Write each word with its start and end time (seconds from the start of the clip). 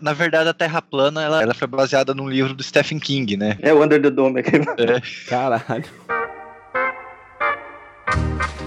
Na 0.00 0.12
verdade, 0.12 0.46
a 0.50 0.52
Terra 0.52 0.82
plana 0.82 1.22
ela, 1.22 1.42
ela 1.42 1.54
foi 1.54 1.66
baseada 1.66 2.12
num 2.12 2.28
livro 2.28 2.52
do 2.52 2.62
Stephen 2.62 2.98
King, 2.98 3.34
né? 3.34 3.56
É 3.62 3.72
o 3.72 3.82
Under 3.82 4.00
the 4.00 4.10
Dome 4.10 4.40
aqui. 4.40 4.56
É. 4.76 5.00
Caralho. 5.26 5.84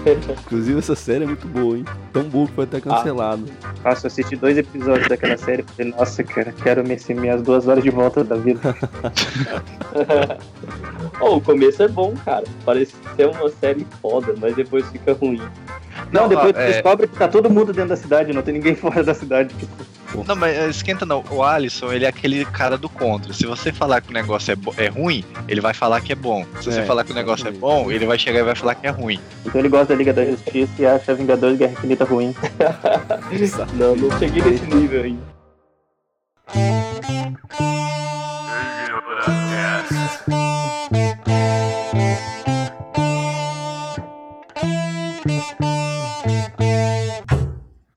Inclusive 0.44 0.78
essa 0.78 0.96
série 0.96 1.22
é 1.22 1.26
muito 1.28 1.46
boa, 1.46 1.76
hein? 1.76 1.84
Tão 2.12 2.24
boa 2.24 2.48
que 2.48 2.54
foi 2.54 2.64
até 2.64 2.80
cancelado. 2.80 3.44
Nossa, 3.84 4.06
eu 4.06 4.08
assisti 4.08 4.34
dois 4.34 4.58
episódios 4.58 5.06
daquela 5.06 5.36
série 5.36 5.62
e 5.62 5.72
falei, 5.72 5.92
nossa, 5.92 6.24
cara, 6.24 6.52
quero 6.52 6.82
me 6.82 6.98
minhas 7.14 7.42
duas 7.42 7.68
horas 7.68 7.84
de 7.84 7.90
volta 7.90 8.24
da 8.24 8.34
vida. 8.34 8.60
oh, 11.20 11.36
o 11.36 11.40
começo 11.40 11.82
é 11.82 11.88
bom, 11.88 12.14
cara. 12.24 12.44
Parece 12.64 12.94
ser 13.14 13.28
uma 13.28 13.48
série 13.50 13.86
foda, 14.02 14.34
mas 14.40 14.56
depois 14.56 14.84
fica 14.90 15.12
ruim. 15.12 15.42
Não, 16.10 16.28
depois 16.28 16.56
é... 16.56 16.72
descobre 16.72 17.06
que 17.06 17.16
tá 17.16 17.28
todo 17.28 17.48
mundo 17.48 17.72
dentro 17.72 17.90
da 17.90 17.96
cidade, 17.96 18.32
não 18.32 18.42
tem 18.42 18.54
ninguém 18.54 18.74
fora 18.74 19.04
da 19.04 19.14
cidade. 19.14 19.54
Tipo. 19.54 19.99
Não, 20.26 20.36
mas 20.36 20.76
esquenta 20.76 21.06
não. 21.06 21.24
O 21.30 21.42
Alisson, 21.42 21.92
ele 21.92 22.04
é 22.04 22.08
aquele 22.08 22.44
cara 22.44 22.76
do 22.76 22.88
contra. 22.88 23.32
Se 23.32 23.46
você 23.46 23.72
falar 23.72 24.00
que 24.00 24.10
o 24.10 24.12
negócio 24.12 24.52
é, 24.52 24.84
é 24.84 24.88
ruim, 24.88 25.24
ele 25.48 25.60
vai 25.60 25.74
falar 25.74 26.00
que 26.00 26.12
é 26.12 26.16
bom. 26.16 26.44
Se 26.60 26.70
você 26.70 26.80
é, 26.80 26.84
falar 26.84 27.04
que 27.04 27.12
o 27.12 27.14
negócio 27.14 27.46
é 27.48 27.50
bom, 27.50 27.90
ele 27.90 28.06
vai 28.06 28.18
chegar 28.18 28.40
e 28.40 28.42
vai 28.42 28.54
falar 28.54 28.74
que 28.74 28.86
é 28.86 28.90
ruim. 28.90 29.20
Então 29.44 29.60
ele 29.60 29.68
gosta 29.68 29.86
da 29.86 29.94
Liga 29.94 30.12
da 30.12 30.24
Justiça 30.24 30.72
e 30.78 30.86
acha 30.86 31.14
Vingadores 31.14 31.58
Guerra 31.58 31.72
Infinita 31.72 32.04
ruim. 32.04 32.34
não, 33.74 33.96
não 33.96 34.18
cheguei 34.18 34.42
nesse 34.42 34.66
nível 34.66 35.02
ainda. 35.02 35.40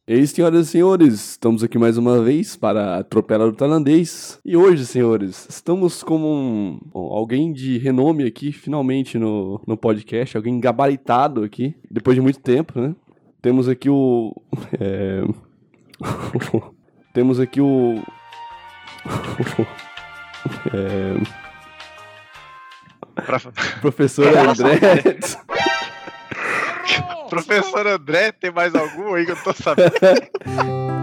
E 0.06 0.16
aí, 0.16 0.28
senhoras 0.28 0.68
e 0.68 0.72
senhores, 0.72 1.14
estamos 1.30 1.64
aqui 1.64 1.78
mais 1.78 1.98
uma 1.98 2.22
vez 2.22 2.58
para 2.58 2.98
Atropela 2.98 3.46
do 3.46 3.56
Tailandês. 3.56 4.38
E 4.44 4.58
hoje, 4.58 4.86
senhores, 4.86 5.48
estamos 5.50 6.04
com 6.04 6.18
um, 6.18 6.78
alguém 6.94 7.54
de 7.54 7.78
renome 7.78 8.26
aqui, 8.26 8.52
finalmente, 8.52 9.18
no, 9.18 9.62
no 9.66 9.78
podcast, 9.78 10.36
alguém 10.36 10.60
gabaritado 10.60 11.42
aqui, 11.42 11.74
depois 11.90 12.16
de 12.16 12.22
muito 12.22 12.42
tempo, 12.42 12.82
né? 12.82 12.94
Temos 13.42 13.70
aqui 13.70 13.90
o. 13.90 14.36
É... 14.78 15.24
Temos 17.14 17.40
aqui 17.40 17.62
o. 17.62 18.04
é... 20.74 21.16
Professor 23.80 24.28
André. 24.28 25.18
Professor 27.34 27.88
André, 27.88 28.32
tem 28.32 28.52
mais 28.52 28.76
algum 28.76 29.14
aí 29.14 29.26
que 29.26 29.32
eu 29.32 29.44
tô 29.44 29.54
sabendo? 29.54 29.94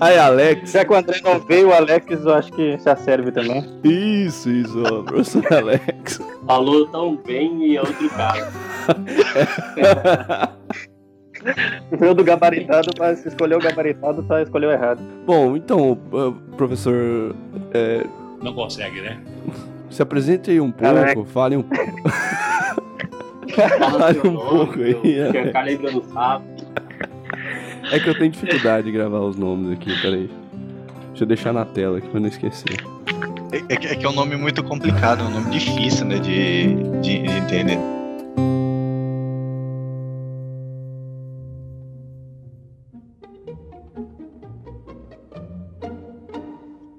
Aí, 0.00 0.18
Alex. 0.18 0.72
Já 0.72 0.84
que 0.84 0.92
o 0.92 0.96
André 0.96 1.20
não 1.22 1.38
veio, 1.40 1.68
o 1.68 1.72
Alex 1.72 2.24
eu 2.24 2.34
acho 2.34 2.52
que 2.52 2.78
já 2.78 2.96
serve 2.96 3.30
também. 3.30 3.64
Isso, 3.84 4.50
isso, 4.50 4.82
ó, 4.82 5.02
professor 5.02 5.52
Alex. 5.52 6.20
Falou 6.46 6.86
tão 6.86 7.16
bem 7.16 7.66
e 7.66 7.76
é 7.76 7.80
outro 7.80 8.08
cara. 8.10 8.50
Veio 11.98 12.14
do 12.14 12.22
gabaritado, 12.24 12.90
mas 12.98 13.24
escolheu 13.24 13.58
o 13.58 13.60
gabaritado, 13.60 14.22
tá, 14.22 14.42
escolheu 14.42 14.70
errado. 14.70 15.00
Bom, 15.26 15.56
então, 15.56 15.92
uh, 16.12 16.32
professor. 16.56 17.34
É... 17.72 18.04
Não 18.42 18.54
consegue, 18.54 19.00
né? 19.00 19.20
Se 19.88 20.02
apresente 20.02 20.50
aí 20.50 20.60
um 20.60 20.70
pouco, 20.70 20.94
Caraca. 20.94 21.24
fale 21.26 21.56
um 21.56 21.62
pouco. 21.62 22.10
fale 23.98 24.18
um 24.28 24.36
pouco 24.36 24.80
aí. 24.80 25.18
É 27.92 27.98
que 27.98 28.08
eu 28.08 28.16
tenho 28.16 28.30
dificuldade 28.30 28.86
de 28.86 28.92
gravar 28.92 29.20
os 29.20 29.36
nomes 29.36 29.72
aqui, 29.72 30.00
peraí. 30.00 30.30
Deixa 31.08 31.24
eu 31.24 31.26
deixar 31.26 31.52
na 31.52 31.64
tela 31.64 31.98
aqui 31.98 32.08
pra 32.08 32.20
não 32.20 32.28
esquecer. 32.28 32.76
É, 33.52 33.56
é, 33.56 33.92
é 33.92 33.96
que 33.96 34.06
é 34.06 34.08
um 34.08 34.14
nome 34.14 34.36
muito 34.36 34.62
complicado, 34.62 35.24
é 35.24 35.26
um 35.26 35.30
nome 35.30 35.50
difícil, 35.50 36.06
né, 36.06 36.18
de, 36.18 36.74
de, 37.00 37.22
de 37.22 37.36
entender. 37.36 37.78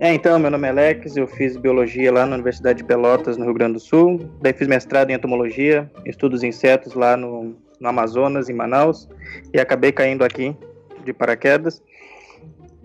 É, 0.01 0.11
então, 0.15 0.39
meu 0.39 0.49
nome 0.49 0.67
é 0.67 0.71
Alex, 0.71 1.15
eu 1.15 1.27
fiz 1.27 1.55
biologia 1.55 2.11
lá 2.11 2.25
na 2.25 2.33
Universidade 2.33 2.79
de 2.79 2.83
Pelotas, 2.83 3.37
no 3.37 3.45
Rio 3.45 3.53
Grande 3.53 3.73
do 3.73 3.79
Sul. 3.79 4.31
Daí 4.41 4.51
fiz 4.51 4.67
mestrado 4.67 5.11
em 5.11 5.13
entomologia, 5.13 5.87
estudos 6.07 6.41
insetos 6.41 6.95
lá 6.95 7.15
no, 7.15 7.55
no 7.79 7.87
Amazonas, 7.87 8.49
em 8.49 8.53
Manaus. 8.53 9.07
E 9.53 9.59
acabei 9.59 9.91
caindo 9.91 10.23
aqui 10.23 10.57
de 11.05 11.13
paraquedas. 11.13 11.83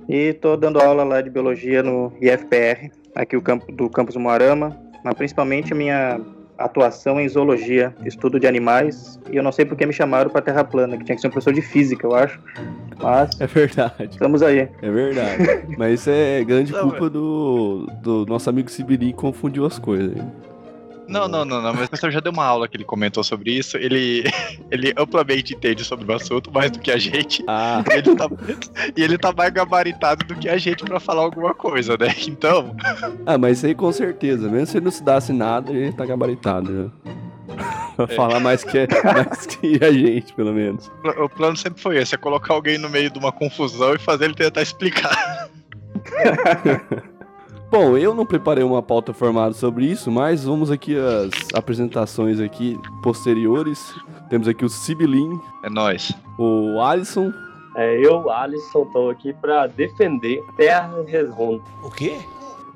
E 0.06 0.28
estou 0.28 0.58
dando 0.58 0.78
aula 0.78 1.04
lá 1.04 1.22
de 1.22 1.30
biologia 1.30 1.82
no 1.82 2.12
IFPR, 2.20 2.90
aqui 3.14 3.34
o 3.34 3.40
campo, 3.40 3.72
do 3.72 3.88
campus 3.88 4.14
Moarama. 4.16 4.78
Mas 5.02 5.14
principalmente 5.14 5.72
minha 5.72 6.20
atuação 6.58 7.20
em 7.20 7.28
zoologia, 7.28 7.94
estudo 8.04 8.40
de 8.40 8.46
animais, 8.46 9.20
e 9.30 9.36
eu 9.36 9.42
não 9.42 9.52
sei 9.52 9.64
porque 9.64 9.84
me 9.84 9.92
chamaram 9.92 10.30
para 10.30 10.40
Terra 10.40 10.64
plana, 10.64 10.96
que 10.96 11.04
tinha 11.04 11.14
que 11.14 11.20
ser 11.20 11.28
um 11.28 11.30
professor 11.30 11.52
de 11.52 11.62
física, 11.62 12.06
eu 12.06 12.14
acho. 12.14 12.40
Mas. 13.00 13.30
É 13.40 13.46
verdade. 13.46 14.08
Estamos 14.10 14.42
aí. 14.42 14.68
É 14.80 14.90
verdade. 14.90 15.66
Mas 15.76 16.00
isso 16.00 16.10
é 16.10 16.42
grande 16.44 16.72
culpa 16.72 17.10
do, 17.10 17.86
do 18.02 18.26
nosso 18.26 18.48
amigo 18.48 18.70
Sibiri 18.70 19.06
que 19.06 19.12
confundiu 19.12 19.66
as 19.66 19.78
coisas. 19.78 20.16
Não, 21.08 21.28
não, 21.28 21.44
não, 21.44 21.62
não, 21.62 21.72
mas 21.72 21.86
o 21.86 21.88
professor 21.88 22.10
já 22.10 22.20
deu 22.20 22.32
uma 22.32 22.44
aula 22.44 22.66
que 22.66 22.76
ele 22.76 22.84
comentou 22.84 23.22
sobre 23.22 23.52
isso. 23.52 23.76
Ele, 23.76 24.24
ele 24.70 24.92
amplamente 24.96 25.54
entende 25.54 25.84
sobre 25.84 26.10
o 26.10 26.14
assunto, 26.14 26.52
mais 26.52 26.70
do 26.70 26.78
que 26.78 26.90
a 26.90 26.98
gente. 26.98 27.44
Ah. 27.46 27.84
Ele 27.90 28.16
tá, 28.16 28.28
e 28.96 29.02
ele 29.02 29.18
tá 29.18 29.32
mais 29.32 29.50
gabaritado 29.52 30.24
do 30.26 30.34
que 30.34 30.48
a 30.48 30.56
gente 30.58 30.84
para 30.84 30.98
falar 30.98 31.22
alguma 31.22 31.54
coisa, 31.54 31.96
né? 31.98 32.14
Então. 32.26 32.76
Ah, 33.24 33.38
mas 33.38 33.58
isso 33.58 33.66
aí 33.66 33.74
com 33.74 33.90
certeza. 33.92 34.48
Mesmo 34.48 34.66
se 34.66 34.76
ele 34.76 34.84
não 34.84 34.90
estudasse 34.90 35.32
nada, 35.32 35.72
ele 35.72 35.92
tá 35.92 36.04
gabaritado, 36.04 36.70
né? 36.70 36.90
pra 37.96 38.04
é. 38.04 38.14
falar 38.14 38.40
mais 38.40 38.62
que, 38.62 38.86
mais 39.04 39.46
que 39.46 39.82
a 39.82 39.90
gente, 39.90 40.32
pelo 40.34 40.52
menos. 40.52 40.90
O 41.18 41.28
plano 41.28 41.56
sempre 41.56 41.80
foi 41.80 41.98
esse: 41.98 42.14
é 42.14 42.18
colocar 42.18 42.54
alguém 42.54 42.78
no 42.78 42.88
meio 42.88 43.10
de 43.10 43.18
uma 43.18 43.32
confusão 43.32 43.94
e 43.94 43.98
fazer 43.98 44.26
ele 44.26 44.34
tentar 44.34 44.62
explicar. 44.62 45.48
Bom, 47.68 47.98
eu 47.98 48.14
não 48.14 48.24
preparei 48.24 48.62
uma 48.62 48.80
pauta 48.80 49.12
formada 49.12 49.52
sobre 49.52 49.86
isso, 49.86 50.10
mas 50.10 50.44
vamos 50.44 50.70
aqui 50.70 50.96
às 50.96 51.30
apresentações 51.52 52.40
aqui 52.40 52.78
posteriores. 53.02 53.92
Temos 54.30 54.46
aqui 54.46 54.64
o 54.64 54.68
Sibilin. 54.68 55.38
É 55.64 55.68
nós. 55.68 56.12
O 56.38 56.80
Alisson. 56.80 57.32
É, 57.76 57.98
eu, 57.98 58.30
Alisson, 58.30 58.84
tô 58.86 59.10
aqui 59.10 59.32
para 59.34 59.66
defender 59.66 60.42
Terra 60.56 61.04
Redonda. 61.06 61.62
O 61.82 61.90
quê? 61.90 62.16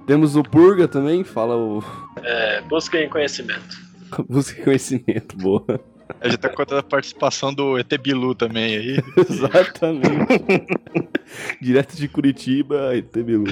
Temos 0.06 0.34
o 0.34 0.42
Purga 0.42 0.88
também, 0.88 1.22
fala 1.22 1.56
o... 1.56 1.82
É, 2.22 2.60
busquem 2.62 3.08
conhecimento. 3.08 3.76
busquem 4.28 4.64
conhecimento, 4.64 5.36
boa. 5.36 5.80
A 6.20 6.28
gente 6.28 6.40
tá 6.40 6.48
contando 6.48 6.80
a 6.80 6.82
participação 6.82 7.54
do 7.54 7.78
ET 7.78 7.88
Bilu 8.02 8.34
também 8.34 8.76
aí. 8.76 8.98
Exatamente. 9.30 10.08
Direto 11.62 11.94
de 11.96 12.08
Curitiba, 12.08 12.96
ET 12.96 13.12
Bilu 13.12 13.44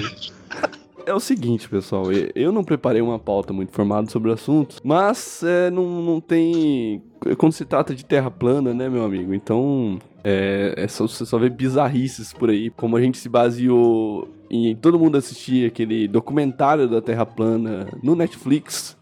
é 1.05 1.13
o 1.13 1.19
seguinte, 1.19 1.69
pessoal. 1.69 2.05
Eu 2.35 2.51
não 2.51 2.63
preparei 2.63 3.01
uma 3.01 3.19
pauta 3.19 3.53
muito 3.53 3.71
formada 3.71 4.09
sobre 4.09 4.29
o 4.29 4.33
assunto, 4.33 4.77
mas 4.83 5.43
é, 5.43 5.69
não, 5.69 6.01
não 6.01 6.21
tem. 6.21 7.01
Quando 7.37 7.53
se 7.53 7.65
trata 7.65 7.95
de 7.95 8.05
terra 8.05 8.29
plana, 8.31 8.73
né, 8.73 8.89
meu 8.89 9.03
amigo? 9.03 9.33
Então. 9.33 9.99
É, 10.21 10.73
é 10.75 10.87
só, 10.87 11.07
você 11.07 11.25
só 11.25 11.37
vê 11.37 11.49
bizarrices 11.49 12.33
por 12.33 12.49
aí. 12.49 12.69
Como 12.71 12.97
a 12.97 13.01
gente 13.01 13.17
se 13.17 13.29
baseou 13.29 14.27
em 14.49 14.75
todo 14.75 14.99
mundo 14.99 15.17
assistir 15.17 15.67
aquele 15.67 16.07
documentário 16.07 16.87
da 16.89 17.01
Terra 17.01 17.25
plana 17.25 17.87
no 18.01 18.15
Netflix, 18.15 18.97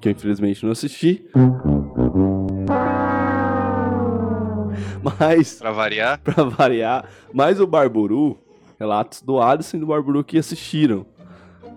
que 0.00 0.08
eu 0.08 0.12
infelizmente 0.12 0.64
não 0.64 0.72
assisti. 0.72 1.24
Mas. 5.18 5.54
Pra 5.54 5.72
variar? 5.72 6.20
Pra 6.22 6.44
variar. 6.44 7.04
Mas 7.32 7.60
o 7.60 7.66
Barburu, 7.66 8.38
relatos 8.78 9.22
do 9.22 9.40
Alisson 9.40 9.76
e 9.76 9.80
do 9.80 9.86
Barburu 9.86 10.22
que 10.22 10.38
assistiram. 10.38 11.04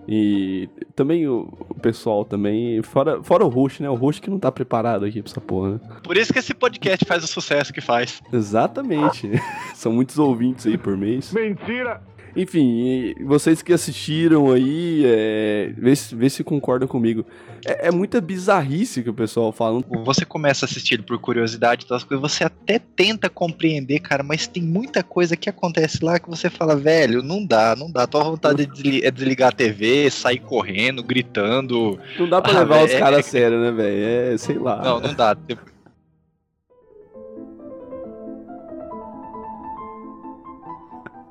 E 0.07 0.69
também 0.95 1.27
o, 1.27 1.47
pessoal 1.81 2.25
também, 2.25 2.81
fora, 2.81 3.21
fora 3.23 3.45
o 3.45 3.49
host, 3.49 3.81
né? 3.81 3.89
O 3.89 3.95
host 3.95 4.21
que 4.21 4.29
não 4.29 4.39
tá 4.39 4.51
preparado 4.51 5.05
aqui 5.05 5.21
pra 5.21 5.31
essa 5.31 5.41
porra, 5.41 5.71
né? 5.71 5.79
Por 6.03 6.17
isso 6.17 6.31
que 6.31 6.39
esse 6.39 6.53
podcast 6.53 7.05
faz 7.05 7.23
o 7.23 7.27
sucesso 7.27 7.73
que 7.73 7.81
faz. 7.81 8.21
Exatamente. 8.31 9.29
São 9.73 9.91
muitos 9.91 10.17
ouvintes 10.17 10.65
aí 10.65 10.77
por 10.77 10.97
mês. 10.97 11.31
Mentira! 11.31 12.01
Enfim, 12.35 13.15
vocês 13.23 13.61
que 13.61 13.71
assistiram 13.71 14.51
aí, 14.51 15.03
é, 15.05 15.73
vê, 15.77 15.95
se, 15.95 16.13
vê 16.13 16.29
se 16.29 16.43
concordam 16.43 16.87
comigo. 16.87 17.25
É, 17.65 17.87
é, 17.87 17.91
muita 17.91 18.19
bizarrice 18.19 19.01
que 19.01 19.09
o 19.09 19.13
pessoal 19.13 19.51
fala. 19.51 19.81
Você 20.03 20.25
começa 20.25 20.65
a 20.65 20.67
assistir 20.67 21.01
por 21.01 21.17
curiosidade 21.17 21.87
das 21.87 22.03
coisas, 22.03 22.21
você 22.21 22.43
até 22.43 22.77
tenta 22.77 23.29
compreender, 23.29 23.99
cara, 23.99 24.21
mas 24.21 24.47
tem 24.47 24.61
muita 24.61 25.01
coisa 25.01 25.37
que 25.37 25.49
acontece 25.49 26.03
lá 26.03 26.19
que 26.19 26.29
você 26.29 26.49
fala, 26.49 26.75
velho, 26.75 27.23
não 27.23 27.45
dá, 27.45 27.75
não 27.75 27.89
dá. 27.89 28.05
Tua 28.05 28.23
vontade 28.23 28.65
de 28.65 29.09
desligar 29.11 29.49
a 29.49 29.51
TV, 29.51 30.09
sair 30.09 30.39
correndo, 30.39 31.01
gritando. 31.01 31.97
Não 32.19 32.27
dá 32.27 32.41
pra 32.41 32.51
ah, 32.51 32.59
levar 32.59 32.75
véio, 32.75 32.87
os 32.87 32.93
caras 32.99 33.17
é... 33.17 33.19
a 33.19 33.23
sério, 33.23 33.61
né, 33.61 33.71
velho? 33.71 34.33
É, 34.33 34.37
sei 34.37 34.57
lá. 34.57 34.81
Não, 34.83 34.99
não 34.99 35.13
dá. 35.13 35.35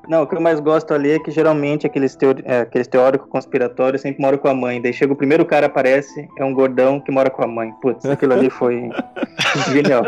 Não, 0.07 0.23
o 0.23 0.27
que 0.27 0.35
eu 0.35 0.41
mais 0.41 0.59
gosto 0.59 0.93
ali 0.93 1.11
é 1.11 1.19
que 1.19 1.31
geralmente 1.31 1.85
aqueles, 1.85 2.15
teori 2.15 2.43
é, 2.45 2.61
aqueles 2.61 2.87
teóricos 2.87 3.27
conspiratórios 3.29 4.01
sempre 4.01 4.21
moram 4.21 4.37
com 4.37 4.47
a 4.47 4.53
mãe. 4.53 4.81
Daí 4.81 4.93
chega 4.93 5.13
o 5.13 5.15
primeiro 5.15 5.45
cara 5.45 5.65
aparece, 5.65 6.27
é 6.37 6.43
um 6.43 6.53
gordão 6.53 6.99
que 6.99 7.11
mora 7.11 7.29
com 7.29 7.43
a 7.43 7.47
mãe. 7.47 7.71
Putz, 7.81 8.05
aquilo 8.05 8.33
ali 8.33 8.49
foi 8.49 8.89
genial. 9.71 10.03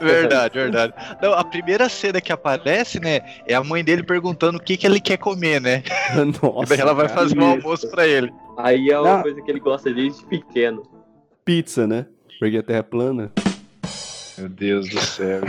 Verdade, 0.00 0.54
verdade. 0.54 0.94
Não, 1.20 1.34
a 1.34 1.44
primeira 1.44 1.88
cena 1.88 2.20
que 2.20 2.32
aparece, 2.32 3.00
né, 3.00 3.20
é 3.46 3.54
a 3.54 3.64
mãe 3.64 3.82
dele 3.82 4.02
perguntando 4.02 4.58
o 4.58 4.62
que, 4.62 4.76
que 4.76 4.86
ele 4.86 5.00
quer 5.00 5.16
comer, 5.16 5.60
né? 5.60 5.82
Nossa. 6.42 6.68
Daí 6.68 6.80
ela 6.80 6.94
vai 6.94 7.08
fazer 7.08 7.38
o 7.38 7.42
um 7.42 7.50
almoço 7.52 7.90
pra 7.90 8.06
ele. 8.06 8.32
Aí 8.56 8.90
é 8.90 8.98
uma 8.98 9.16
Não. 9.16 9.22
coisa 9.22 9.40
que 9.40 9.50
ele 9.50 9.60
gosta 9.60 9.92
desde 9.92 10.24
pequeno. 10.26 10.82
Pizza, 11.44 11.86
né? 11.86 12.06
Porque 12.38 12.56
a 12.56 12.62
terra 12.62 12.78
é 12.80 12.82
plana. 12.82 13.32
Meu 14.38 14.48
Deus 14.48 14.88
do 14.88 15.00
céu. 15.00 15.40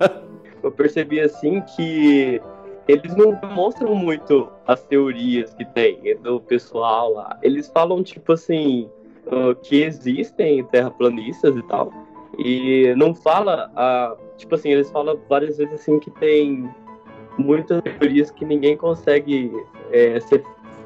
eu 0.62 0.70
percebi 0.70 1.20
assim 1.20 1.60
que 1.60 2.40
eles 2.88 3.16
não 3.16 3.32
demonstram 3.34 3.94
muito 3.94 4.48
as 4.66 4.82
teorias 4.84 5.52
que 5.54 5.64
tem 5.64 6.16
do 6.20 6.40
pessoal 6.40 7.12
lá. 7.12 7.38
Eles 7.42 7.68
falam, 7.68 8.02
tipo 8.02 8.32
assim, 8.32 8.88
uh, 9.26 9.54
que 9.56 9.82
existem 9.82 10.64
terraplanistas 10.64 11.56
e 11.56 11.62
tal. 11.64 11.92
E 12.38 12.94
não 12.96 13.14
fala, 13.14 13.70
uh, 13.72 14.36
tipo 14.36 14.54
assim, 14.54 14.70
eles 14.70 14.90
falam 14.90 15.18
várias 15.28 15.58
vezes 15.58 15.74
assim 15.74 15.98
que 15.98 16.10
tem 16.12 16.68
muitas 17.38 17.82
teorias 17.82 18.30
que 18.30 18.44
ninguém 18.44 18.76
consegue 18.76 19.50
é, 19.90 20.18
ser 20.20 20.44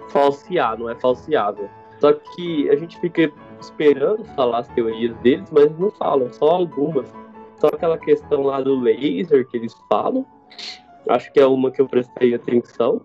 falsear, 0.08 0.79
não 0.79 0.88
é 0.88 0.94
falseável. 0.94 1.69
Só 2.00 2.12
que 2.12 2.69
a 2.70 2.76
gente 2.76 2.99
fica 3.00 3.31
esperando 3.61 4.25
falar 4.35 4.61
as 4.61 4.69
teorias 4.69 5.14
deles, 5.19 5.49
mas 5.53 5.70
não 5.79 5.91
falam, 5.91 6.32
só 6.32 6.49
algumas. 6.49 7.12
Só 7.56 7.67
aquela 7.69 7.99
questão 7.99 8.43
lá 8.43 8.61
do 8.61 8.81
laser 8.81 9.46
que 9.46 9.58
eles 9.58 9.75
falam, 9.88 10.25
Acho 11.08 11.32
que 11.32 11.41
é 11.41 11.47
uma 11.47 11.70
que 11.70 11.81
eu 11.81 11.88
prestei 11.88 12.35
atenção. 12.35 13.00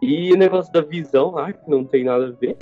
E 0.00 0.32
o 0.32 0.36
negócio 0.36 0.72
da 0.72 0.80
visão 0.80 1.32
lá, 1.32 1.52
que 1.52 1.68
não 1.68 1.84
tem 1.84 2.04
nada 2.04 2.28
a 2.28 2.30
ver. 2.30 2.56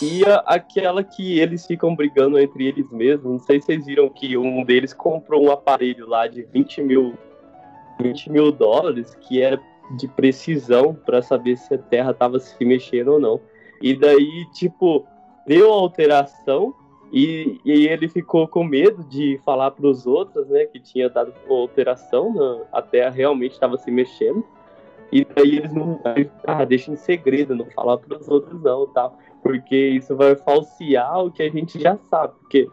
E 0.00 0.24
a, 0.24 0.36
aquela 0.46 1.02
que 1.02 1.38
eles 1.38 1.66
ficam 1.66 1.94
brigando 1.94 2.38
entre 2.38 2.66
eles 2.66 2.90
mesmos. 2.90 3.24
Não 3.24 3.38
sei 3.38 3.60
se 3.60 3.66
vocês 3.66 3.86
viram 3.86 4.08
que 4.08 4.36
um 4.36 4.64
deles 4.64 4.92
comprou 4.92 5.44
um 5.44 5.50
aparelho 5.50 6.08
lá 6.08 6.26
de 6.26 6.42
20 6.42 6.82
mil, 6.82 7.14
20 8.00 8.30
mil 8.30 8.52
dólares, 8.52 9.14
que 9.20 9.40
era 9.40 9.60
de 9.96 10.08
precisão 10.08 10.94
para 10.94 11.22
saber 11.22 11.56
se 11.56 11.74
a 11.74 11.78
Terra 11.78 12.12
estava 12.12 12.38
se 12.38 12.64
mexendo 12.64 13.12
ou 13.12 13.20
não. 13.20 13.40
E 13.80 13.94
daí, 13.94 14.46
tipo, 14.52 15.06
deu 15.46 15.72
alteração 15.72 16.74
e, 17.12 17.60
e 17.62 17.86
ele 17.86 18.08
ficou 18.08 18.48
com 18.48 18.64
medo 18.64 19.04
de 19.04 19.38
falar 19.44 19.70
para 19.72 19.86
os 19.86 20.06
outros, 20.06 20.48
né, 20.48 20.64
que 20.64 20.80
tinha 20.80 21.10
dado 21.10 21.34
alteração, 21.46 22.32
na, 22.32 22.62
a 22.72 22.80
Terra 22.80 23.10
realmente 23.10 23.52
estava 23.52 23.76
se 23.76 23.90
mexendo. 23.90 24.42
E 25.12 25.26
daí 25.26 25.58
eles 25.58 25.74
não, 25.74 26.00
ah, 26.46 26.64
deixa 26.64 26.90
em 26.90 26.96
segredo, 26.96 27.54
não 27.54 27.66
falar 27.66 27.98
para 27.98 28.16
os 28.18 28.26
outros 28.28 28.62
não, 28.62 28.86
tal, 28.86 29.18
porque 29.42 29.76
isso 29.76 30.16
vai 30.16 30.34
falsear 30.36 31.22
o 31.22 31.30
que 31.30 31.42
a 31.42 31.50
gente 31.50 31.78
já 31.78 31.98
sabe, 32.08 32.32
porque 32.40 32.66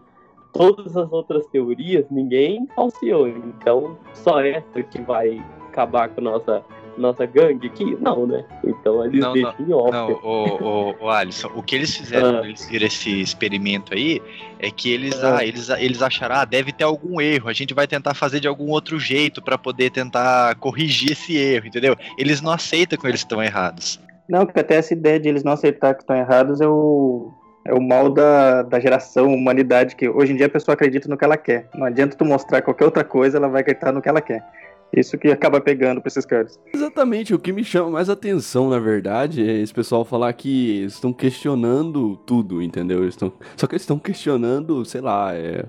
todas 0.53 0.95
as 0.95 1.11
outras 1.11 1.45
teorias 1.47 2.09
ninguém 2.09 2.65
falseou, 2.73 3.27
então 3.27 3.97
só 4.13 4.39
essa 4.39 4.81
que 4.81 5.01
vai 5.01 5.43
acabar 5.67 6.07
com 6.07 6.21
a 6.21 6.23
nossa 6.23 6.63
nossa 6.99 7.25
gangue 7.25 7.67
aqui? 7.67 7.97
Não, 7.99 8.27
né? 8.27 8.43
Então 8.63 9.05
eles 9.05 9.19
não, 9.19 9.33
deixam 9.33 9.55
não, 9.59 9.67
em 9.67 9.73
off. 9.73 9.91
Não, 9.91 10.11
o, 10.11 10.63
o, 10.63 11.05
o, 11.05 11.09
Alisson, 11.09 11.49
o 11.55 11.63
que 11.63 11.75
eles 11.75 11.95
fizeram 11.95 12.39
ah. 12.39 12.45
eles 12.45 12.65
fizeram 12.65 12.85
esse 12.85 13.21
experimento 13.21 13.93
aí 13.93 14.21
é 14.59 14.69
que 14.69 14.91
eles, 14.91 15.23
ah. 15.23 15.37
ah. 15.37 15.45
eles, 15.45 15.69
eles 15.69 16.01
acharam, 16.01 16.35
ah, 16.35 16.45
deve 16.45 16.71
ter 16.71 16.83
algum 16.83 17.19
erro, 17.19 17.49
a 17.49 17.53
gente 17.53 17.73
vai 17.73 17.87
tentar 17.87 18.13
fazer 18.13 18.39
de 18.39 18.47
algum 18.47 18.69
outro 18.69 18.99
jeito 18.99 19.41
para 19.41 19.57
poder 19.57 19.89
tentar 19.91 20.55
corrigir 20.55 21.13
esse 21.13 21.35
erro, 21.35 21.67
entendeu? 21.67 21.95
Eles 22.17 22.41
não 22.41 22.51
aceitam 22.51 22.99
que 22.99 23.07
eles 23.07 23.21
estão 23.21 23.41
errados. 23.41 23.99
Não, 24.27 24.45
porque 24.45 24.59
até 24.59 24.75
essa 24.75 24.93
ideia 24.93 25.19
de 25.19 25.27
eles 25.27 25.43
não 25.43 25.53
aceitar 25.53 25.95
que 25.95 26.01
estão 26.01 26.15
errados 26.15 26.61
é 26.61 26.67
o, 26.67 27.33
é 27.65 27.73
o 27.73 27.81
mal 27.81 28.09
da, 28.09 28.61
da 28.61 28.79
geração, 28.79 29.33
humanidade, 29.33 29.95
que 29.95 30.07
hoje 30.07 30.33
em 30.33 30.35
dia 30.35 30.45
a 30.45 30.49
pessoa 30.49 30.73
acredita 30.73 31.09
no 31.09 31.17
que 31.17 31.25
ela 31.25 31.35
quer. 31.35 31.67
Não 31.73 31.85
adianta 31.85 32.15
tu 32.15 32.23
mostrar 32.23 32.61
qualquer 32.61 32.85
outra 32.85 33.03
coisa, 33.03 33.37
ela 33.37 33.47
vai 33.47 33.61
acreditar 33.61 33.91
no 33.91 34.01
que 34.01 34.07
ela 34.07 34.21
quer. 34.21 34.43
Isso 34.95 35.17
que 35.17 35.27
acaba 35.27 35.61
pegando 35.61 36.01
pra 36.01 36.07
esses 36.07 36.25
caras. 36.25 36.59
Exatamente, 36.73 37.33
o 37.33 37.39
que 37.39 37.51
me 37.51 37.63
chama 37.63 37.91
mais 37.91 38.09
atenção, 38.09 38.69
na 38.69 38.79
verdade, 38.79 39.47
é 39.47 39.61
esse 39.61 39.73
pessoal 39.73 40.03
falar 40.03 40.33
que 40.33 40.83
estão 40.83 41.13
questionando 41.13 42.17
tudo, 42.25 42.61
entendeu? 42.61 43.03
Eles 43.03 43.13
estão... 43.13 43.31
Só 43.55 43.67
que 43.67 43.75
eles 43.75 43.83
estão 43.83 43.99
questionando, 43.99 44.83
sei 44.85 45.01
lá, 45.01 45.33
é 45.33 45.65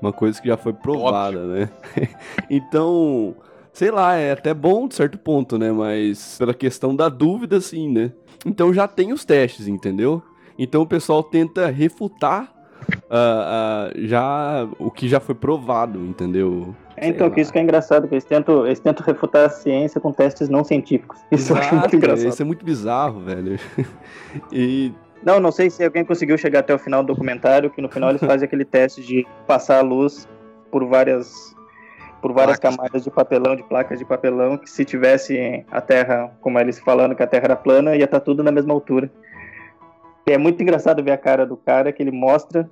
uma 0.00 0.12
coisa 0.12 0.40
que 0.40 0.48
já 0.48 0.56
foi 0.56 0.72
provada, 0.72 1.38
Óbvio. 1.38 1.54
né? 1.54 1.70
então, 2.50 3.36
sei 3.72 3.90
lá, 3.90 4.16
é 4.16 4.32
até 4.32 4.52
bom 4.52 4.86
de 4.88 4.94
certo 4.94 5.18
ponto, 5.18 5.58
né? 5.58 5.72
Mas 5.72 6.36
pela 6.38 6.54
questão 6.54 6.94
da 6.94 7.08
dúvida, 7.08 7.60
sim, 7.60 7.90
né? 7.90 8.12
Então 8.44 8.72
já 8.74 8.86
tem 8.86 9.12
os 9.12 9.24
testes, 9.24 9.66
entendeu? 9.66 10.22
Então 10.58 10.82
o 10.82 10.86
pessoal 10.86 11.22
tenta 11.22 11.68
refutar 11.68 12.53
uh, 12.88 13.96
uh, 13.96 14.06
já 14.06 14.68
o 14.78 14.90
que 14.90 15.08
já 15.08 15.20
foi 15.20 15.34
provado, 15.34 15.98
entendeu? 16.00 16.74
É, 16.96 17.08
então, 17.08 17.28
que 17.30 17.40
isso 17.40 17.52
que 17.52 17.58
é 17.58 17.62
engraçado, 17.62 18.06
que 18.06 18.14
eles 18.14 18.24
tentam, 18.24 18.64
eles 18.66 18.78
tentam 18.78 19.04
refutar 19.04 19.46
a 19.46 19.48
ciência 19.48 20.00
com 20.00 20.12
testes 20.12 20.48
não 20.48 20.62
científicos. 20.62 21.18
Isso 21.30 21.52
Exato, 21.52 21.60
eu 21.60 21.64
acho 21.64 21.74
muito 21.76 21.96
engraçado. 21.96 22.28
Isso 22.28 22.42
é 22.42 22.44
muito 22.44 22.64
bizarro, 22.64 23.20
velho. 23.20 23.58
e 24.52 24.92
não, 25.24 25.40
não 25.40 25.50
sei 25.50 25.70
se 25.70 25.82
alguém 25.82 26.04
conseguiu 26.04 26.36
chegar 26.36 26.60
até 26.60 26.74
o 26.74 26.78
final 26.78 27.02
do 27.02 27.08
documentário, 27.08 27.70
que 27.70 27.80
no 27.80 27.88
final 27.88 28.10
eles 28.10 28.20
fazem 28.20 28.46
aquele 28.46 28.64
teste 28.64 29.02
de 29.02 29.26
passar 29.46 29.78
a 29.78 29.82
luz 29.82 30.28
por 30.70 30.84
várias 30.86 31.54
por 32.20 32.32
várias 32.32 32.58
placas. 32.58 32.76
camadas 32.76 33.04
de 33.04 33.10
papelão, 33.10 33.54
de 33.54 33.62
placas 33.64 33.98
de 33.98 34.04
papelão, 34.04 34.56
que 34.56 34.70
se 34.70 34.82
tivesse 34.82 35.62
a 35.70 35.80
Terra, 35.82 36.30
como 36.40 36.58
eles 36.58 36.78
falando 36.78 37.14
que 37.14 37.22
a 37.22 37.26
Terra 37.26 37.44
era 37.44 37.56
plana, 37.56 37.94
ia 37.94 38.04
estar 38.04 38.18
tá 38.18 38.24
tudo 38.24 38.42
na 38.42 38.50
mesma 38.50 38.72
altura. 38.72 39.10
E 40.26 40.32
é 40.32 40.38
muito 40.38 40.62
engraçado 40.62 41.02
ver 41.02 41.12
a 41.12 41.18
cara 41.18 41.44
do 41.44 41.56
cara 41.56 41.92
que 41.92 42.02
ele 42.02 42.10
mostra 42.10 42.68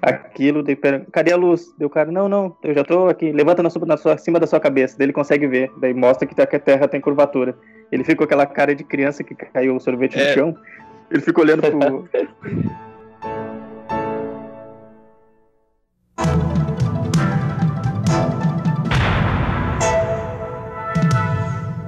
aquilo, 0.00 0.62
de, 0.62 0.76
cadê 1.10 1.32
a 1.32 1.36
luz? 1.36 1.74
Deu 1.78 1.88
o 1.88 1.90
cara, 1.90 2.12
não, 2.12 2.28
não, 2.28 2.56
eu 2.62 2.74
já 2.74 2.84
tô 2.84 3.08
aqui, 3.08 3.32
levanta 3.32 3.62
na, 3.62 3.70
sua, 3.70 3.86
na 3.86 3.96
sua, 3.96 4.14
acima 4.14 4.38
da 4.38 4.46
sua 4.46 4.60
cabeça, 4.60 4.96
daí 4.96 5.06
ele 5.06 5.12
consegue 5.12 5.46
ver, 5.46 5.70
daí 5.78 5.92
mostra 5.92 6.26
que, 6.26 6.34
tá, 6.34 6.46
que 6.46 6.56
a 6.56 6.60
Terra 6.60 6.86
tem 6.86 7.00
curvatura. 7.00 7.56
Ele 7.90 8.04
fica 8.04 8.18
com 8.18 8.24
aquela 8.24 8.46
cara 8.46 8.74
de 8.74 8.84
criança 8.84 9.24
que 9.24 9.34
caiu 9.34 9.76
o 9.76 9.80
sorvete 9.80 10.18
é. 10.18 10.28
no 10.28 10.34
chão, 10.34 10.56
ele 11.10 11.22
fica 11.22 11.40
olhando 11.40 11.62
pro... 11.62 12.08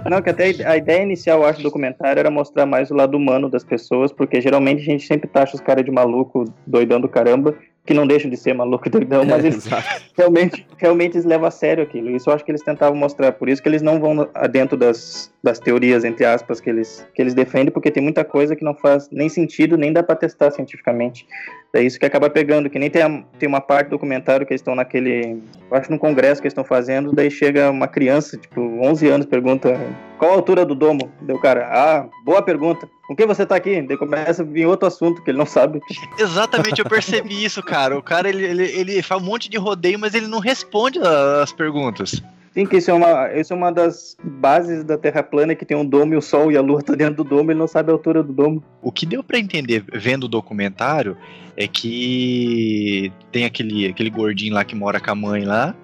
Não, 0.08 0.22
que 0.22 0.30
até 0.30 0.54
a 0.64 0.76
ideia 0.76 1.02
inicial, 1.02 1.44
acho, 1.44 1.58
do 1.60 1.64
documentário 1.64 2.18
era 2.18 2.30
mostrar 2.30 2.64
mais 2.64 2.90
o 2.90 2.94
lado 2.94 3.16
humano 3.16 3.48
das 3.48 3.64
pessoas, 3.64 4.12
porque 4.12 4.40
geralmente 4.40 4.80
a 4.80 4.84
gente 4.84 5.06
sempre 5.06 5.28
taxa 5.28 5.54
os 5.54 5.60
caras 5.60 5.84
de 5.84 5.90
maluco, 5.90 6.44
doidão 6.66 7.00
do 7.00 7.08
caramba, 7.08 7.54
que 7.88 7.94
não 7.94 8.06
deixam 8.06 8.30
de 8.30 8.36
ser 8.36 8.52
maluco 8.52 8.86
e 8.86 8.90
doidão, 8.90 9.24
mas 9.24 9.42
eles 9.42 9.66
realmente, 10.14 10.66
realmente 10.76 11.14
eles 11.14 11.24
levam 11.24 11.48
a 11.48 11.50
sério 11.50 11.82
aquilo. 11.82 12.10
Isso 12.10 12.28
eu 12.28 12.34
acho 12.34 12.44
que 12.44 12.50
eles 12.50 12.62
tentavam 12.62 12.94
mostrar. 12.94 13.32
Por 13.32 13.48
isso 13.48 13.62
que 13.62 13.68
eles 13.68 13.80
não 13.80 13.98
vão 13.98 14.28
dentro 14.50 14.76
das, 14.76 15.32
das 15.42 15.58
teorias, 15.58 16.04
entre 16.04 16.26
aspas, 16.26 16.60
que 16.60 16.68
eles, 16.68 17.08
que 17.14 17.22
eles 17.22 17.32
defendem, 17.32 17.72
porque 17.72 17.90
tem 17.90 18.02
muita 18.02 18.24
coisa 18.24 18.54
que 18.54 18.62
não 18.62 18.74
faz 18.74 19.08
nem 19.10 19.30
sentido, 19.30 19.78
nem 19.78 19.90
dá 19.90 20.02
para 20.02 20.16
testar 20.16 20.50
cientificamente. 20.50 21.26
É 21.74 21.80
isso 21.80 21.98
que 21.98 22.04
acaba 22.04 22.28
pegando, 22.28 22.68
que 22.68 22.78
nem 22.78 22.90
tem, 22.90 23.00
a, 23.00 23.24
tem 23.38 23.48
uma 23.48 23.60
parte 23.60 23.88
do 23.88 23.92
documentário 23.92 24.46
que 24.46 24.52
eles 24.52 24.60
estão 24.60 24.74
naquele, 24.74 25.42
acho 25.70 25.90
no 25.90 25.98
congresso 25.98 26.42
que 26.42 26.46
eles 26.46 26.52
estão 26.52 26.64
fazendo, 26.64 27.12
daí 27.12 27.30
chega 27.30 27.70
uma 27.70 27.88
criança, 27.88 28.36
tipo, 28.36 28.60
11 28.60 29.08
anos, 29.08 29.26
pergunta 29.26 29.78
qual 30.18 30.32
a 30.32 30.34
altura 30.34 30.64
do 30.66 30.74
domo? 30.74 31.10
O 31.28 31.38
cara, 31.38 31.68
ah, 31.70 32.08
boa 32.24 32.42
pergunta. 32.42 32.88
Com 33.08 33.16
quem 33.16 33.26
você 33.26 33.46
tá 33.46 33.56
aqui? 33.56 33.80
Daí 33.80 33.96
começa 33.96 34.42
a 34.42 34.44
vir 34.44 34.66
outro 34.66 34.86
assunto 34.86 35.24
que 35.24 35.30
ele 35.30 35.38
não 35.38 35.46
sabe. 35.46 35.80
Exatamente, 36.18 36.78
eu 36.78 36.84
percebi 36.84 37.40
isso, 37.42 37.62
cara. 37.62 37.96
O 37.96 38.02
cara, 38.02 38.28
ele, 38.28 38.44
ele, 38.44 38.64
ele 38.64 39.02
faz 39.02 39.20
um 39.20 39.24
monte 39.24 39.48
de 39.48 39.56
rodeio, 39.56 39.98
mas 39.98 40.12
ele 40.12 40.26
não 40.26 40.40
responde 40.40 40.98
as 40.98 41.50
perguntas. 41.50 42.22
Sim, 42.52 42.66
que 42.66 42.76
isso 42.76 42.90
é, 42.90 42.94
uma, 42.94 43.32
isso 43.32 43.52
é 43.52 43.56
uma 43.56 43.72
das 43.72 44.14
bases 44.22 44.84
da 44.84 44.98
Terra 44.98 45.22
plana, 45.22 45.54
que 45.54 45.64
tem 45.64 45.76
um 45.76 45.86
domo 45.86 46.12
e 46.12 46.16
o 46.18 46.20
Sol 46.20 46.52
e 46.52 46.56
a 46.56 46.60
Lua 46.60 46.82
tá 46.82 46.94
dentro 46.94 47.22
do 47.22 47.24
domo, 47.24 47.50
ele 47.50 47.58
não 47.58 47.68
sabe 47.68 47.90
a 47.90 47.94
altura 47.94 48.22
do 48.22 48.32
domo. 48.32 48.62
O 48.82 48.92
que 48.92 49.06
deu 49.06 49.24
para 49.24 49.38
entender 49.38 49.84
vendo 49.90 50.24
o 50.24 50.28
documentário 50.28 51.16
é 51.56 51.66
que 51.66 53.10
tem 53.32 53.46
aquele, 53.46 53.86
aquele 53.86 54.10
gordinho 54.10 54.52
lá 54.52 54.64
que 54.64 54.74
mora 54.74 55.00
com 55.00 55.10
a 55.10 55.14
mãe 55.14 55.44
lá, 55.44 55.74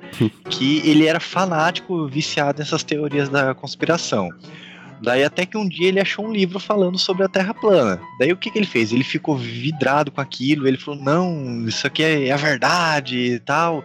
que 0.50 0.82
ele 0.88 1.06
era 1.06 1.20
fanático, 1.20 2.06
viciado 2.06 2.58
nessas 2.58 2.82
teorias 2.82 3.30
da 3.30 3.54
conspiração. 3.54 4.28
Daí 5.02 5.24
até 5.24 5.44
que 5.44 5.56
um 5.56 5.68
dia 5.68 5.88
ele 5.88 6.00
achou 6.00 6.26
um 6.26 6.32
livro 6.32 6.58
falando 6.58 6.98
sobre 6.98 7.24
a 7.24 7.28
Terra 7.28 7.52
plana. 7.54 8.00
Daí 8.18 8.32
o 8.32 8.36
que, 8.36 8.50
que 8.50 8.58
ele 8.58 8.66
fez? 8.66 8.92
Ele 8.92 9.04
ficou 9.04 9.36
vidrado 9.36 10.10
com 10.10 10.20
aquilo, 10.20 10.66
ele 10.66 10.78
falou, 10.78 11.02
não, 11.02 11.66
isso 11.66 11.86
aqui 11.86 12.02
é, 12.02 12.28
é 12.28 12.32
a 12.32 12.36
verdade 12.36 13.16
e 13.16 13.38
tal. 13.38 13.84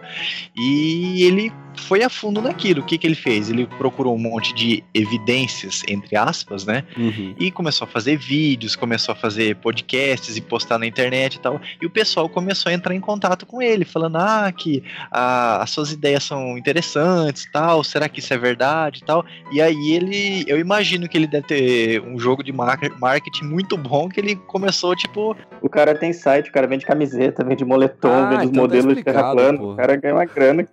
E 0.56 1.22
ele 1.22 1.52
foi 1.76 2.02
a 2.02 2.08
fundo 2.08 2.40
naquilo. 2.40 2.80
O 2.80 2.84
que, 2.84 2.98
que 2.98 3.06
ele 3.06 3.14
fez? 3.14 3.50
Ele 3.50 3.66
procurou 3.66 4.14
um 4.14 4.18
monte 4.18 4.54
de 4.54 4.82
evidências, 4.94 5.82
entre 5.88 6.16
aspas, 6.16 6.64
né? 6.64 6.84
Uhum. 6.96 7.34
E 7.38 7.50
começou 7.50 7.86
a 7.86 7.88
fazer 7.88 8.16
vídeos, 8.16 8.76
começou 8.76 9.12
a 9.12 9.16
fazer 9.16 9.56
podcasts 9.56 10.36
e 10.36 10.40
postar 10.40 10.78
na 10.78 10.86
internet 10.86 11.34
e 11.34 11.40
tal. 11.40 11.60
E 11.80 11.86
o 11.86 11.90
pessoal 11.90 12.28
começou 12.28 12.70
a 12.70 12.72
entrar 12.72 12.94
em 12.94 13.00
contato 13.00 13.46
com 13.46 13.60
ele, 13.60 13.84
falando: 13.84 14.16
ah, 14.16 14.52
que 14.52 14.82
ah, 15.10 15.62
as 15.62 15.70
suas 15.70 15.92
ideias 15.92 16.24
são 16.24 16.56
interessantes 16.56 17.46
tal, 17.52 17.82
será 17.82 18.08
que 18.08 18.20
isso 18.20 18.32
é 18.32 18.38
verdade 18.38 19.00
e 19.02 19.04
tal. 19.04 19.24
E 19.52 19.60
aí 19.60 19.92
ele, 19.92 20.44
eu 20.46 20.58
imagino 20.58 21.08
que 21.08 21.16
ele 21.16 21.26
deve 21.26 21.46
ter 21.46 22.02
um 22.02 22.18
jogo 22.18 22.42
de 22.42 22.52
mar- 22.52 22.78
marketing 23.00 23.44
muito 23.44 23.76
bom 23.76 24.08
que 24.08 24.20
ele 24.20 24.36
começou, 24.36 24.94
tipo, 24.94 25.36
O 25.60 25.68
cara 25.68 25.94
tem 25.94 26.12
site, 26.12 26.50
o 26.50 26.52
cara 26.52 26.66
vende 26.66 26.84
camiseta, 26.86 27.44
vende 27.44 27.64
moletom, 27.64 28.10
Ah, 28.10 28.28
vende 28.30 28.44
os 28.44 28.50
então 28.50 28.68
tá 28.68 28.74
modelos 28.76 28.96
de 28.96 29.04
terra 29.04 29.32
plana. 29.32 29.62
O 29.62 29.76
cara 29.76 29.96
ganha 29.96 30.14
uma 30.14 30.24
grana. 30.24 30.68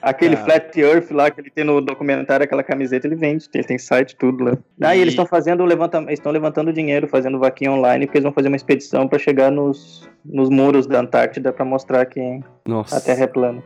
Aquele 0.00 0.36
Cara. 0.36 0.46
Flat 0.46 0.80
Earth 0.80 1.10
lá 1.10 1.30
que 1.30 1.40
ele 1.40 1.50
tem 1.50 1.64
no 1.64 1.80
documentário, 1.80 2.44
aquela 2.44 2.62
camiseta, 2.62 3.06
ele 3.06 3.16
vende. 3.16 3.46
Ele 3.54 3.64
tem 3.64 3.78
site, 3.78 4.16
tudo 4.16 4.44
lá. 4.44 4.58
Ah, 4.80 4.94
e 4.94 4.98
E- 4.98 5.02
eles 5.02 5.12
estão 5.12 5.26
fazendo 5.26 5.64
estão 6.10 6.32
levantando 6.32 6.72
dinheiro, 6.72 7.06
fazendo 7.08 7.38
vaquinha 7.38 7.72
online, 7.72 8.06
porque 8.06 8.18
eles 8.18 8.24
vão 8.24 8.32
fazer 8.32 8.48
uma 8.48 8.56
expedição 8.56 9.06
para 9.08 9.18
chegar 9.18 9.50
nos, 9.50 10.08
nos 10.24 10.48
muros 10.48 10.86
da 10.86 11.00
Antártida 11.00 11.52
para 11.52 11.64
mostrar 11.64 12.06
que 12.06 12.40
Nossa. 12.66 12.96
a 12.96 13.00
Terra 13.00 13.24
é 13.24 13.26
plana. 13.26 13.62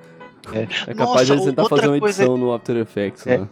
É 0.52 0.66
capaz 0.94 0.96
Nossa, 0.98 1.24
de 1.26 1.32
eles 1.32 1.44
tentar 1.44 1.64
fazer 1.68 1.88
uma 1.88 1.98
coisa- 1.98 2.22
edição 2.22 2.36
no 2.36 2.52
After 2.52 2.76
Effects, 2.76 3.26
É. 3.26 3.38
né? 3.38 3.48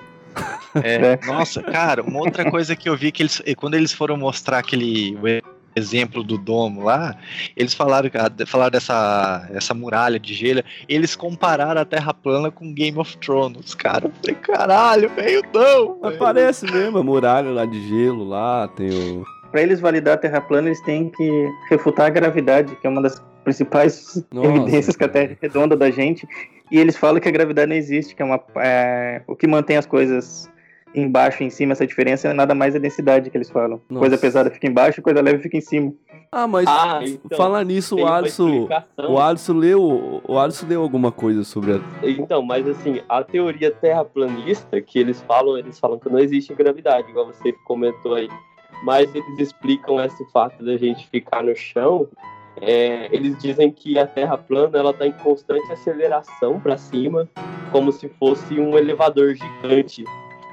É, 0.83 1.27
nossa, 1.27 1.63
cara, 1.63 2.03
uma 2.03 2.19
outra 2.21 2.51
coisa 2.51 2.75
que 2.75 2.89
eu 2.89 2.97
vi 2.97 3.13
que 3.13 3.23
eles, 3.23 3.41
quando 3.57 3.75
eles 3.75 3.93
foram 3.93 4.17
mostrar 4.17 4.59
aquele 4.59 5.17
exemplo 5.77 6.23
do 6.23 6.39
domo 6.39 6.83
lá, 6.85 7.17
eles 7.57 7.75
falaram, 7.75 8.09
que- 8.11 8.47
falaram 8.47 8.71
dessa 8.71 9.49
essa 9.53 9.75
muralha 9.75 10.19
de 10.19 10.35
gelo, 10.35 10.63
eles 10.89 11.17
compararam 11.17 11.81
a 11.81 11.85
Terra 11.85 12.15
plana 12.15 12.51
com 12.51 12.73
Game 12.73 12.99
of 12.99 13.17
Thrones, 13.19 13.75
cara. 13.75 14.07
Eu 14.07 14.13
falei, 14.21 14.35
caralho, 14.37 15.09
velho, 15.11 15.43
não. 15.53 15.99
Mas 16.01 16.11
velho." 16.11 16.19
parece 16.19 16.71
mesmo, 16.71 16.99
a 16.99 17.03
muralha 17.03 17.51
lá 17.51 17.65
de 17.67 17.89
gelo 17.89 18.25
lá, 18.25 18.69
tem 18.69 18.91
o. 18.91 19.25
Para 19.51 19.63
eles 19.63 19.79
validar 19.81 20.15
a 20.15 20.19
Terra 20.19 20.41
plana, 20.41 20.69
eles 20.69 20.81
têm 20.81 21.11
que 21.11 21.49
refutar 21.71 22.07
a 22.07 22.11
gravidade, 22.11 22.75
que 22.75 22.87
é 22.87 22.91
uma 22.91 23.01
das 23.01 23.23
principais 23.45 24.25
Nossa, 24.33 24.49
evidências 24.49 24.97
que 24.97 25.05
a 25.05 25.09
cara. 25.09 25.27
Terra 25.27 25.39
é 25.41 25.47
redonda 25.47 25.77
da 25.77 25.91
gente. 25.91 26.27
E 26.73 26.79
eles 26.79 26.97
falam 26.97 27.21
que 27.21 27.29
a 27.29 27.31
gravidade 27.31 27.69
não 27.69 27.77
existe, 27.77 28.15
que 28.17 28.23
é 28.23 28.25
uma 28.25 28.41
é, 28.57 29.23
o 29.29 29.37
que 29.37 29.47
mantém 29.47 29.77
as 29.77 29.87
coisas 29.87 30.51
embaixo 30.95 31.43
e 31.43 31.47
em 31.47 31.51
cima, 31.51 31.73
essa 31.73 31.87
diferença 31.87 32.29
é 32.29 32.33
nada 32.33 32.55
mais 32.55 32.75
a 32.77 32.79
densidade 32.79 33.31
que 33.31 33.37
eles 33.37 33.51
falam. 33.51 33.81
Nossa. 33.89 34.01
Coisa 34.01 34.19
pesada 34.19 34.51
fica 34.51 34.67
embaixo, 34.67 35.03
coisa 35.03 35.21
leve 35.21 35.39
fica 35.43 35.57
em 35.57 35.61
cima. 35.61 35.93
Ah, 36.31 36.47
mas 36.47 36.67
Ah, 36.69 37.01
então, 37.03 37.37
falar 37.37 37.65
nisso, 37.65 37.97
o 37.97 38.01
uma 38.01 38.17
Alisson. 38.17 38.69
O 39.09 39.19
Alisson 39.19 39.53
leu. 39.53 40.23
O 40.27 40.39
Alisson 40.39 40.67
leu 40.67 40.83
alguma 40.83 41.13
coisa 41.13 41.45
sobre 41.45 41.75
a. 41.75 41.81
Então, 42.03 42.43
mas 42.43 42.67
assim, 42.69 43.01
a 43.09 43.23
teoria 43.23 43.71
terraplanista 43.71 44.81
que 44.81 44.99
eles 44.99 45.21
falam, 45.23 45.57
eles 45.59 45.79
falam 45.79 45.99
que 45.99 46.09
não 46.09 46.19
existe 46.19 46.55
gravidade, 46.55 47.09
igual 47.11 47.27
você 47.27 47.53
comentou 47.65 48.15
aí. 48.15 48.29
Mas 48.85 49.15
eles 49.15 49.39
explicam 49.39 50.03
esse 50.05 50.25
fato 50.33 50.63
da 50.65 50.77
gente 50.77 51.09
ficar 51.09 51.43
no 51.43 51.55
chão. 51.55 52.09
é, 52.61 53.09
eles 53.15 53.37
dizem 53.39 53.71
que 53.71 53.99
a 53.99 54.07
Terra 54.07 54.37
plana 54.39 54.79
ela 54.79 54.91
está 54.91 55.07
em 55.07 55.13
constante 55.13 55.73
aceleração 55.73 56.61
para 56.61 56.77
cima, 56.77 57.29
como 57.73 57.91
se 57.91 58.09
fosse 58.09 58.59
um 58.61 58.77
elevador 58.79 59.35
gigante. 59.35 60.05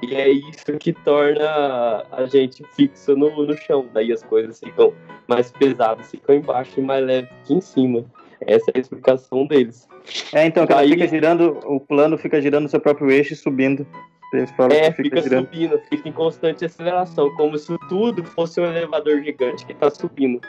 E 0.01 0.15
é 0.15 0.29
isso 0.29 0.77
que 0.79 0.93
torna 0.93 2.05
a 2.12 2.25
gente 2.25 2.63
fixo 2.75 3.15
no, 3.15 3.46
no 3.46 3.55
chão. 3.58 3.88
Daí 3.93 4.12
as 4.12 4.24
coisas 4.24 4.60
ficam 4.60 4.93
mais 5.27 5.51
pesadas, 5.51 6.10
ficam 6.10 6.36
embaixo 6.36 6.79
e 6.79 6.81
mais 6.81 7.05
leves 7.05 7.29
aqui 7.43 7.53
em 7.53 7.62
cima. 7.62 8.05
Essa 8.41 8.72
é 8.74 8.77
a 8.77 8.81
explicação 8.81 9.46
deles. 9.46 9.88
É, 10.34 10.46
então, 10.48 10.65
que 10.65 10.72
ela 10.74 10.81
Aí- 10.81 10.89
fica 10.89 11.08
girando, 11.08 11.60
o 11.65 11.79
plano 11.79 12.17
fica 12.17 12.41
girando 12.41 12.63
no 12.63 12.70
seu 12.70 12.79
próprio 12.79 13.12
eixo 13.12 13.34
e 13.34 13.36
subindo. 13.36 13.86
Eles 14.34 14.50
falam 14.51 14.72
É, 14.75 14.89
que 14.91 15.03
fica, 15.03 15.22
fica 15.22 15.38
subindo, 15.38 15.79
fica 15.89 16.10
em 16.10 16.12
constante 16.12 16.63
aceleração, 16.65 17.29
como 17.36 17.58
se 17.58 17.77
tudo 17.89 18.24
fosse 18.24 18.60
um 18.62 18.65
elevador 18.65 19.22
gigante 19.22 19.65
que 19.65 19.74
tá 19.74 19.89
subindo. 19.91 20.39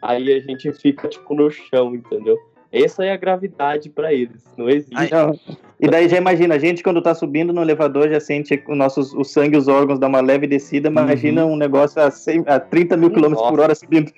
Aí 0.00 0.32
a 0.32 0.40
gente 0.40 0.72
fica, 0.72 1.08
tipo, 1.08 1.34
no 1.34 1.50
chão, 1.50 1.94
entendeu? 1.94 2.38
Essa 2.72 3.04
é 3.04 3.12
a 3.12 3.16
gravidade 3.16 3.88
pra 3.88 4.12
eles. 4.12 4.44
Não 4.56 4.68
existe. 4.68 5.10
Não. 5.12 5.38
E 5.78 5.88
daí 5.88 6.08
já 6.08 6.16
imagina, 6.16 6.54
a 6.54 6.58
gente 6.58 6.82
quando 6.82 7.02
tá 7.02 7.14
subindo 7.14 7.52
no 7.52 7.60
elevador 7.60 8.08
já 8.08 8.18
sente 8.18 8.62
o, 8.66 8.74
nossos, 8.74 9.12
o 9.12 9.22
sangue 9.24 9.56
e 9.56 9.58
os 9.58 9.68
órgãos 9.68 9.98
dar 9.98 10.06
uma 10.06 10.22
leve 10.22 10.46
descida, 10.46 10.88
imagina 10.88 11.44
um 11.44 11.54
negócio 11.54 12.00
a, 12.00 12.10
100, 12.10 12.44
a 12.46 12.58
30 12.58 12.96
mil 12.96 13.10
km 13.10 13.34
por 13.34 13.60
hora 13.60 13.74
subindo. 13.74 14.10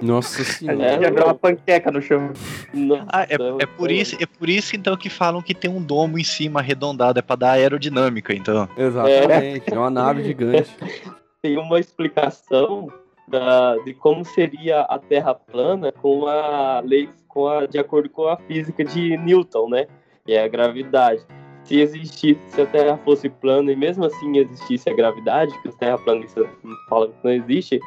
Nossa 0.00 0.40
A 0.42 0.44
senhora. 0.44 0.78
gente 0.78 1.04
É, 1.04 1.08
já 1.08 1.10
não. 1.10 1.24
uma 1.26 1.34
panqueca 1.34 1.90
no 1.90 2.00
chão. 2.00 2.30
Nossa, 2.72 3.04
Ah, 3.12 3.26
é, 3.28 3.34
é 3.62 3.66
por 3.66 3.90
isso, 3.90 4.16
é 4.20 4.26
por 4.26 4.48
isso 4.48 4.74
então 4.74 4.96
que 4.96 5.10
falam 5.10 5.42
que 5.42 5.54
tem 5.54 5.70
um 5.70 5.82
domo 5.82 6.18
em 6.18 6.24
cima 6.24 6.60
arredondado, 6.60 7.18
é 7.18 7.22
pra 7.22 7.36
dar 7.36 7.50
aerodinâmica, 7.52 8.34
então. 8.34 8.66
Exatamente. 8.76 9.72
É 9.72 9.78
uma 9.78 9.90
nave 9.90 10.24
gigante. 10.24 10.70
Tem 11.42 11.58
uma 11.58 11.80
explicação 11.80 12.88
da, 13.32 13.76
de 13.78 13.94
como 13.94 14.24
seria 14.26 14.82
a 14.82 14.98
Terra 14.98 15.34
plana 15.34 15.90
com 15.90 16.26
a 16.26 16.80
lei, 16.84 17.08
com 17.26 17.48
a, 17.48 17.64
de 17.64 17.78
acordo 17.78 18.10
com 18.10 18.28
a 18.28 18.36
física 18.36 18.84
de 18.84 19.16
Newton, 19.16 19.70
né? 19.70 19.86
Que 20.26 20.34
é 20.34 20.44
a 20.44 20.48
gravidade. 20.48 21.22
Se 21.64 21.80
existisse, 21.80 22.38
se 22.48 22.60
a 22.60 22.66
Terra 22.66 22.98
fosse 22.98 23.30
plana 23.30 23.72
e 23.72 23.76
mesmo 23.76 24.04
assim 24.04 24.36
existisse 24.36 24.90
a 24.90 24.94
gravidade, 24.94 25.58
que 25.62 25.68
os 25.68 25.74
terraplanistas 25.76 26.46
falam 26.90 27.08
que 27.08 27.24
não 27.24 27.32
existe, 27.32 27.80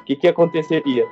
o 0.00 0.04
que, 0.06 0.16
que 0.16 0.28
aconteceria? 0.28 1.04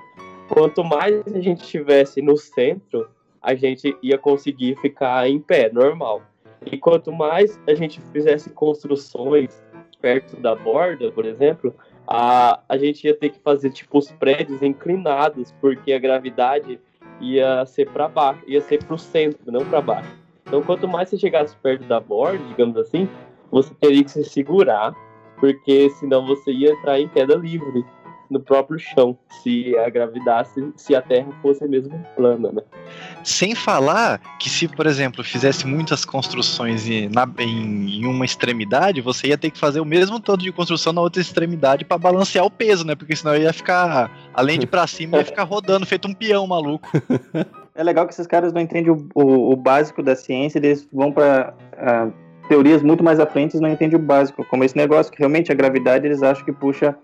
Quanto 0.48 0.82
mais 0.82 1.22
a 1.34 1.40
gente 1.40 1.62
estivesse 1.62 2.22
no 2.22 2.38
centro, 2.38 3.06
a 3.42 3.54
gente 3.54 3.94
ia 4.02 4.16
conseguir 4.16 4.76
ficar 4.76 5.28
em 5.28 5.38
pé, 5.38 5.70
normal. 5.70 6.22
E 6.64 6.78
quanto 6.78 7.12
mais 7.12 7.60
a 7.68 7.74
gente 7.74 8.00
fizesse 8.12 8.48
construções 8.48 9.62
perto 10.00 10.36
da 10.36 10.54
borda, 10.54 11.10
por 11.12 11.26
exemplo, 11.26 11.74
a, 12.06 12.60
a 12.68 12.76
gente 12.76 13.06
ia 13.06 13.14
ter 13.14 13.30
que 13.30 13.38
fazer 13.40 13.70
tipo 13.70 13.98
os 13.98 14.10
prédios 14.12 14.62
inclinados, 14.62 15.52
porque 15.60 15.92
a 15.92 15.98
gravidade 15.98 16.80
ia 17.20 17.64
ser 17.66 17.88
para 17.90 18.08
baixo, 18.08 18.42
ia 18.46 18.60
ser 18.60 18.84
para 18.84 18.94
o 18.94 18.98
centro, 18.98 19.50
não 19.50 19.64
para 19.64 19.80
baixo. 19.80 20.10
Então, 20.46 20.62
quanto 20.62 20.86
mais 20.86 21.08
você 21.08 21.18
chegasse 21.18 21.56
perto 21.56 21.84
da 21.84 21.98
borda, 21.98 22.42
digamos 22.48 22.76
assim, 22.76 23.08
você 23.50 23.72
teria 23.74 24.04
que 24.04 24.10
se 24.10 24.24
segurar, 24.24 24.94
porque 25.38 25.88
senão 25.90 26.26
você 26.26 26.52
ia 26.52 26.72
entrar 26.72 27.00
em 27.00 27.08
queda 27.08 27.34
livre 27.34 27.84
no 28.30 28.40
próprio 28.40 28.78
chão, 28.78 29.16
se 29.42 29.76
a 29.78 29.88
gravidade, 29.90 30.48
se 30.76 30.94
a 30.94 31.02
Terra 31.02 31.28
fosse 31.42 31.66
mesmo 31.68 31.92
plana, 32.16 32.50
né? 32.52 32.62
Sem 33.22 33.54
falar 33.54 34.20
que 34.38 34.48
se, 34.50 34.66
por 34.68 34.86
exemplo, 34.86 35.22
fizesse 35.22 35.66
muitas 35.66 36.04
construções 36.04 36.88
em, 36.88 37.08
na- 37.08 37.28
em- 37.38 38.00
em 38.00 38.06
uma 38.06 38.24
extremidade, 38.24 39.00
você 39.00 39.28
ia 39.28 39.38
ter 39.38 39.50
que 39.50 39.58
fazer 39.58 39.80
o 39.80 39.84
mesmo 39.84 40.18
tanto 40.20 40.42
de 40.42 40.52
construção 40.52 40.92
na 40.92 41.00
outra 41.00 41.20
extremidade 41.20 41.84
pra 41.84 41.98
balancear 41.98 42.44
o 42.44 42.50
peso, 42.50 42.86
né? 42.86 42.94
Porque 42.94 43.14
senão 43.14 43.36
ia 43.36 43.52
ficar, 43.52 44.10
além 44.32 44.58
de 44.58 44.66
pra 44.66 44.86
cima, 44.86 45.18
ia 45.18 45.24
ficar 45.24 45.44
rodando 45.44 45.84
feito 45.86 46.08
um 46.08 46.14
peão 46.14 46.46
maluco. 46.46 46.88
É 47.76 47.82
legal 47.82 48.06
que 48.06 48.12
esses 48.12 48.28
caras 48.28 48.52
não 48.52 48.60
entendem 48.60 48.92
o, 48.92 49.08
o- 49.16 49.50
o 49.52 49.56
básico 49.56 50.00
da 50.00 50.14
ciência, 50.14 50.58
eles 50.60 50.88
vão 50.92 51.10
para 51.10 51.54
teorias 52.48 52.82
muito 52.82 53.02
mais 53.02 53.18
à 53.18 53.26
frente 53.26 53.56
e 53.56 53.60
não 53.60 53.68
entendem 53.68 53.96
o 53.98 54.02
básico, 54.02 54.44
como 54.44 54.62
esse 54.62 54.76
negócio 54.76 55.10
que 55.10 55.18
realmente 55.18 55.50
a 55.50 55.54
gravidade 55.56 56.06
eles 56.06 56.22
acham 56.22 56.44
que 56.44 56.52
puxa 56.52 56.94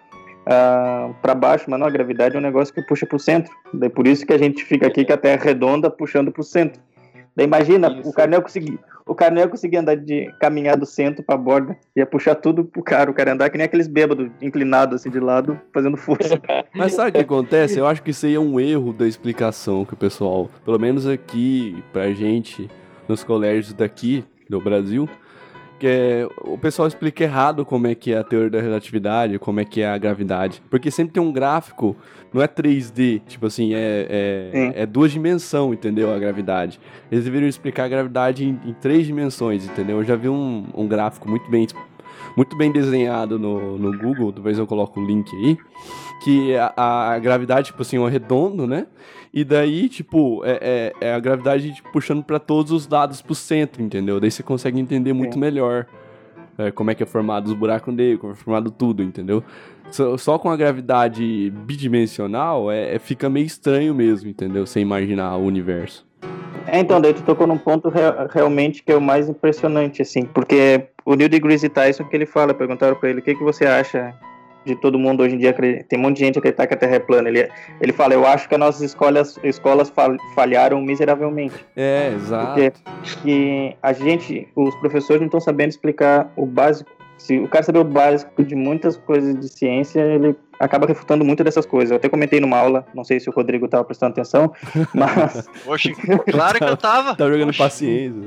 para 0.50 1.34
baixo, 1.34 1.66
mas 1.68 1.78
não, 1.78 1.86
a 1.86 1.90
gravidade 1.90 2.34
é 2.34 2.38
um 2.38 2.42
negócio 2.42 2.74
que 2.74 2.82
puxa 2.82 3.06
para 3.06 3.16
o 3.16 3.20
centro. 3.20 3.52
Daí 3.72 3.88
por 3.88 4.06
isso 4.06 4.26
que 4.26 4.32
a 4.32 4.38
gente 4.38 4.64
fica 4.64 4.88
aqui 4.88 5.04
com 5.04 5.12
a 5.12 5.16
Terra 5.16 5.40
redonda 5.44 5.88
puxando 5.88 6.32
para 6.32 6.40
o 6.40 6.44
centro. 6.44 6.82
Daí 7.36 7.46
imagina, 7.46 7.88
Isso. 8.00 8.10
o 8.10 8.12
cara 8.12 8.28
não 8.28 8.38
ia 8.38 8.42
conseguir, 8.42 8.78
o 9.06 9.14
cara 9.14 9.32
não 9.32 9.40
ia 9.40 9.46
conseguir 9.46 9.76
andar 9.76 9.96
de 9.96 10.28
caminhar 10.40 10.76
do 10.76 10.84
centro 10.84 11.22
para 11.22 11.36
a 11.36 11.38
borda, 11.38 11.78
ia 11.94 12.04
puxar 12.04 12.34
tudo 12.34 12.64
pro 12.64 12.82
cara, 12.82 13.08
o 13.08 13.14
cara 13.14 13.30
ia 13.30 13.34
andar 13.34 13.48
que 13.48 13.56
nem 13.56 13.64
aqueles 13.64 13.86
bêbados 13.86 14.28
inclinados 14.42 14.96
assim 14.96 15.10
de 15.10 15.20
lado, 15.20 15.58
fazendo 15.72 15.96
força. 15.96 16.40
Mas 16.74 16.94
sabe 16.94 17.10
o 17.10 17.12
que 17.12 17.20
acontece? 17.20 17.78
Eu 17.78 17.86
acho 17.86 18.02
que 18.02 18.10
isso 18.10 18.26
aí 18.26 18.34
é 18.34 18.40
um 18.40 18.58
erro 18.58 18.92
da 18.92 19.06
explicação 19.06 19.84
que 19.84 19.94
o 19.94 19.96
pessoal, 19.96 20.50
pelo 20.64 20.80
menos 20.80 21.06
aqui 21.06 21.80
pra 21.92 22.12
gente, 22.12 22.68
nos 23.08 23.22
colégios 23.22 23.72
daqui 23.72 24.24
do 24.48 24.60
Brasil, 24.60 25.08
é, 25.86 26.28
o 26.42 26.58
pessoal 26.58 26.88
explica 26.88 27.24
errado 27.24 27.64
como 27.64 27.86
é 27.86 27.94
que 27.94 28.12
é 28.12 28.18
a 28.18 28.24
teoria 28.24 28.50
da 28.50 28.60
relatividade, 28.60 29.38
como 29.38 29.60
é 29.60 29.64
que 29.64 29.80
é 29.80 29.88
a 29.88 29.98
gravidade. 29.98 30.62
Porque 30.70 30.90
sempre 30.90 31.14
tem 31.14 31.22
um 31.22 31.32
gráfico, 31.32 31.96
não 32.32 32.42
é 32.42 32.48
3D, 32.48 33.22
tipo 33.26 33.46
assim, 33.46 33.74
é, 33.74 34.06
é, 34.08 34.82
é 34.82 34.86
duas 34.86 35.12
dimensões, 35.12 35.74
entendeu? 35.74 36.12
A 36.12 36.18
gravidade. 36.18 36.80
Eles 37.10 37.24
deveriam 37.24 37.48
explicar 37.48 37.84
a 37.84 37.88
gravidade 37.88 38.44
em, 38.44 38.60
em 38.64 38.72
três 38.74 39.06
dimensões, 39.06 39.64
entendeu? 39.64 39.98
Eu 39.98 40.04
já 40.04 40.16
vi 40.16 40.28
um, 40.28 40.66
um 40.74 40.86
gráfico 40.86 41.28
muito 41.28 41.50
bem 41.50 41.66
muito 42.36 42.56
bem 42.56 42.70
desenhado 42.70 43.38
no, 43.38 43.76
no 43.76 43.98
Google, 43.98 44.32
talvez 44.32 44.58
eu 44.58 44.66
coloque 44.66 44.98
o 44.98 45.04
link 45.04 45.34
aí, 45.34 45.58
que 46.20 46.54
a, 46.56 47.12
a 47.12 47.18
gravidade, 47.18 47.66
tipo 47.68 47.82
assim, 47.82 47.96
é 47.96 48.00
um 48.00 48.06
redondo, 48.06 48.66
né? 48.66 48.86
E 49.32 49.44
daí, 49.44 49.88
tipo, 49.88 50.44
é, 50.44 50.92
é, 51.00 51.08
é 51.08 51.14
a 51.14 51.20
gravidade 51.20 51.72
tipo, 51.72 51.90
puxando 51.92 52.22
pra 52.22 52.38
todos 52.38 52.72
os 52.72 52.88
lados 52.88 53.22
pro 53.22 53.34
centro, 53.34 53.82
entendeu? 53.82 54.20
Daí 54.20 54.30
você 54.30 54.42
consegue 54.42 54.78
entender 54.78 55.12
muito 55.12 55.34
Sim. 55.34 55.40
melhor 55.40 55.86
é, 56.58 56.70
como 56.70 56.90
é 56.90 56.94
que 56.94 57.02
é 57.02 57.06
formado 57.06 57.46
os 57.46 57.54
buracos 57.54 57.94
negros, 57.94 58.20
como 58.20 58.32
é 58.32 58.36
formado 58.36 58.70
tudo, 58.70 59.02
entendeu? 59.02 59.42
Só, 59.90 60.16
só 60.16 60.38
com 60.38 60.50
a 60.50 60.56
gravidade 60.56 61.50
bidimensional 61.64 62.70
é, 62.70 62.94
é, 62.94 62.98
fica 62.98 63.30
meio 63.30 63.46
estranho 63.46 63.94
mesmo, 63.94 64.28
entendeu? 64.28 64.66
Sem 64.66 64.82
imaginar 64.82 65.36
o 65.36 65.44
universo. 65.44 66.06
É, 66.66 66.78
então, 66.78 67.00
daí 67.00 67.14
tu 67.14 67.22
tocou 67.22 67.46
num 67.46 67.58
ponto 67.58 67.88
re 67.88 68.00
realmente 68.30 68.82
que 68.82 68.92
é 68.92 68.96
o 68.96 69.00
mais 69.00 69.28
impressionante, 69.28 70.02
assim, 70.02 70.24
porque 70.24 70.88
o 71.04 71.14
Neil 71.14 71.28
deGrasse 71.28 71.68
Tyson 71.68 72.04
que 72.04 72.14
ele 72.14 72.26
fala, 72.26 72.52
perguntaram 72.52 72.94
para 72.94 73.10
ele 73.10 73.20
o 73.20 73.22
que, 73.22 73.34
que 73.34 73.42
você 73.42 73.64
acha 73.64 74.14
de 74.64 74.76
todo 74.76 74.98
mundo 74.98 75.22
hoje 75.22 75.34
em 75.34 75.38
dia, 75.38 75.52
tem 75.52 75.98
um 75.98 76.02
monte 76.02 76.18
de 76.18 76.24
gente 76.24 76.38
acreditar 76.38 76.66
que 76.66 76.74
a 76.74 76.76
Terra 76.76 76.96
é 76.96 76.98
plana. 76.98 77.28
Ele, 77.28 77.48
ele 77.80 77.92
fala, 77.92 78.14
eu 78.14 78.26
acho 78.26 78.48
que 78.48 78.54
as 78.54 78.60
nossas 78.60 78.82
escolas, 78.82 79.38
escolas 79.42 79.92
falharam 80.34 80.80
miseravelmente. 80.80 81.64
É, 81.76 82.12
exato. 82.14 82.60
Porque 83.02 83.76
a 83.82 83.92
gente, 83.92 84.48
os 84.54 84.74
professores 84.76 85.20
não 85.20 85.26
estão 85.26 85.40
sabendo 85.40 85.70
explicar 85.70 86.32
o 86.36 86.46
básico. 86.46 86.90
Se 87.16 87.38
o 87.38 87.48
cara 87.48 87.62
saber 87.62 87.78
o 87.80 87.84
básico 87.84 88.42
de 88.42 88.54
muitas 88.54 88.96
coisas 88.96 89.38
de 89.38 89.48
ciência, 89.48 90.00
ele 90.00 90.34
acaba 90.58 90.86
refutando 90.86 91.24
muito 91.24 91.44
dessas 91.44 91.66
coisas. 91.66 91.90
Eu 91.90 91.96
até 91.96 92.08
comentei 92.08 92.40
numa 92.40 92.56
aula, 92.58 92.86
não 92.94 93.04
sei 93.04 93.20
se 93.20 93.28
o 93.28 93.32
Rodrigo 93.32 93.66
estava 93.66 93.84
prestando 93.84 94.12
atenção, 94.12 94.52
mas. 94.94 95.46
Oxe, 95.66 95.92
claro 96.30 96.58
que 96.58 96.64
eu 96.64 96.76
tava. 96.76 97.14
tá 97.14 97.28
jogando 97.28 97.50
Oxi. 97.50 97.58
paciência. 97.58 98.20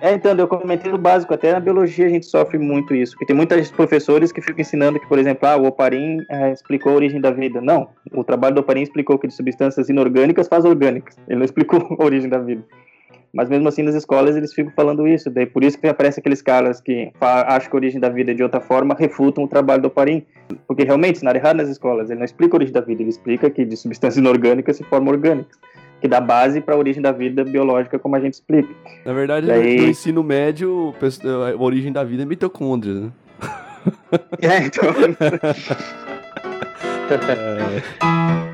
É, 0.00 0.12
então, 0.12 0.36
eu 0.36 0.46
comentei 0.46 0.92
no 0.92 0.98
básico, 0.98 1.32
até 1.32 1.52
na 1.52 1.60
biologia 1.60 2.06
a 2.06 2.08
gente 2.08 2.26
sofre 2.26 2.58
muito 2.58 2.94
isso, 2.94 3.12
porque 3.12 3.26
tem 3.26 3.36
muitos 3.36 3.70
professores 3.70 4.30
que 4.30 4.42
ficam 4.42 4.60
ensinando 4.60 5.00
que, 5.00 5.06
por 5.06 5.18
exemplo, 5.18 5.48
ah, 5.48 5.56
o 5.56 5.66
Oparin 5.66 6.18
é, 6.28 6.52
explicou 6.52 6.92
a 6.92 6.96
origem 6.96 7.20
da 7.20 7.30
vida. 7.30 7.62
Não, 7.62 7.88
o 8.12 8.22
trabalho 8.22 8.54
do 8.54 8.60
Oparin 8.60 8.82
explicou 8.82 9.18
que 9.18 9.26
de 9.26 9.34
substâncias 9.34 9.88
inorgânicas 9.88 10.48
faz 10.48 10.64
orgânicas. 10.64 11.16
Ele 11.26 11.38
não 11.38 11.44
explicou 11.46 11.96
a 11.98 12.04
origem 12.04 12.28
da 12.28 12.38
vida. 12.38 12.62
Mas 13.32 13.48
mesmo 13.48 13.68
assim 13.68 13.82
nas 13.82 13.94
escolas 13.94 14.36
eles 14.36 14.52
ficam 14.54 14.72
falando 14.74 15.06
isso, 15.06 15.28
daí 15.28 15.44
por 15.44 15.62
isso 15.62 15.78
que 15.78 15.86
aparecem 15.86 16.20
aqueles 16.20 16.40
caras 16.40 16.80
que 16.80 17.12
acham 17.20 17.70
que 17.70 17.76
a 17.76 17.78
origem 17.78 18.00
da 18.00 18.08
vida 18.08 18.30
é 18.30 18.34
de 18.34 18.42
outra 18.42 18.60
forma, 18.60 18.94
refutam 18.98 19.44
o 19.44 19.48
trabalho 19.48 19.82
do 19.82 19.88
Oparin. 19.88 20.24
Porque 20.66 20.84
realmente, 20.84 21.22
nada 21.24 21.38
errado 21.38 21.56
nas 21.56 21.68
escolas, 21.68 22.10
ele 22.10 22.18
não 22.18 22.24
explica 22.24 22.54
a 22.54 22.58
origem 22.58 22.72
da 22.72 22.80
vida, 22.80 23.02
ele 23.02 23.10
explica 23.10 23.50
que 23.50 23.64
de 23.64 23.76
substâncias 23.76 24.18
inorgânicas 24.18 24.76
se 24.76 24.84
formam 24.84 25.12
orgânicas 25.12 25.58
que 26.00 26.08
dá 26.08 26.20
base 26.20 26.60
para 26.60 26.74
a 26.74 26.78
origem 26.78 27.02
da 27.02 27.12
vida 27.12 27.44
biológica, 27.44 27.98
como 27.98 28.16
a 28.16 28.20
gente 28.20 28.34
explica. 28.34 28.68
Na 29.04 29.12
verdade, 29.12 29.46
Daí... 29.46 29.80
no 29.80 29.88
ensino 29.88 30.22
médio, 30.22 30.94
a 31.24 31.62
origem 31.62 31.92
da 31.92 32.04
vida 32.04 32.22
é 32.22 32.26
mitocôndria, 32.26 32.94
né? 32.94 33.10
É, 34.40 34.58
então. 34.58 34.84
é. 37.10 38.36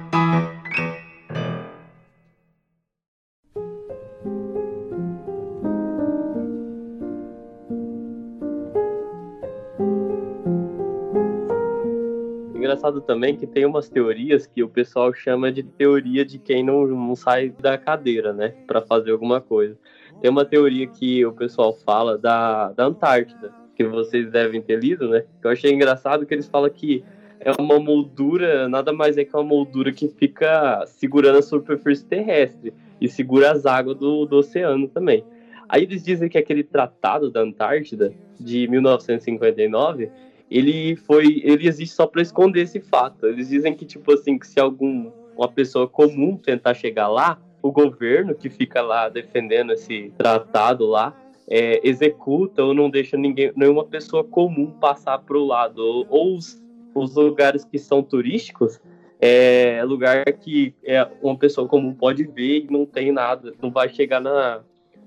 engraçado 12.62 13.00
também 13.00 13.36
que 13.36 13.46
tem 13.46 13.66
umas 13.66 13.88
teorias 13.88 14.46
que 14.46 14.62
o 14.62 14.68
pessoal 14.68 15.12
chama 15.12 15.50
de 15.50 15.64
teoria 15.64 16.24
de 16.24 16.38
quem 16.38 16.62
não, 16.62 16.86
não 16.86 17.16
sai 17.16 17.50
da 17.50 17.76
cadeira, 17.76 18.32
né, 18.32 18.54
para 18.66 18.80
fazer 18.80 19.10
alguma 19.10 19.40
coisa. 19.40 19.76
Tem 20.20 20.30
uma 20.30 20.44
teoria 20.44 20.86
que 20.86 21.26
o 21.26 21.32
pessoal 21.32 21.74
fala 21.74 22.16
da, 22.16 22.70
da 22.72 22.84
Antártida, 22.84 23.52
que 23.74 23.84
vocês 23.84 24.30
devem 24.30 24.62
ter 24.62 24.78
lido, 24.78 25.08
né? 25.08 25.24
Que 25.40 25.46
eu 25.46 25.50
achei 25.50 25.72
engraçado 25.72 26.24
que 26.24 26.32
eles 26.32 26.46
falam 26.46 26.70
que 26.70 27.02
é 27.40 27.50
uma 27.60 27.80
moldura, 27.80 28.68
nada 28.68 28.92
mais 28.92 29.18
é 29.18 29.24
que 29.24 29.34
uma 29.34 29.42
moldura 29.42 29.90
que 29.90 30.06
fica 30.06 30.84
segurando 30.86 31.38
a 31.38 31.42
superfície 31.42 32.04
terrestre 32.04 32.72
e 33.00 33.08
segura 33.08 33.50
as 33.50 33.66
águas 33.66 33.96
do, 33.96 34.24
do 34.24 34.36
oceano 34.36 34.86
também. 34.86 35.24
Aí 35.68 35.82
eles 35.82 36.04
dizem 36.04 36.28
que 36.28 36.38
aquele 36.38 36.62
tratado 36.62 37.30
da 37.30 37.40
Antártida 37.40 38.12
de 38.38 38.68
1959 38.68 40.10
ele 40.56 40.96
foi, 40.96 41.40
ele 41.44 41.66
existe 41.66 41.94
só 41.94 42.06
para 42.06 42.22
esconder 42.22 42.62
esse 42.62 42.80
fato. 42.80 43.26
Eles 43.26 43.48
dizem 43.48 43.74
que 43.74 43.84
tipo 43.84 44.12
assim, 44.12 44.38
que 44.38 44.46
se 44.46 44.60
algum 44.60 45.10
uma 45.36 45.48
pessoa 45.48 45.88
comum 45.88 46.36
tentar 46.36 46.74
chegar 46.74 47.08
lá, 47.08 47.38
o 47.62 47.70
governo 47.70 48.34
que 48.34 48.50
fica 48.50 48.82
lá 48.82 49.08
defendendo 49.08 49.72
esse 49.72 50.12
tratado 50.18 50.86
lá 50.86 51.16
é, 51.48 51.80
executa 51.86 52.62
ou 52.62 52.74
não 52.74 52.90
deixa 52.90 53.16
ninguém, 53.16 53.52
nenhuma 53.56 53.84
pessoa 53.84 54.24
comum 54.24 54.70
passar 54.70 55.18
para 55.18 55.36
o 55.36 55.44
lado. 55.44 55.78
Ou, 55.78 56.06
ou 56.08 56.36
os, 56.36 56.62
os, 56.94 57.14
lugares 57.14 57.64
que 57.64 57.78
são 57.78 58.02
turísticos 58.02 58.80
é 59.20 59.82
lugar 59.84 60.24
que 60.24 60.74
é, 60.84 61.06
uma 61.22 61.36
pessoa 61.36 61.68
comum 61.68 61.94
pode 61.94 62.24
ver 62.24 62.64
e 62.64 62.66
não 62.70 62.84
tem 62.84 63.12
nada, 63.12 63.54
não 63.62 63.70
vai 63.70 63.88
chegar 63.88 64.20
na, 64.20 64.62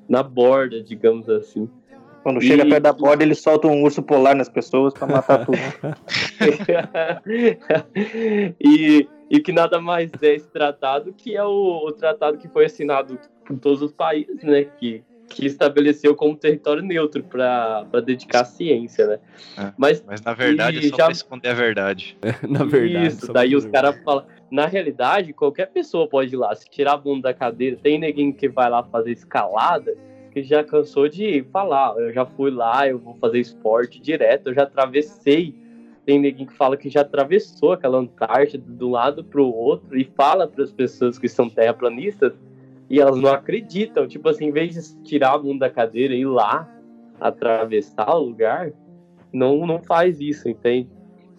na 0.08 0.24
borda, 0.24 0.82
digamos 0.82 1.30
assim. 1.30 1.70
Quando 2.26 2.42
e... 2.42 2.48
chega 2.48 2.66
perto 2.66 2.82
da 2.82 2.92
borda, 2.92 3.24
ele 3.24 3.36
solta 3.36 3.68
um 3.68 3.84
urso 3.84 4.02
polar 4.02 4.36
nas 4.36 4.50
pessoas 4.50 4.96
para 4.96 5.06
matar 5.06 5.46
tudo. 5.46 5.60
e, 8.60 9.08
e 9.30 9.40
que 9.40 9.52
nada 9.52 9.80
mais 9.80 10.10
é 10.24 10.34
esse 10.34 10.48
tratado 10.48 11.14
que 11.14 11.38
é 11.38 11.44
o, 11.44 11.86
o 11.86 11.92
tratado 11.92 12.40
que 12.40 12.48
foi 12.48 12.66
assinado 12.66 13.20
por 13.46 13.60
todos 13.60 13.84
os 13.84 13.92
países, 13.92 14.42
né? 14.42 14.64
Que, 14.64 15.04
que 15.30 15.46
estabeleceu 15.46 16.16
como 16.16 16.36
território 16.36 16.82
neutro 16.82 17.24
para 17.24 17.86
dedicar 18.04 18.42
à 18.42 18.46
ciência, 18.46 19.06
né? 19.06 19.20
É, 19.56 19.72
mas, 19.78 20.04
mas 20.08 20.20
na 20.24 20.34
verdade 20.34 20.80
é 20.80 20.90
só 20.90 20.98
já... 20.98 21.04
para 21.04 21.14
esconder 21.14 21.50
a 21.50 21.54
verdade. 21.54 22.18
É, 22.24 22.34
na 22.50 22.66
verdade. 22.66 23.06
Isso, 23.06 23.32
daí 23.32 23.56
os 23.56 23.68
caras 23.68 24.04
falam. 24.04 24.26
Na 24.50 24.66
realidade, 24.66 25.32
qualquer 25.32 25.68
pessoa 25.68 26.08
pode 26.08 26.34
ir 26.34 26.38
lá, 26.38 26.56
se 26.56 26.68
tirar 26.68 26.94
a 26.94 26.98
bunda 26.98 27.30
da 27.30 27.36
cadeira, 27.36 27.78
tem 27.84 28.00
neguinho 28.00 28.34
que 28.34 28.50
vai 28.50 28.68
lá 28.68 28.82
fazer 28.82 29.12
escalada 29.12 29.96
que 30.36 30.44
já 30.44 30.66
cansou 30.66 31.08
de 31.08 31.46
falar, 31.50 31.96
eu 31.98 32.12
já 32.12 32.26
fui 32.26 32.52
lá, 32.52 32.86
eu 32.86 33.00
vou 33.00 33.16
fazer 33.16 33.40
esporte 33.40 34.02
direto, 34.02 34.48
eu 34.48 34.54
já 34.54 34.64
atravessei. 34.64 35.56
Tem 36.06 36.20
ninguém 36.20 36.46
que 36.46 36.52
fala 36.52 36.76
que 36.76 36.90
já 36.90 37.02
atravessou 37.02 37.72
aquela 37.72 38.00
Antártida 38.00 38.86
um 38.86 38.92
lado 38.92 39.24
para 39.24 39.42
o 39.42 39.50
outro 39.50 39.98
e 39.98 40.04
fala 40.04 40.46
para 40.46 40.62
as 40.62 40.74
pessoas 40.74 41.18
que 41.18 41.30
são 41.30 41.50
terraplanistas 41.50 42.34
e 42.90 43.00
elas 43.00 43.18
não 43.18 43.30
acreditam. 43.30 44.10
Tipo 44.10 44.28
assim, 44.28 44.48
em 44.48 44.52
vez 44.52 44.74
de 44.74 45.04
tirar 45.04 45.36
a 45.36 45.42
mundo 45.42 45.60
da 45.60 45.70
cadeira 45.70 46.14
e 46.14 46.20
ir 46.20 46.26
lá 46.26 46.70
atravessar 47.18 48.14
o 48.14 48.26
lugar, 48.26 48.74
não, 49.32 49.66
não 49.66 49.82
faz 49.82 50.20
isso, 50.20 50.50
entende? 50.50 50.90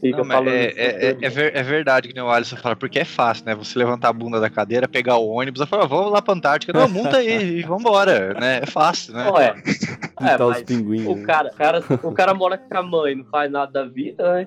Fica 0.00 0.18
não, 0.18 0.24
falando 0.26 0.48
é, 0.48 0.66
é, 0.66 0.72
é, 0.76 1.16
é, 1.22 1.28
ver, 1.28 1.56
é, 1.56 1.62
verdade 1.62 2.09
que 2.09 2.20
o 2.20 2.28
Alisson 2.28 2.56
fala, 2.56 2.76
porque 2.76 2.98
é 2.98 3.04
fácil, 3.04 3.46
né? 3.46 3.54
Você 3.54 3.78
levantar 3.78 4.11
a 4.11 4.12
bunda 4.12 4.38
da 4.38 4.50
cadeira, 4.50 4.87
pegar 4.87 5.16
o 5.16 5.28
ônibus 5.28 5.62
e 5.62 5.66
falar, 5.66 5.87
vamos 5.87 6.12
lá 6.12 6.20
pra 6.20 6.35
Antártica. 6.35 6.72
Não, 6.72 6.87
monta 6.88 7.16
aí 7.16 7.61
e 7.61 7.62
vambora, 7.62 8.35
né? 8.35 8.61
É 8.62 8.66
fácil, 8.66 9.14
né? 9.14 9.30
Ué, 9.30 9.54
é, 10.20 10.44
os 10.44 10.62
pinguins, 10.62 11.06
o, 11.06 11.16
né? 11.16 11.24
cara, 11.24 11.50
cara, 11.50 11.85
o 12.02 12.12
cara 12.12 12.35
mora 12.35 12.59
com 12.59 12.76
a 12.76 12.82
mãe, 12.82 13.14
não 13.14 13.24
faz 13.24 13.50
nada 13.50 13.72
da 13.72 13.85
vida, 13.85 14.35
né? 14.35 14.46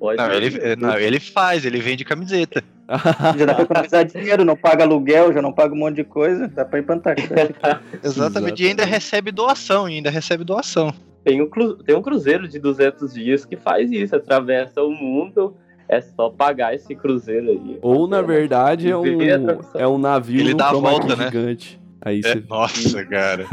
Pode 0.00 0.16
não, 0.16 0.32
ele, 0.32 0.76
não, 0.76 0.98
ele 0.98 1.20
faz, 1.20 1.64
ele 1.64 1.78
vende 1.78 2.04
camiseta. 2.04 2.64
já 3.38 3.44
dá 3.44 3.54
pra 3.54 3.64
economizar 3.64 4.04
dinheiro, 4.04 4.44
não 4.44 4.56
paga 4.56 4.82
aluguel, 4.82 5.32
já 5.32 5.40
não 5.40 5.52
paga 5.52 5.74
um 5.74 5.78
monte 5.78 5.96
de 5.96 6.04
coisa, 6.04 6.48
dá 6.48 6.64
pra 6.64 6.78
ir 6.78 6.82
pra 6.82 6.96
Antártica. 6.96 7.34
Exatamente, 7.44 8.06
Exatamente, 8.06 8.62
e 8.64 8.66
ainda 8.66 8.84
recebe 8.84 9.30
doação, 9.30 9.84
ainda 9.84 10.10
recebe 10.10 10.42
doação. 10.42 10.92
Tem 11.24 11.40
um, 11.42 11.48
tem 11.84 11.94
um 11.94 12.02
cruzeiro 12.02 12.48
de 12.48 12.58
200 12.58 13.12
dias 13.14 13.44
que 13.44 13.56
faz 13.56 13.90
isso, 13.92 14.16
atravessa 14.16 14.82
o 14.82 14.90
mundo. 14.90 15.54
É 15.88 16.00
só 16.00 16.30
pagar 16.30 16.72
esse 16.72 16.94
cruzeiro 16.94 17.50
aí. 17.50 17.78
Ou, 17.82 18.06
na 18.06 18.22
verdade, 18.22 18.88
é 18.88 18.96
um, 18.96 19.04
é 19.74 19.88
um 19.88 19.98
navio 19.98 20.40
Ele 20.40 20.54
dá 20.54 20.68
a 20.68 20.72
volta, 20.72 21.16
né? 21.16 21.24
gigante. 21.24 21.80
Aí 22.02 22.22
é, 22.24 22.42
Nossa, 22.48 23.04
cara. 23.04 23.44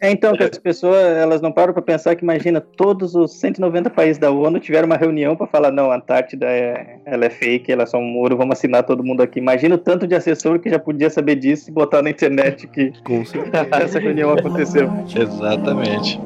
É. 0.00 0.08
é. 0.08 0.12
então, 0.12 0.36
que 0.36 0.42
as 0.42 0.58
pessoas 0.58 1.02
elas 1.02 1.40
não 1.40 1.50
param 1.50 1.72
para 1.72 1.80
pensar 1.80 2.14
que, 2.14 2.22
imagina, 2.22 2.60
todos 2.60 3.14
os 3.14 3.32
190 3.38 3.88
países 3.90 4.18
da 4.18 4.30
ONU 4.30 4.60
tiveram 4.60 4.86
uma 4.86 4.96
reunião 4.96 5.34
para 5.34 5.46
falar: 5.46 5.70
não, 5.70 5.90
a 5.90 5.96
Antártida 5.96 6.46
é, 6.46 6.98
ela 7.06 7.24
é 7.24 7.30
fake, 7.30 7.72
ela 7.72 7.84
é 7.84 7.86
só 7.86 7.96
um 7.96 8.04
muro, 8.04 8.36
vamos 8.36 8.58
assinar 8.58 8.82
todo 8.82 9.02
mundo 9.02 9.22
aqui. 9.22 9.38
Imagina 9.38 9.74
o 9.74 9.78
tanto 9.78 10.06
de 10.06 10.14
assessor 10.14 10.58
que 10.58 10.68
já 10.68 10.78
podia 10.78 11.08
saber 11.08 11.36
disso 11.36 11.70
e 11.70 11.72
botar 11.72 12.02
na 12.02 12.10
internet 12.10 12.66
que 12.66 12.92
essa 13.80 13.98
reunião 13.98 14.32
aconteceu. 14.32 14.90
Exatamente. 15.16 16.20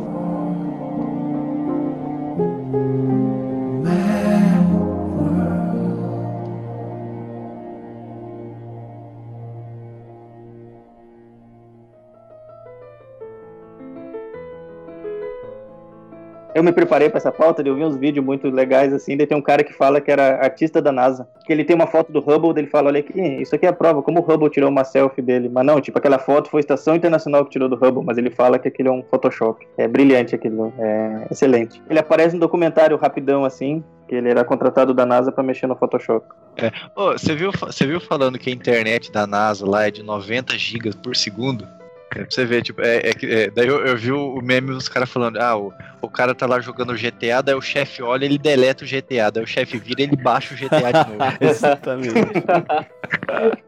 Eu 16.54 16.62
me 16.62 16.72
preparei 16.72 17.08
para 17.08 17.18
essa 17.18 17.32
pauta, 17.32 17.62
eu 17.62 17.74
vi 17.74 17.84
uns 17.84 17.96
vídeos 17.96 18.24
muito 18.24 18.48
legais 18.48 18.92
assim, 18.92 19.16
daí 19.16 19.26
tem 19.26 19.36
um 19.36 19.42
cara 19.42 19.62
que 19.62 19.72
fala 19.72 20.00
que 20.00 20.10
era 20.10 20.42
artista 20.42 20.80
da 20.80 20.92
NASA, 20.92 21.28
que 21.44 21.52
ele 21.52 21.64
tem 21.64 21.76
uma 21.76 21.86
foto 21.86 22.12
do 22.12 22.20
Hubble, 22.20 22.52
ele 22.56 22.66
fala, 22.66 22.88
olha 22.88 23.00
aqui, 23.00 23.12
isso 23.40 23.54
aqui 23.54 23.66
é 23.66 23.68
a 23.68 23.72
prova, 23.72 24.02
como 24.02 24.20
o 24.20 24.22
Hubble 24.22 24.50
tirou 24.50 24.68
uma 24.68 24.84
selfie 24.84 25.22
dele, 25.22 25.48
mas 25.48 25.64
não, 25.64 25.80
tipo, 25.80 25.98
aquela 25.98 26.18
foto 26.18 26.50
foi 26.50 26.58
a 26.58 26.62
Estação 26.62 26.94
Internacional 26.94 27.44
que 27.44 27.50
tirou 27.50 27.68
do 27.68 27.76
Hubble, 27.76 28.04
mas 28.04 28.18
ele 28.18 28.30
fala 28.30 28.58
que 28.58 28.68
aquilo 28.68 28.88
é 28.88 28.92
um 28.92 29.02
Photoshop, 29.02 29.66
é 29.76 29.86
brilhante 29.86 30.34
aquilo, 30.34 30.72
é 30.78 31.26
excelente. 31.30 31.82
Ele 31.88 31.98
aparece 31.98 32.34
no 32.34 32.40
documentário 32.40 32.96
rapidão 32.96 33.44
assim, 33.44 33.82
que 34.08 34.14
ele 34.16 34.28
era 34.28 34.44
contratado 34.44 34.92
da 34.92 35.06
NASA 35.06 35.30
para 35.30 35.44
mexer 35.44 35.66
no 35.66 35.76
Photoshop. 35.76 36.26
É. 36.56 36.72
Você 36.96 37.34
viu, 37.34 37.52
você 37.52 37.86
viu 37.86 38.00
falando 38.00 38.38
que 38.38 38.50
a 38.50 38.52
internet 38.52 39.12
da 39.12 39.26
NASA 39.26 39.64
lá 39.64 39.86
é 39.86 39.90
de 39.90 40.02
90 40.02 40.58
gigas 40.58 40.94
por 40.96 41.14
segundo? 41.14 41.66
É 42.10 42.22
pra 42.22 42.26
você 42.28 42.44
ver, 42.44 42.62
tipo, 42.62 42.82
é, 42.82 42.96
é, 42.98 43.12
é 43.22 43.50
daí 43.50 43.68
eu, 43.68 43.86
eu, 43.86 43.96
vi 43.96 44.10
o 44.10 44.40
meme 44.42 44.68
dos 44.68 44.88
caras 44.88 45.08
falando, 45.08 45.38
ah, 45.38 45.56
o, 45.56 45.72
o 46.02 46.10
cara 46.10 46.34
tá 46.34 46.44
lá 46.44 46.60
jogando 46.60 46.96
GTA, 46.96 47.40
daí 47.40 47.54
o 47.54 47.60
chefe 47.60 48.02
olha, 48.02 48.24
ele 48.24 48.36
deleta 48.36 48.84
o 48.84 48.88
GTA, 48.88 49.30
daí 49.30 49.44
o 49.44 49.46
chefe 49.46 49.78
vira 49.78 50.02
ele 50.02 50.16
baixa 50.16 50.52
o 50.52 50.56
GTA 50.56 50.92
de 50.92 51.10
novo. 51.10 51.24
Exatamente. 51.40 52.14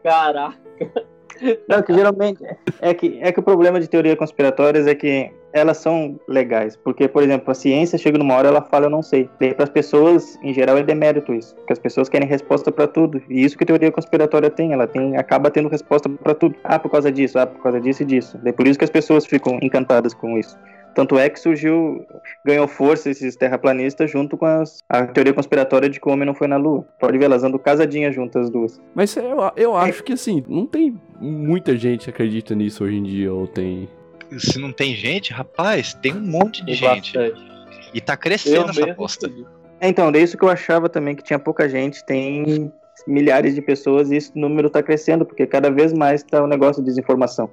Caraca. 0.03 0.57
Não, 1.67 1.81
que 1.81 1.93
geralmente 1.93 2.43
é 2.81 2.93
que, 2.93 3.19
é 3.21 3.31
que 3.31 3.39
o 3.39 3.43
problema 3.43 3.79
de 3.79 3.87
teorias 3.87 4.15
conspiratórias 4.15 4.87
é 4.87 4.95
que 4.95 5.31
elas 5.53 5.77
são 5.77 6.19
legais, 6.27 6.75
porque, 6.75 7.07
por 7.07 7.21
exemplo, 7.21 7.51
a 7.51 7.53
ciência 7.53 7.97
chega 7.97 8.17
numa 8.17 8.33
hora 8.33 8.47
ela 8.47 8.61
fala 8.61 8.87
eu 8.87 8.89
não 8.89 9.03
sei. 9.03 9.29
Para 9.37 9.63
as 9.63 9.69
pessoas, 9.69 10.37
em 10.41 10.51
geral, 10.51 10.77
é 10.77 10.83
demérito 10.83 11.33
isso, 11.33 11.55
porque 11.55 11.73
as 11.73 11.79
pessoas 11.79 12.09
querem 12.09 12.27
resposta 12.27 12.71
para 12.71 12.87
tudo. 12.87 13.21
E 13.29 13.43
isso 13.43 13.55
que 13.55 13.63
a 13.63 13.67
teoria 13.67 13.91
conspiratória 13.91 14.49
tem, 14.49 14.73
ela 14.73 14.87
tem 14.87 15.15
acaba 15.15 15.51
tendo 15.51 15.69
resposta 15.69 16.09
para 16.09 16.33
tudo. 16.33 16.55
Ah, 16.63 16.79
por 16.79 16.89
causa 16.89 17.11
disso, 17.11 17.37
ah, 17.37 17.45
por 17.45 17.61
causa 17.61 17.79
disso 17.79 18.01
e 18.01 18.05
disso. 18.05 18.39
É 18.43 18.51
por 18.51 18.67
isso 18.67 18.79
que 18.79 18.85
as 18.85 18.91
pessoas 18.91 19.25
ficam 19.25 19.59
encantadas 19.61 20.13
com 20.13 20.37
isso. 20.37 20.57
Tanto 20.93 21.17
é 21.17 21.29
que 21.29 21.39
surgiu, 21.39 22.05
ganhou 22.45 22.67
força 22.67 23.09
esses 23.09 23.35
terraplanistas 23.35 24.11
junto 24.11 24.37
com 24.37 24.45
as, 24.45 24.79
a 24.87 25.05
teoria 25.07 25.33
conspiratória 25.33 25.89
de 25.89 25.99
que 25.99 26.07
o 26.07 26.11
homem 26.11 26.25
não 26.25 26.35
foi 26.35 26.47
na 26.47 26.57
Lua. 26.57 26.85
Pode 26.99 27.17
ver, 27.17 27.25
elas 27.25 27.43
andam 27.43 27.59
casadinhas 27.59 28.13
juntas 28.13 28.43
as 28.43 28.49
duas. 28.49 28.81
Mas 28.93 29.15
eu, 29.15 29.51
eu 29.55 29.75
acho 29.75 30.03
que 30.03 30.13
assim, 30.13 30.43
não 30.47 30.65
tem 30.65 30.99
muita 31.19 31.77
gente 31.77 32.05
que 32.05 32.09
acredita 32.09 32.53
nisso 32.53 32.83
hoje 32.83 32.97
em 32.97 33.03
dia, 33.03 33.33
ou 33.33 33.47
tem. 33.47 33.89
Se 34.37 34.59
não 34.59 34.71
tem 34.71 34.95
gente, 34.95 35.31
rapaz, 35.31 35.93
tem 35.95 36.13
um 36.13 36.21
monte 36.21 36.63
de 36.65 36.73
gente. 36.73 37.13
Bastante. 37.13 37.53
E 37.93 38.01
tá 38.01 38.17
crescendo 38.17 38.65
eu 38.65 38.69
essa 38.69 38.91
aposta. 38.91 39.31
É, 39.79 39.87
então, 39.87 40.09
é 40.09 40.19
isso 40.19 40.37
que 40.37 40.43
eu 40.43 40.49
achava 40.49 40.89
também, 40.89 41.15
que 41.15 41.23
tinha 41.23 41.37
pouca 41.37 41.67
gente, 41.69 42.03
tem 42.05 42.71
milhares 43.07 43.53
de 43.53 43.61
pessoas 43.61 44.11
e 44.11 44.15
esse 44.15 44.31
número 44.35 44.69
tá 44.69 44.81
crescendo, 44.81 45.25
porque 45.25 45.45
cada 45.45 45.69
vez 45.69 45.93
mais 45.93 46.23
tá 46.23 46.41
o 46.41 46.45
um 46.45 46.47
negócio 46.47 46.81
de 46.81 46.89
desinformação. 46.89 47.49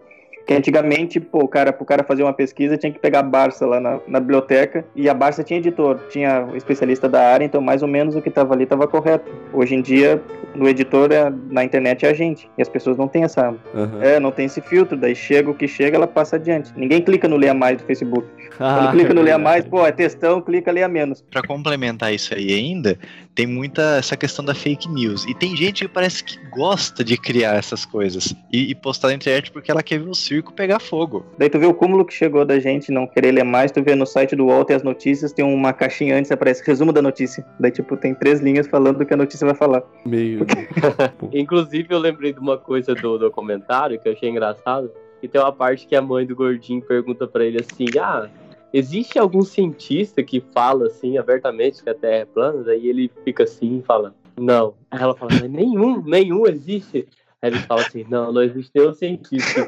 Que 0.46 0.54
antigamente, 0.54 1.20
pô, 1.20 1.46
cara, 1.46 1.72
pro 1.72 1.84
cara 1.84 2.02
fazer 2.02 2.22
uma 2.22 2.32
pesquisa, 2.32 2.76
tinha 2.76 2.92
que 2.92 2.98
pegar 2.98 3.20
a 3.20 3.22
Barça 3.22 3.66
lá 3.66 3.78
na, 3.78 4.00
na 4.06 4.20
biblioteca 4.20 4.84
e 4.96 5.08
a 5.08 5.14
Barça 5.14 5.44
tinha 5.44 5.58
editor, 5.58 6.00
tinha 6.08 6.48
especialista 6.54 7.08
da 7.08 7.20
área, 7.20 7.44
então 7.44 7.60
mais 7.60 7.82
ou 7.82 7.88
menos 7.88 8.16
o 8.16 8.22
que 8.22 8.28
estava 8.28 8.54
ali 8.54 8.64
estava 8.64 8.88
correto. 8.88 9.30
Hoje 9.52 9.74
em 9.74 9.82
dia, 9.82 10.20
no 10.54 10.68
editor, 10.68 11.12
é, 11.12 11.32
na 11.50 11.64
internet 11.64 12.04
é 12.04 12.10
a 12.10 12.14
gente. 12.14 12.50
E 12.56 12.62
as 12.62 12.68
pessoas 12.68 12.96
não 12.96 13.08
têm 13.08 13.24
essa. 13.24 13.50
Uhum. 13.50 14.02
É, 14.02 14.20
não 14.20 14.30
tem 14.30 14.46
esse 14.46 14.60
filtro, 14.60 14.96
daí 14.96 15.14
chega 15.14 15.50
o 15.50 15.54
que 15.54 15.68
chega, 15.68 15.96
ela 15.96 16.06
passa 16.06 16.36
adiante. 16.36 16.72
Ninguém 16.76 17.00
clica 17.02 17.28
no 17.28 17.36
Leia 17.36 17.54
Mais 17.54 17.78
do 17.78 17.84
Facebook. 17.84 18.26
Ah, 18.62 18.80
Quando 18.82 18.90
clica 18.90 19.14
no 19.14 19.22
Leia 19.22 19.38
Mais, 19.38 19.64
pô, 19.64 19.86
é 19.86 19.90
textão, 19.90 20.42
clica 20.42 20.70
Leia 20.70 20.86
Menos. 20.86 21.24
Para 21.30 21.40
complementar 21.40 22.12
isso 22.12 22.34
aí 22.34 22.52
ainda, 22.52 22.98
tem 23.34 23.46
muita 23.46 23.96
essa 23.96 24.18
questão 24.18 24.44
da 24.44 24.54
fake 24.54 24.86
news. 24.86 25.24
E 25.26 25.34
tem 25.34 25.56
gente 25.56 25.86
que 25.86 25.88
parece 25.90 26.22
que 26.22 26.36
gosta 26.50 27.02
de 27.02 27.16
criar 27.16 27.56
essas 27.56 27.86
coisas 27.86 28.34
e, 28.52 28.70
e 28.70 28.74
postar 28.74 29.08
na 29.08 29.14
internet 29.14 29.50
porque 29.50 29.70
ela 29.70 29.82
quer 29.82 29.98
ver 29.98 30.10
o 30.10 30.14
circo 30.14 30.52
pegar 30.52 30.78
fogo. 30.78 31.24
Daí 31.38 31.48
tu 31.48 31.58
vê 31.58 31.64
o 31.64 31.72
cúmulo 31.72 32.04
que 32.04 32.12
chegou 32.12 32.44
da 32.44 32.60
gente 32.60 32.92
não 32.92 33.06
querer 33.06 33.32
ler 33.32 33.44
mais, 33.44 33.72
tu 33.72 33.82
vê 33.82 33.94
no 33.94 34.04
site 34.04 34.36
do 34.36 34.44
UOL 34.44 34.62
tem 34.62 34.76
as 34.76 34.82
notícias, 34.82 35.32
tem 35.32 35.44
uma 35.44 35.72
caixinha 35.72 36.16
antes, 36.16 36.30
aparece 36.30 36.62
resumo 36.66 36.92
da 36.92 37.00
notícia. 37.00 37.44
Daí, 37.58 37.70
tipo, 37.70 37.96
tem 37.96 38.14
três 38.14 38.40
linhas 38.40 38.66
falando 38.66 38.98
do 38.98 39.06
que 39.06 39.14
a 39.14 39.16
notícia 39.16 39.46
vai 39.46 39.54
falar. 39.54 39.82
Meio. 40.04 40.44
Inclusive, 41.32 41.88
eu 41.90 41.98
lembrei 41.98 42.32
de 42.32 42.40
uma 42.40 42.58
coisa 42.58 42.94
do 42.94 43.18
documentário 43.18 44.00
que 44.00 44.08
eu 44.08 44.12
achei 44.12 44.28
engraçado. 44.28 44.90
E 45.22 45.28
tem 45.28 45.40
uma 45.40 45.52
parte 45.52 45.86
que 45.86 45.94
a 45.94 46.00
mãe 46.00 46.26
do 46.26 46.34
gordinho 46.34 46.80
pergunta 46.80 47.26
para 47.26 47.44
ele 47.44 47.60
assim: 47.60 47.86
Ah, 47.98 48.28
Existe 48.72 49.18
algum 49.18 49.42
cientista 49.42 50.22
que 50.22 50.40
fala 50.54 50.86
assim 50.86 51.18
abertamente 51.18 51.82
que 51.82 51.90
a 51.90 51.94
Terra 51.94 52.18
é 52.18 52.24
plana? 52.24 52.62
Daí 52.62 52.88
ele 52.88 53.10
fica 53.24 53.42
assim 53.42 53.78
e 53.78 53.82
fala, 53.82 54.14
não. 54.38 54.74
Aí 54.90 55.02
ela 55.02 55.14
fala, 55.14 55.32
nenhum, 55.48 56.00
nenhum 56.02 56.46
existe. 56.46 57.08
Aí 57.42 57.50
ele 57.50 57.58
fala 57.58 57.80
assim, 57.80 58.06
não, 58.08 58.32
não 58.32 58.42
existe 58.42 58.70
nenhum 58.74 58.94
cientista. 58.94 59.66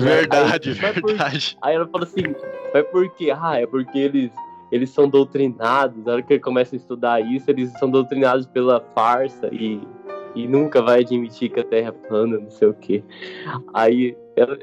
Verdade, 0.00 0.70
aí, 0.70 0.74
verdade. 0.74 1.56
Por... 1.60 1.66
Aí 1.68 1.74
ela 1.74 1.86
fala 1.86 2.04
assim, 2.04 2.22
mas 2.72 2.86
por 2.88 3.08
quê? 3.10 3.32
Ah, 3.36 3.60
é 3.60 3.66
porque 3.66 3.98
eles 3.98 4.30
eles 4.70 4.90
são 4.90 5.08
doutrinados. 5.08 6.04
Na 6.04 6.12
hora 6.12 6.22
que 6.22 6.34
ele 6.34 6.40
começa 6.40 6.76
a 6.76 6.78
estudar 6.78 7.20
isso, 7.20 7.50
eles 7.50 7.72
são 7.78 7.90
doutrinados 7.90 8.46
pela 8.46 8.80
farsa 8.94 9.48
e 9.50 9.80
e 10.34 10.46
nunca 10.46 10.80
vai 10.82 11.00
admitir 11.00 11.48
que 11.50 11.60
a 11.60 11.64
Terra 11.64 11.88
é 11.88 12.08
plana, 12.08 12.38
não 12.38 12.50
sei 12.50 12.68
o 12.68 12.74
quê. 12.74 13.02
Aí, 13.74 14.16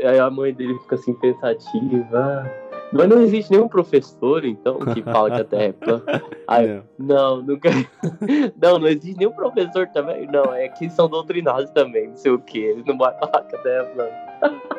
aí 0.03 0.19
a 0.19 0.29
mãe 0.29 0.53
dele 0.53 0.77
fica 0.79 0.95
assim 0.95 1.13
pensativa. 1.15 2.49
Mas 2.93 3.09
não 3.09 3.21
existe 3.21 3.51
nenhum 3.51 3.67
professor, 3.67 4.45
então, 4.45 4.77
que 4.79 5.01
fala 5.01 5.31
que 5.31 5.41
a 5.41 5.43
Terra 5.43 5.63
é 5.63 5.71
plana. 5.73 6.23
Aí, 6.47 6.81
não, 6.97 7.41
nunca. 7.41 7.69
não, 8.61 8.79
não 8.79 8.87
existe 8.87 9.17
nenhum 9.17 9.31
professor 9.31 9.87
também. 9.87 10.27
Não, 10.27 10.53
é 10.53 10.69
que 10.69 10.89
são 10.89 11.09
doutrinados 11.09 11.69
também, 11.71 12.07
não 12.07 12.15
sei 12.15 12.31
o 12.31 12.39
que. 12.39 12.59
Eles 12.59 12.85
não 12.85 12.97
vão 12.97 13.11
falar 13.19 13.43
que 13.43 13.55
a 13.55 13.59
Terra 13.59 13.83
é 13.83 13.93
plana. 13.95 14.24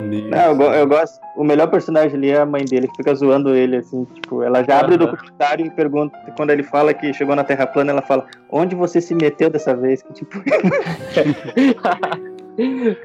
Não, 0.00 0.62
eu, 0.62 0.72
eu, 0.72 0.86
gosto. 0.86 1.20
O 1.36 1.44
melhor 1.44 1.68
personagem 1.68 2.16
ali 2.16 2.30
é 2.30 2.38
a 2.38 2.46
mãe 2.46 2.64
dele, 2.64 2.86
que 2.88 2.96
fica 2.96 3.14
zoando 3.14 3.54
ele, 3.54 3.76
assim, 3.76 4.04
tipo, 4.04 4.42
ela 4.42 4.62
já 4.62 4.80
abre 4.80 4.96
uhum. 4.96 5.02
o 5.02 5.06
documentário 5.06 5.66
e 5.66 5.70
pergunta, 5.70 6.16
quando 6.36 6.50
ele 6.50 6.62
fala 6.62 6.92
que 6.92 7.12
chegou 7.14 7.34
na 7.34 7.44
Terra 7.44 7.66
plana, 7.66 7.92
ela 7.92 8.02
fala, 8.02 8.26
onde 8.50 8.74
você 8.76 9.00
se 9.00 9.14
meteu 9.14 9.48
dessa 9.48 9.74
vez? 9.74 10.02
Que, 10.02 10.12
tipo. 10.12 10.42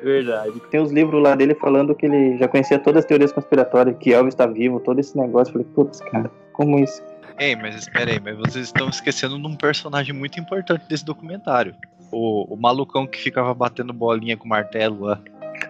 Verdade. 0.04 0.62
Tem 0.70 0.80
os 0.80 0.92
livros 0.92 1.22
lá 1.22 1.36
dele 1.36 1.54
falando 1.56 1.94
que 1.94 2.06
ele 2.06 2.38
já 2.38 2.48
conhecia 2.48 2.80
todas 2.80 3.04
as 3.04 3.06
teorias 3.06 3.32
conspiratórias, 3.32 3.98
que 4.00 4.14
Elvis 4.14 4.34
está 4.34 4.46
vivo, 4.48 4.80
todo 4.80 5.00
esse 5.00 5.18
negócio. 5.18 5.50
Eu 5.50 5.54
falei, 5.54 5.68
putz, 5.74 6.00
cara, 6.02 6.32
como 6.54 6.80
isso? 6.80 7.04
Ei, 7.38 7.56
mas 7.56 7.76
espera 7.76 8.12
aí, 8.12 8.20
mas 8.20 8.38
vocês 8.38 8.66
estão 8.66 8.88
esquecendo 8.88 9.38
de 9.40 9.48
um 9.48 9.56
personagem 9.56 10.14
muito 10.14 10.40
importante 10.40 10.88
desse 10.88 11.04
documentário. 11.04 11.76
O, 12.12 12.54
o 12.54 12.58
malucão 12.58 13.08
que 13.08 13.20
ficava 13.20 13.54
batendo 13.54 13.92
bolinha 13.92 14.38
com 14.38 14.48
martelo 14.48 15.06
lá. 15.06 15.20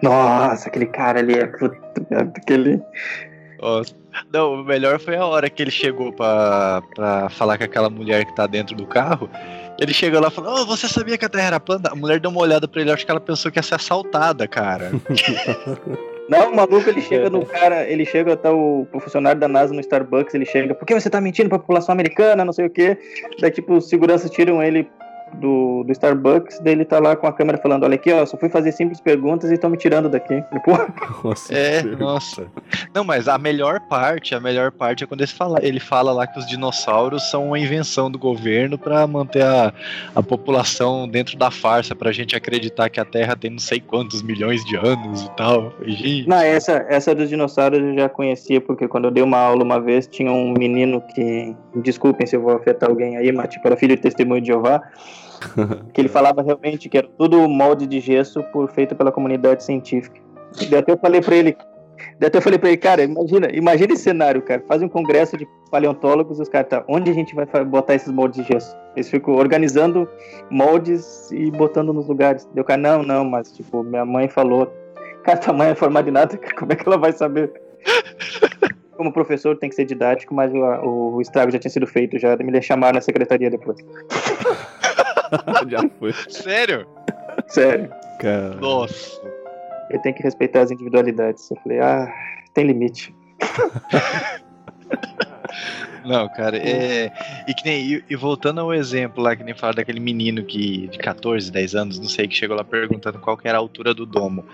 Nossa, 0.02 0.68
aquele 0.68 0.86
cara 0.86 1.20
ali 1.20 1.34
é 1.34 1.46
puto, 1.46 1.76
aquele. 2.36 2.82
Nossa. 3.60 3.94
Não, 4.32 4.54
o 4.54 4.64
melhor 4.64 5.00
foi 5.00 5.16
a 5.16 5.24
hora 5.24 5.48
que 5.48 5.62
ele 5.62 5.70
chegou 5.70 6.12
pra, 6.12 6.82
pra 6.94 7.28
falar 7.30 7.56
com 7.56 7.64
aquela 7.64 7.88
mulher 7.88 8.24
que 8.26 8.34
tá 8.34 8.46
dentro 8.46 8.76
do 8.76 8.86
carro. 8.86 9.30
Ele 9.80 9.94
chegou 9.94 10.20
lá 10.20 10.28
e 10.28 10.30
falou: 10.30 10.54
oh, 10.54 10.66
você 10.66 10.86
sabia 10.86 11.16
que 11.16 11.24
a 11.24 11.28
Terra 11.28 11.46
era 11.46 11.60
plana? 11.60 11.88
A 11.90 11.96
mulher 11.96 12.20
deu 12.20 12.30
uma 12.30 12.40
olhada 12.40 12.68
pra 12.68 12.80
ele, 12.80 12.90
acho 12.90 13.04
que 13.04 13.10
ela 13.10 13.20
pensou 13.20 13.50
que 13.50 13.58
ia 13.58 13.62
ser 13.62 13.76
assaltada, 13.76 14.46
cara. 14.46 14.90
Não, 16.28 16.52
o 16.52 16.56
maluco, 16.56 16.88
ele 16.88 17.00
chega 17.02 17.28
no 17.28 17.44
cara, 17.44 17.84
ele 17.84 18.06
chega 18.06 18.34
até 18.34 18.48
o, 18.48 18.86
o, 18.92 19.00
funcionário 19.00 19.40
da 19.40 19.48
NASA 19.48 19.74
no 19.74 19.80
Starbucks, 19.80 20.34
ele 20.34 20.46
chega, 20.46 20.74
por 20.74 20.86
que 20.86 20.94
você 20.94 21.10
tá 21.10 21.20
mentindo 21.20 21.48
pra 21.48 21.58
população 21.58 21.92
americana, 21.92 22.44
não 22.44 22.52
sei 22.52 22.66
o 22.66 22.70
quê. 22.70 22.96
Daí, 23.40 23.50
tipo, 23.50 23.74
os 23.74 23.88
seguranças 23.88 24.30
tiram 24.30 24.62
ele 24.62 24.88
do, 25.34 25.84
do 25.84 25.92
Starbucks, 25.92 26.60
dele 26.60 26.84
tá 26.84 26.98
lá 26.98 27.16
com 27.16 27.26
a 27.26 27.32
câmera 27.32 27.58
falando, 27.58 27.84
olha 27.84 27.94
aqui, 27.94 28.12
ó, 28.12 28.24
só 28.26 28.36
fui 28.36 28.48
fazer 28.48 28.72
simples 28.72 29.00
perguntas 29.00 29.50
e 29.50 29.54
estão 29.54 29.70
me 29.70 29.76
tirando 29.76 30.08
daqui. 30.08 30.42
Nossa, 31.24 31.54
é, 31.54 31.82
nossa. 31.82 32.46
Não, 32.94 33.04
mas 33.04 33.28
a 33.28 33.38
melhor 33.38 33.80
parte, 33.88 34.34
a 34.34 34.40
melhor 34.40 34.72
parte 34.72 35.04
é 35.04 35.06
quando 35.06 35.20
ele 35.20 35.30
fala, 35.30 35.58
ele 35.62 35.80
fala 35.80 36.12
lá 36.12 36.26
que 36.26 36.38
os 36.38 36.46
dinossauros 36.46 37.30
são 37.30 37.48
uma 37.48 37.58
invenção 37.58 38.10
do 38.10 38.18
governo 38.18 38.76
para 38.76 39.06
manter 39.06 39.42
a, 39.42 39.72
a 40.14 40.22
população 40.22 41.08
dentro 41.08 41.36
da 41.36 41.50
farsa, 41.50 41.94
pra 41.94 42.12
gente 42.12 42.34
acreditar 42.34 42.88
que 42.88 43.00
a 43.00 43.04
Terra 43.04 43.36
tem 43.36 43.50
não 43.50 43.58
sei 43.58 43.80
quantos 43.80 44.22
milhões 44.22 44.64
de 44.64 44.76
anos 44.76 45.22
e 45.22 45.30
tal. 45.36 45.72
Gente. 45.82 46.28
Não, 46.28 46.38
essa, 46.38 46.84
essa 46.88 47.14
dos 47.14 47.28
dinossauros 47.28 47.78
eu 47.78 47.94
já 47.94 48.08
conhecia, 48.08 48.60
porque 48.60 48.88
quando 48.88 49.04
eu 49.06 49.10
dei 49.10 49.22
uma 49.22 49.38
aula 49.38 49.62
uma 49.62 49.80
vez, 49.80 50.06
tinha 50.06 50.30
um 50.30 50.52
menino 50.52 51.00
que, 51.14 51.54
desculpem 51.76 52.26
se 52.26 52.36
eu 52.36 52.42
vou 52.42 52.54
afetar 52.54 52.88
alguém 52.88 53.16
aí, 53.16 53.32
mas 53.32 53.48
tipo, 53.48 53.66
era 53.66 53.76
filho 53.76 53.96
de 53.96 54.02
testemunho 54.02 54.40
de 54.40 54.48
Jeová, 54.48 54.82
que 55.92 56.00
ele 56.00 56.08
falava 56.08 56.42
realmente 56.42 56.88
que 56.88 56.98
era 56.98 57.08
tudo 57.18 57.48
molde 57.48 57.86
de 57.86 58.00
gesso 58.00 58.42
por, 58.52 58.70
feito 58.70 58.94
pela 58.94 59.12
comunidade 59.12 59.64
científica. 59.64 60.20
E 60.60 60.74
até 60.74 60.92
eu 60.92 60.98
falei 60.98 61.20
para 61.20 61.34
ele, 61.34 61.56
até 62.22 62.38
eu 62.38 62.42
falei 62.42 62.58
para 62.58 62.68
ele, 62.68 62.78
cara, 62.78 63.02
imagina, 63.02 63.48
imagina 63.52 63.92
esse 63.92 64.02
cenário, 64.02 64.42
cara. 64.42 64.62
Faz 64.68 64.82
um 64.82 64.88
congresso 64.88 65.36
de 65.36 65.46
paleontólogos 65.70 66.38
os 66.38 66.48
caras, 66.48 66.68
tá, 66.68 66.84
onde 66.88 67.10
a 67.10 67.14
gente 67.14 67.34
vai 67.34 67.46
botar 67.64 67.94
esses 67.94 68.12
moldes 68.12 68.44
de 68.44 68.52
gesso? 68.52 68.76
Eles 68.94 69.10
ficam 69.10 69.34
organizando 69.34 70.08
moldes 70.50 71.30
e 71.30 71.50
botando 71.50 71.92
nos 71.92 72.06
lugares. 72.06 72.48
Deu 72.54 72.64
cara, 72.64 72.80
não, 72.80 73.02
não, 73.02 73.24
mas 73.24 73.52
tipo, 73.52 73.82
minha 73.82 74.04
mãe 74.04 74.28
falou, 74.28 74.66
cara, 75.24 75.38
tua 75.38 75.54
mãe 75.54 75.70
é 75.70 75.74
formada 75.74 76.08
em 76.08 76.12
nada, 76.12 76.38
como 76.58 76.72
é 76.72 76.76
que 76.76 76.86
ela 76.86 76.98
vai 76.98 77.12
saber? 77.12 77.52
Como 78.96 79.12
professor 79.12 79.56
tem 79.56 79.68
que 79.68 79.74
ser 79.74 79.84
didático, 79.84 80.34
mas 80.34 80.52
o, 80.52 81.16
o 81.16 81.20
estrago 81.20 81.50
já 81.50 81.58
tinha 81.58 81.70
sido 81.70 81.86
feito, 81.86 82.18
já 82.18 82.36
me 82.36 82.62
chamaram 82.62 82.94
na 82.94 83.00
secretaria 83.00 83.50
depois. 83.50 83.78
Já 85.68 85.88
foi. 85.98 86.12
Sério? 86.28 86.86
Sério. 87.48 87.90
Cara. 88.20 88.56
Nossa. 88.56 89.20
Eu 89.90 90.00
tenho 90.00 90.14
que 90.14 90.22
respeitar 90.22 90.62
as 90.62 90.70
individualidades. 90.70 91.50
Eu 91.50 91.56
falei, 91.58 91.80
ah, 91.80 92.12
tem 92.54 92.66
limite. 92.66 93.14
Não, 96.04 96.28
cara, 96.28 96.56
é. 96.56 97.12
E, 97.46 97.54
que 97.54 97.64
nem, 97.64 97.80
e, 97.80 98.04
e, 98.10 98.16
voltando 98.16 98.60
ao 98.60 98.74
exemplo 98.74 99.22
lá, 99.22 99.36
que 99.36 99.44
nem 99.44 99.54
fala 99.54 99.74
daquele 99.74 100.00
menino 100.00 100.44
que 100.44 100.88
de 100.88 100.98
14, 100.98 101.48
10 101.52 101.74
anos, 101.76 101.98
não 102.00 102.08
sei, 102.08 102.26
que 102.26 102.34
chegou 102.34 102.56
lá 102.56 102.64
perguntando 102.64 103.20
qual 103.20 103.38
era 103.44 103.56
a 103.56 103.60
altura 103.60 103.94
do 103.94 104.04
domo. 104.04 104.44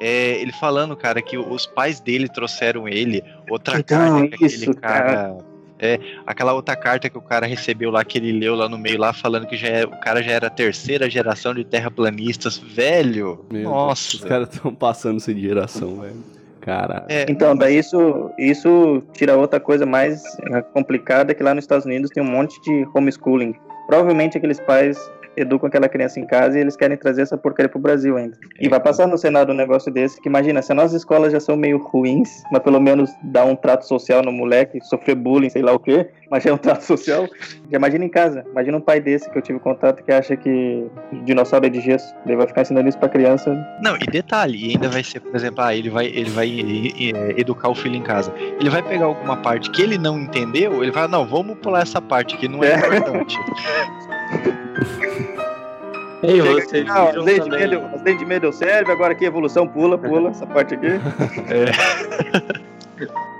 É, 0.00 0.40
ele 0.40 0.52
falando, 0.52 0.96
cara, 0.96 1.20
que 1.20 1.36
os 1.36 1.66
pais 1.66 1.98
dele 1.98 2.28
trouxeram 2.28 2.88
ele 2.88 3.24
outra 3.50 3.80
então, 3.80 3.98
carne 3.98 4.28
que 4.28 4.46
isso, 4.46 4.62
aquele 4.70 4.80
cara. 4.80 5.04
cara 5.04 5.53
É, 5.84 6.00
aquela 6.26 6.52
outra 6.52 6.74
carta 6.74 7.10
que 7.10 7.18
o 7.18 7.20
cara 7.20 7.46
recebeu 7.46 7.90
lá, 7.90 8.04
que 8.04 8.18
ele 8.18 8.32
leu 8.32 8.54
lá 8.54 8.68
no 8.68 8.78
meio 8.78 8.98
lá, 8.98 9.12
falando 9.12 9.46
que 9.46 9.56
já 9.56 9.68
é, 9.68 9.84
o 9.84 10.00
cara 10.00 10.22
já 10.22 10.32
era 10.32 10.46
a 10.46 10.50
terceira 10.50 11.08
geração 11.08 11.54
de 11.54 11.64
terraplanistas. 11.64 12.58
Velho! 12.58 13.44
Meu 13.50 13.64
nossa! 13.64 14.12
Deus, 14.12 14.22
os 14.22 14.28
caras 14.28 14.48
estão 14.52 14.74
passando 14.74 15.20
sem 15.20 15.38
geração, 15.38 16.00
velho. 16.00 16.16
Cara. 16.60 17.04
É, 17.08 17.26
Então, 17.28 17.54
daí 17.54 17.76
isso, 17.76 18.30
isso 18.38 19.02
tira 19.12 19.36
outra 19.36 19.60
coisa 19.60 19.84
mais 19.84 20.22
complicada, 20.72 21.34
que 21.34 21.42
lá 21.42 21.54
nos 21.54 21.64
Estados 21.64 21.84
Unidos 21.84 22.10
tem 22.10 22.22
um 22.22 22.26
monte 22.26 22.58
de 22.62 22.86
homeschooling. 22.94 23.54
Provavelmente 23.86 24.38
aqueles 24.38 24.58
pais 24.60 24.98
educam 25.36 25.68
aquela 25.68 25.88
criança 25.88 26.18
em 26.20 26.26
casa 26.26 26.58
e 26.58 26.60
eles 26.60 26.76
querem 26.76 26.96
trazer 26.96 27.22
essa 27.22 27.36
porcaria 27.36 27.68
pro 27.68 27.78
Brasil 27.78 28.16
ainda. 28.16 28.36
E 28.60 28.68
vai 28.68 28.80
passar 28.80 29.06
no 29.06 29.16
Senado 29.18 29.52
um 29.52 29.56
negócio 29.56 29.92
desse, 29.92 30.20
que 30.20 30.28
imagina, 30.28 30.62
se 30.62 30.72
as 30.72 30.76
nossas 30.76 30.92
escolas 30.94 31.32
já 31.32 31.40
são 31.40 31.56
meio 31.56 31.78
ruins, 31.78 32.42
mas 32.50 32.62
pelo 32.62 32.80
menos 32.80 33.10
dá 33.22 33.44
um 33.44 33.56
trato 33.56 33.86
social 33.86 34.22
no 34.22 34.32
moleque, 34.32 34.80
sofrer 34.84 35.14
bullying, 35.14 35.50
sei 35.50 35.62
lá 35.62 35.72
o 35.72 35.78
quê, 35.78 36.08
mas 36.30 36.42
já 36.42 36.50
é 36.50 36.52
um 36.52 36.58
trato 36.58 36.82
social, 36.84 37.26
já 37.70 37.76
imagina 37.78 38.04
em 38.04 38.08
casa. 38.08 38.44
Imagina 38.50 38.76
um 38.76 38.80
pai 38.80 39.00
desse 39.00 39.30
que 39.30 39.38
eu 39.38 39.42
tive 39.42 39.58
contato 39.58 40.02
que 40.02 40.12
acha 40.12 40.36
que 40.36 40.86
dinossauro 41.24 41.66
é 41.66 41.68
de 41.68 41.80
gesso. 41.80 42.14
Ele 42.26 42.36
vai 42.36 42.46
ficar 42.46 42.62
ensinando 42.62 42.88
isso 42.88 42.98
pra 42.98 43.08
criança. 43.08 43.54
Não, 43.82 43.96
e 43.96 44.06
detalhe, 44.10 44.70
ainda 44.72 44.88
vai 44.88 45.02
ser, 45.04 45.20
por 45.20 45.34
exemplo, 45.34 45.62
ah, 45.62 45.74
ele 45.74 45.90
vai, 45.90 46.06
ele 46.06 46.30
vai 46.30 46.48
é, 47.14 47.40
educar 47.40 47.68
o 47.68 47.74
filho 47.74 47.96
em 47.96 48.02
casa. 48.02 48.32
Ele 48.60 48.70
vai 48.70 48.82
pegar 48.82 49.06
alguma 49.06 49.36
parte 49.36 49.70
que 49.70 49.82
ele 49.82 49.98
não 49.98 50.18
entendeu, 50.18 50.82
ele 50.82 50.90
vai, 50.92 51.06
não, 51.08 51.26
vamos 51.26 51.56
pular 51.58 51.82
essa 51.82 52.00
parte 52.00 52.36
que 52.36 52.48
não 52.48 52.62
é, 52.62 52.72
É. 52.74 52.76
importante. 52.78 53.38
Ei, 56.24 56.40
Chega 56.40 56.52
vocês 56.54 56.86
não, 56.86 57.06
viram 57.06 57.20
as 57.20 57.24
leis 57.24 57.44
de 57.44 57.50
também... 57.50 57.68
medo, 57.68 57.86
as 57.94 58.02
leis 58.02 58.18
de 58.18 58.24
medo 58.24 58.46
eu 58.46 58.52
serve, 58.52 58.90
agora 58.92 59.12
aqui 59.12 59.24
evolução 59.24 59.66
pula, 59.68 59.98
pula, 59.98 60.30
essa 60.30 60.46
parte 60.46 60.74
aqui. 60.74 60.86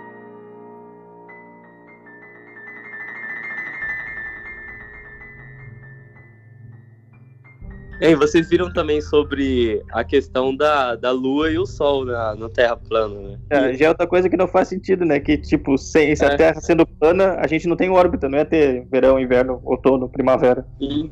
Ei, 8.00 8.14
vocês 8.14 8.48
viram 8.48 8.72
também 8.72 9.00
sobre 9.00 9.80
a 9.92 10.02
questão 10.02 10.54
da, 10.54 10.96
da 10.96 11.12
Lua 11.12 11.50
e 11.50 11.58
o 11.58 11.64
Sol 11.64 12.04
na, 12.04 12.34
no 12.34 12.48
Terra 12.48 12.76
plana, 12.76 13.14
né? 13.18 13.38
É, 13.48 13.72
já 13.74 13.86
é 13.86 13.88
outra 13.88 14.06
coisa 14.06 14.28
que 14.28 14.36
não 14.36 14.48
faz 14.48 14.68
sentido, 14.68 15.04
né? 15.04 15.20
Que, 15.20 15.38
tipo, 15.38 15.78
sem, 15.78 16.14
se 16.14 16.24
É. 16.24 16.28
a 16.28 16.36
Terra 16.36 16.60
sendo 16.60 16.84
plana, 16.84 17.38
a 17.40 17.46
gente 17.46 17.68
não 17.68 17.76
tem 17.76 17.88
órbita, 17.90 18.28
não 18.28 18.36
ia 18.36 18.44
ter 18.44 18.84
verão, 18.90 19.18
inverno, 19.18 19.60
outono, 19.64 20.08
primavera. 20.08 20.66
E- 20.80 21.08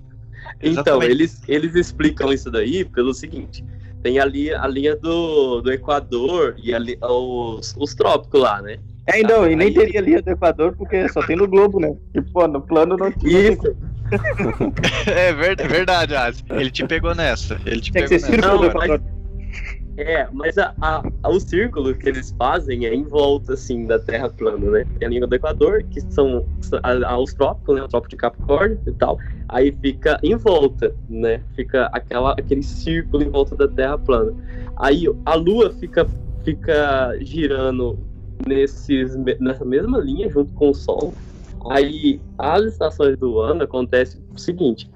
então, 0.60 0.72
Exatamente. 0.72 1.10
eles, 1.10 1.42
eles 1.48 1.74
explicam 1.74 2.32
isso 2.32 2.50
daí 2.50 2.84
pelo 2.84 3.12
seguinte: 3.14 3.64
tem 4.02 4.18
ali 4.18 4.52
a 4.52 4.66
linha 4.66 4.96
do, 4.96 5.60
do 5.60 5.72
Equador 5.72 6.54
e 6.62 6.74
ali, 6.74 6.98
os, 7.02 7.74
os 7.78 7.94
trópicos 7.94 8.40
lá, 8.40 8.60
né? 8.62 8.78
É, 9.06 9.20
então, 9.20 9.50
e 9.50 9.56
nem 9.56 9.68
Aí- 9.68 9.74
teria 9.74 10.00
linha 10.00 10.22
do 10.22 10.30
Equador, 10.30 10.76
porque 10.76 11.08
só 11.08 11.22
tem 11.26 11.36
no 11.36 11.48
globo, 11.48 11.80
né? 11.80 11.92
E, 12.14 12.20
pô, 12.20 12.46
no 12.46 12.60
plano 12.60 12.96
não 12.96 13.10
tinha. 13.10 13.52
Isso, 13.52 13.76
é 15.10 15.32
verdade, 15.32 15.68
verdade 15.68 16.14
Asa. 16.14 16.42
Ele 16.50 16.70
te 16.70 16.86
pegou 16.86 17.14
nessa. 17.14 17.58
Ele 17.64 17.80
te 17.80 17.90
que 17.90 17.98
pegou 17.98 18.18
ser 18.18 18.30
nessa. 18.30 18.48
Não, 18.48 18.72
mas-. 18.74 19.00
É, 19.96 20.26
mas 20.32 20.56
a, 20.58 20.74
a- 20.80 21.04
o 21.28 21.38
círculo 21.38 21.94
que 21.94 22.08
eles 22.08 22.34
fazem 22.38 22.86
é 22.86 22.94
em 22.94 23.04
volta, 23.04 23.52
assim, 23.54 23.86
da 23.86 23.98
Terra 23.98 24.28
plana, 24.28 24.70
né? 24.70 24.86
Tem 24.98 25.06
a 25.06 25.10
linha 25.10 25.26
do 25.26 25.34
Equador, 25.34 25.82
que 25.84 26.00
são 26.00 26.44
a- 26.82 27.12
a- 27.12 27.18
os 27.18 27.32
trópicos, 27.34 27.76
né? 27.76 27.82
O 27.82 27.88
trópico 27.88 28.10
de 28.10 28.16
Capricórnio 28.16 28.78
e 28.86 28.92
tal. 28.92 29.18
Aí 29.48 29.70
fica 29.70 30.18
em 30.22 30.34
volta, 30.36 30.94
né? 31.08 31.42
Fica 31.54 31.90
aquela, 31.92 32.32
aquele 32.32 32.62
círculo 32.62 33.22
em 33.22 33.28
volta 33.30 33.54
da 33.54 33.68
Terra 33.68 33.98
plana. 33.98 34.32
Aí 34.76 35.04
a 35.26 35.34
Lua 35.34 35.70
fica, 35.70 36.06
fica 36.42 37.14
girando 37.20 37.98
nesses, 38.46 39.14
nessa 39.38 39.64
mesma 39.64 39.98
linha 39.98 40.28
junto 40.30 40.52
com 40.54 40.70
o 40.70 40.74
Sol. 40.74 41.14
Aí 41.70 42.20
as 42.38 42.64
estações 42.64 43.16
do 43.18 43.38
ano 43.40 43.62
acontece 43.62 44.18
o 44.34 44.38
seguinte: 44.40 44.90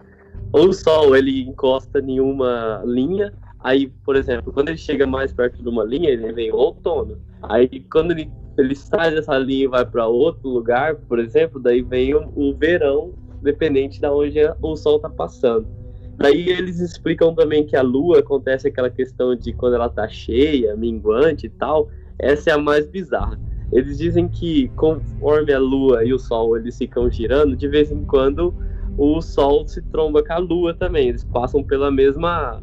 o 0.52 0.72
Sol 0.72 1.14
ele 1.14 1.42
encosta 1.42 2.00
em 2.00 2.18
uma 2.18 2.82
linha, 2.85 3.32
aí, 3.66 3.88
por 4.05 4.14
exemplo, 4.14 4.52
quando 4.52 4.68
ele 4.68 4.79
chega 4.79 5.07
mais 5.07 5.33
perto 5.33 5.61
de 5.61 5.68
uma 5.68 5.83
linha, 5.83 6.09
ele 6.09 6.33
vem 6.33 6.52
o 6.52 6.57
outono. 6.57 7.18
Aí 7.42 7.81
quando 7.90 8.12
ele, 8.12 8.31
ele 8.57 8.76
sai 8.76 9.11
dessa 9.12 9.37
linha 9.37 9.64
e 9.64 9.68
vai 9.68 9.85
para 9.85 10.07
outro 10.07 10.48
lugar, 10.48 10.94
por 10.94 11.18
exemplo, 11.18 11.61
daí 11.61 11.83
vem 11.83 12.14
o, 12.14 12.33
o 12.37 12.55
verão, 12.55 13.12
dependente 13.42 14.00
de 14.00 14.07
onde 14.07 14.38
o 14.62 14.76
Sol 14.76 14.96
está 14.96 15.11
passando. 15.11 15.66
Daí 16.16 16.48
eles 16.48 16.79
explicam 16.79 17.35
também 17.35 17.66
que 17.66 17.76
a 17.76 17.83
Lua 17.83 18.20
acontece 18.20 18.68
aquela 18.68 18.88
questão 18.88 19.35
de 19.35 19.52
quando 19.52 19.74
ela 19.74 19.88
tá 19.88 20.07
cheia, 20.07 20.76
minguante 20.76 21.46
e 21.46 21.50
tal. 21.50 21.90
Essa 22.20 22.50
é 22.50 22.52
a 22.52 22.59
mais 22.59 22.87
bizarra. 22.87 23.38
Eles 23.72 23.98
dizem 23.98 24.29
que 24.29 24.68
conforme 24.76 25.52
a 25.52 25.59
Lua 25.59 26.05
e 26.05 26.14
o 26.14 26.18
Sol 26.18 26.57
eles 26.57 26.79
ficam 26.79 27.11
girando, 27.11 27.57
de 27.57 27.66
vez 27.66 27.90
em 27.90 28.05
quando 28.05 28.55
o 28.96 29.20
Sol 29.20 29.66
se 29.66 29.83
tromba 29.83 30.22
com 30.22 30.33
a 30.33 30.38
Lua 30.38 30.72
também. 30.72 31.09
Eles 31.09 31.24
passam 31.24 31.62
pela 31.62 31.90
mesma, 31.90 32.62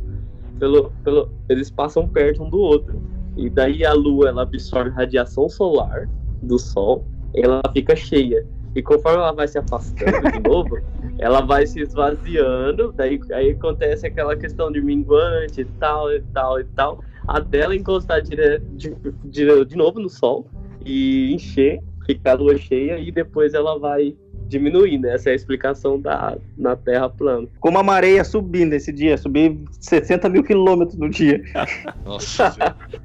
pelo, 0.63 0.93
pelo, 1.03 1.29
eles 1.49 1.69
passam 1.69 2.07
perto 2.07 2.41
um 2.41 2.49
do 2.49 2.57
outro. 2.57 3.01
E 3.35 3.49
daí 3.49 3.83
a 3.83 3.91
Lua 3.91 4.29
ela 4.29 4.43
absorve 4.43 4.91
radiação 4.91 5.49
solar 5.49 6.07
do 6.41 6.57
Sol, 6.57 7.05
ela 7.35 7.61
fica 7.73 7.97
cheia. 7.97 8.47
E 8.73 8.81
conforme 8.81 9.17
ela 9.17 9.33
vai 9.33 9.45
se 9.45 9.57
afastando 9.57 10.31
de 10.31 10.39
novo, 10.47 10.79
ela 11.19 11.41
vai 11.41 11.67
se 11.67 11.81
esvaziando. 11.81 12.93
Daí 12.93 13.19
aí 13.33 13.51
acontece 13.51 14.07
aquela 14.07 14.37
questão 14.37 14.71
de 14.71 14.81
minguante 14.81 15.59
e 15.59 15.65
tal 15.65 16.09
e 16.09 16.21
tal 16.33 16.61
e 16.61 16.63
tal, 16.63 17.03
até 17.27 17.59
ela 17.59 17.75
encostar 17.75 18.21
dire, 18.21 18.59
de, 18.71 18.95
de, 19.25 19.65
de 19.65 19.75
novo 19.75 19.99
no 19.99 20.09
Sol 20.09 20.47
e 20.85 21.33
encher, 21.33 21.81
ficar 22.05 22.31
a 22.31 22.35
lua 22.35 22.57
cheia 22.57 22.97
e 22.99 23.11
depois 23.11 23.53
ela 23.53 23.77
vai 23.77 24.15
diminuindo. 24.53 25.07
Essa 25.07 25.29
é 25.29 25.33
a 25.33 25.35
explicação 25.35 25.99
da 25.99 26.37
na 26.57 26.75
Terra 26.75 27.09
plana. 27.09 27.47
Como 27.59 27.77
a 27.77 27.83
maré 27.83 28.11
ia 28.13 28.23
subir 28.23 28.65
nesse 28.65 28.91
dia, 28.91 29.17
subir 29.17 29.57
60 29.81 30.29
mil 30.29 30.43
quilômetros 30.43 30.97
no 30.97 31.09
dia. 31.09 31.41
Nossa. 32.05 32.55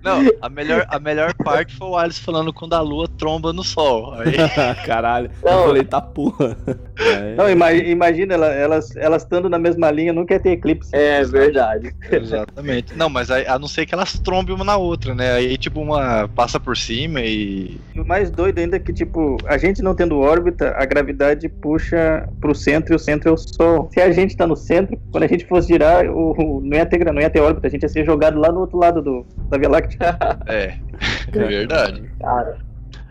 Não, 0.03 0.21
a 0.41 0.49
melhor, 0.49 0.87
a 0.89 0.99
melhor 0.99 1.35
parte 1.35 1.75
foi 1.77 1.89
o 1.89 1.97
Alice 1.97 2.21
falando 2.21 2.53
quando 2.53 2.75
a 2.75 2.81
lua 2.81 3.09
tromba 3.19 3.53
no 3.53 3.65
sol. 3.65 4.15
Aí, 4.15 4.33
Caralho. 4.87 5.31
Não. 5.43 5.61
Eu 5.61 5.67
falei, 5.67 5.85
tá 5.85 6.01
porra. 6.01 6.57
É. 6.99 7.35
Não, 7.39 7.49
ima- 7.51 7.73
imagina 7.73 8.35
ela- 8.35 8.53
elas, 8.53 8.95
elas 8.97 9.23
estando 9.23 9.49
na 9.49 9.59
mesma 9.59 9.91
linha, 9.91 10.13
nunca 10.13 10.35
ia 10.35 10.41
ter 10.41 10.51
eclipse. 10.51 10.91
É 10.95 11.25
verdade. 11.25 11.95
exatamente. 12.11 12.95
Não, 12.97 13.09
mas 13.09 13.31
aí, 13.31 13.47
a 13.47 13.59
não 13.59 13.69
ser 13.69 13.87
que 13.87 13.95
elas 13.95 14.19
trombem 14.19 14.55
uma 14.55 14.65
na 14.65 14.77
outra, 14.77 15.15
né? 15.15 15.33
Aí, 15.35 15.57
tipo, 15.57 15.81
uma 15.81 16.29
passa 16.29 16.59
por 16.61 16.77
cima 16.77 17.21
e. 17.21 17.79
E 17.95 18.01
o 18.01 18.05
mais 18.07 18.31
doido 18.31 18.59
ainda 18.59 18.77
é 18.77 18.79
que, 18.79 18.93
tipo, 18.93 19.37
a 19.47 19.57
gente 19.57 19.83
não 19.83 19.95
tendo 19.95 20.19
órbita, 20.19 20.75
a 20.77 20.85
gravidade 20.85 21.38
puxa 21.47 22.27
pro 22.41 22.55
centro 22.55 22.95
e 22.95 22.97
o 22.97 22.99
centro 22.99 23.29
é 23.29 23.33
o 23.33 23.37
Sol. 23.37 23.91
Se 23.93 24.01
a 24.01 24.11
gente 24.11 24.35
tá 24.35 24.47
no 24.47 24.57
centro, 24.57 24.99
quando 25.13 25.25
a 25.25 25.29
gente 25.29 25.45
fosse 25.45 25.69
girar, 25.69 26.07
o, 26.07 26.33
o- 26.33 26.61
não, 26.63 26.79
ia 26.79 26.87
ter, 26.87 27.05
não 27.13 27.21
ia 27.21 27.29
ter 27.29 27.41
órbita, 27.41 27.67
a 27.67 27.71
gente 27.71 27.83
ia 27.83 27.89
ser 27.91 28.07
jogado 28.07 28.39
lá 28.41 28.51
no 28.51 28.61
outro 28.61 28.79
lado 28.79 29.03
do, 29.03 29.27
da 29.51 29.59
Via 29.59 29.69
Láctea. 29.69 30.17
É, 30.49 30.73
é 31.35 31.45
verdade. 31.47 32.03
Cara, 32.19 32.57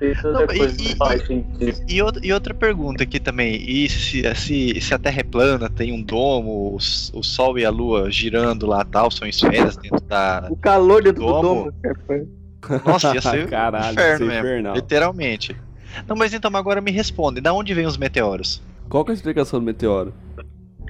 isso 0.02 0.28
Não, 0.32 0.40
depois 0.46 0.76
e- 0.78 0.84
não 0.86 0.92
e- 0.92 0.96
faz 0.96 1.28
sentido. 1.28 1.84
E 1.88 2.02
outra, 2.02 2.26
e 2.26 2.34
outra 2.34 2.54
pergunta 2.54 3.04
aqui 3.04 3.20
também, 3.20 3.56
e 3.56 3.88
se, 3.90 4.24
se, 4.36 4.82
se 4.82 4.94
a 4.94 4.98
Terra 4.98 5.20
é 5.20 5.24
plana, 5.24 5.70
tem 5.70 5.92
um 5.92 6.02
domo, 6.02 6.74
o, 6.74 6.76
o 6.78 7.24
Sol 7.24 7.58
e 7.60 7.66
a 7.66 7.70
Lua 7.70 8.10
girando 8.10 8.66
lá 8.66 8.84
tal, 8.84 9.12
são 9.12 9.28
esferas 9.28 9.78
dentro 9.78 10.02
da. 10.02 10.48
O 10.50 10.56
calor 10.56 11.04
dentro 11.04 11.22
do 11.22 11.28
Domo. 11.28 11.42
domo. 11.42 11.74
cara, 11.82 11.96
foi- 12.08 12.28
Nossa, 12.86 13.14
ia 13.16 13.22
ser 13.22 13.48
Caralho, 13.50 13.94
inferno 13.94 14.10
ia 14.12 14.18
ser 14.18 14.24
mesmo, 14.26 14.40
infernal. 14.48 14.76
literalmente. 14.76 15.56
Não, 16.08 16.16
mas 16.16 16.34
então 16.34 16.52
agora 16.56 16.82
me 16.82 16.92
responde, 16.92 17.40
da 17.40 17.54
onde 17.54 17.74
vêm 17.74 17.86
os 17.86 17.98
meteoros? 17.98 18.62
Qual 18.90 19.04
que 19.06 19.12
é 19.12 19.14
a 19.14 19.16
explicação 19.16 19.60
do 19.60 19.66
meteoro? 19.66 20.14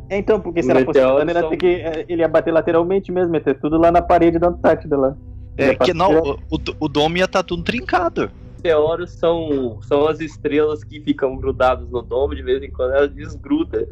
Então, 0.10 0.40
porque 0.40 0.64
se 0.64 0.70
era 0.70 0.80
fosse 0.80 0.88
meteoro 1.00 1.16
plano, 1.16 1.32
ele 1.32 1.38
ia, 1.38 1.42
são- 1.42 1.50
ter 1.50 1.58
que, 1.58 1.68
eh, 1.68 2.06
ele 2.08 2.22
ia 2.22 2.28
bater 2.28 2.52
lateralmente 2.54 3.12
mesmo, 3.12 3.34
ia 3.36 3.42
ter 3.42 3.60
tudo 3.60 3.78
lá 3.78 3.92
na 3.92 4.02
parede 4.02 4.40
da 4.40 4.48
Antártida 4.48 4.98
lá. 4.98 5.16
É, 5.58 5.70
Ia 5.70 5.76
que 5.78 5.94
não, 5.94 6.18
o, 6.22 6.34
o, 6.52 6.60
o 6.82 6.88
domo 6.88 7.18
ia 7.18 7.26
estar 7.26 7.44
tudo 7.44 7.64
trincado. 7.64 8.32
Meteoros 8.58 9.12
são, 9.12 9.80
são 9.82 10.08
as 10.08 10.20
estrelas 10.20 10.84
que 10.84 11.00
ficam 11.02 11.36
grudadas 11.36 11.90
no 11.90 12.02
domo, 12.02 12.36
de 12.36 12.42
vez 12.44 12.62
em 12.64 12.72
quando 12.72 12.94
elas 12.94 13.14
desgrudam. 13.14 13.86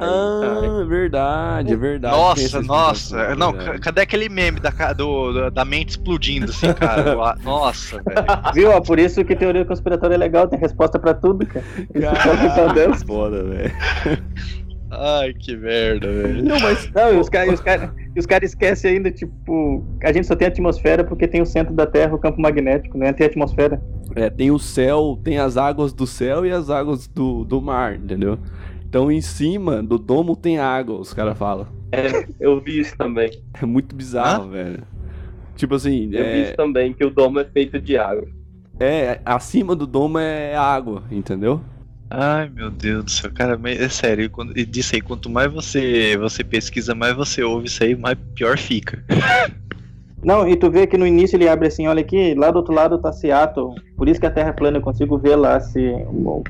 Aí, 0.00 0.08
Ah, 0.08 0.80
é 0.80 0.84
verdade, 0.84 1.72
é 1.72 1.76
verdade. 1.76 2.16
Nossa, 2.16 2.62
nossa. 2.62 3.34
Não, 3.36 3.50
é 3.50 3.52
verdade. 3.52 3.70
ca- 3.72 3.78
cadê 3.80 4.00
aquele 4.02 4.28
meme 4.28 4.60
da, 4.60 4.70
do, 4.92 5.50
da- 5.50 5.64
mente 5.64 5.90
explodindo, 5.90 6.50
assim, 6.50 6.72
cara? 6.72 7.36
Nossa, 7.42 7.96
velho. 8.02 8.26
Viu? 8.54 8.70
Ó, 8.70 8.80
por 8.80 8.98
isso 8.98 9.24
que 9.24 9.34
teoria 9.36 9.64
conspiratória 9.64 10.14
é 10.14 10.18
legal, 10.18 10.46
tem 10.48 10.58
resposta 10.58 10.98
pra 10.98 11.14
tudo, 11.14 11.46
cara. 11.46 11.64
Isso 11.94 12.04
é 12.04 12.66
tá 12.66 12.72
dando. 12.72 13.06
foda, 13.06 13.42
velho. 13.44 13.72
Ai, 14.96 15.34
que 15.34 15.56
merda, 15.56 16.06
velho. 16.06 16.44
Não, 16.44 16.60
mas 16.60 16.88
Não, 16.94 17.14
e 17.14 17.18
os 17.18 17.28
caras 17.28 17.60
cara, 17.60 17.92
os 18.16 18.26
cara 18.26 18.44
esquecem 18.44 18.92
ainda, 18.92 19.10
tipo, 19.10 19.84
a 20.02 20.12
gente 20.12 20.24
só 20.26 20.36
tem 20.36 20.46
atmosfera 20.46 21.02
porque 21.02 21.26
tem 21.26 21.42
o 21.42 21.46
centro 21.46 21.74
da 21.74 21.84
Terra, 21.84 22.14
o 22.14 22.18
campo 22.18 22.40
magnético, 22.40 22.96
né? 22.96 23.12
Tem 23.12 23.26
atmosfera. 23.26 23.82
é, 24.14 24.30
tem 24.30 24.52
o 24.52 24.58
céu, 24.58 25.18
tem 25.24 25.38
as 25.38 25.56
águas 25.56 25.92
do 25.92 26.06
céu 26.06 26.46
e 26.46 26.52
as 26.52 26.70
águas 26.70 27.08
do, 27.08 27.44
do 27.44 27.60
mar, 27.60 27.96
entendeu? 27.96 28.38
Então 28.94 29.10
em 29.10 29.20
cima 29.20 29.82
do 29.82 29.98
domo 29.98 30.36
tem 30.36 30.60
água, 30.60 31.00
os 31.00 31.12
caras 31.12 31.36
falam. 31.36 31.66
É, 31.90 32.28
eu 32.38 32.60
vi 32.60 32.78
isso 32.78 32.96
também. 32.96 33.28
É 33.60 33.66
muito 33.66 33.92
bizarro, 33.92 34.50
velho. 34.50 34.84
Tipo 35.56 35.74
assim, 35.74 36.04
Eu 36.12 36.24
vi 36.24 36.38
é, 36.38 36.42
isso 36.42 36.54
também, 36.54 36.92
que 36.92 37.04
o 37.04 37.10
domo 37.10 37.40
é 37.40 37.44
feito 37.44 37.80
de 37.80 37.98
água. 37.98 38.24
é, 38.78 39.20
acima 39.24 39.74
do 39.74 39.84
domo 39.84 40.20
é 40.20 40.54
água, 40.54 41.02
entendeu? 41.10 41.60
Ai, 42.08 42.48
meu 42.48 42.70
Deus 42.70 43.04
do 43.04 43.10
céu, 43.10 43.32
cara, 43.32 43.58
mas 43.58 43.80
é 43.80 43.88
sério, 43.88 44.30
quando, 44.30 44.56
e 44.56 44.64
disso 44.64 44.94
aí, 44.94 45.00
quanto 45.00 45.28
mais 45.28 45.52
você, 45.52 46.16
você 46.16 46.44
pesquisa, 46.44 46.94
mais 46.94 47.16
você 47.16 47.42
ouve 47.42 47.66
isso 47.66 47.82
aí, 47.82 47.96
mais 47.96 48.16
pior 48.36 48.56
fica. 48.56 49.04
Não, 50.24 50.48
e 50.48 50.56
tu 50.56 50.70
vê 50.70 50.86
que 50.86 50.96
no 50.96 51.06
início 51.06 51.36
ele 51.36 51.46
abre 51.46 51.68
assim, 51.68 51.86
olha 51.86 52.00
aqui, 52.00 52.34
lá 52.34 52.50
do 52.50 52.56
outro 52.56 52.72
lado 52.72 52.98
tá 52.98 53.12
Seattle, 53.12 53.74
por 53.96 54.08
isso 54.08 54.18
que 54.18 54.26
a 54.26 54.30
Terra 54.30 54.48
é 54.48 54.52
plana, 54.52 54.78
eu 54.78 54.82
consigo 54.82 55.18
ver 55.18 55.36
lá 55.36 55.60
se 55.60 55.92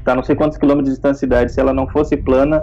tá 0.04 0.14
não 0.14 0.22
sei 0.22 0.37
quantos 0.37 0.56
quilômetros 0.56 0.90
de 0.90 0.94
distância 0.94 1.26
da 1.26 1.37
cidade, 1.37 1.52
se 1.52 1.60
ela 1.60 1.72
não 1.72 1.88
fosse 1.88 2.16
plana, 2.16 2.62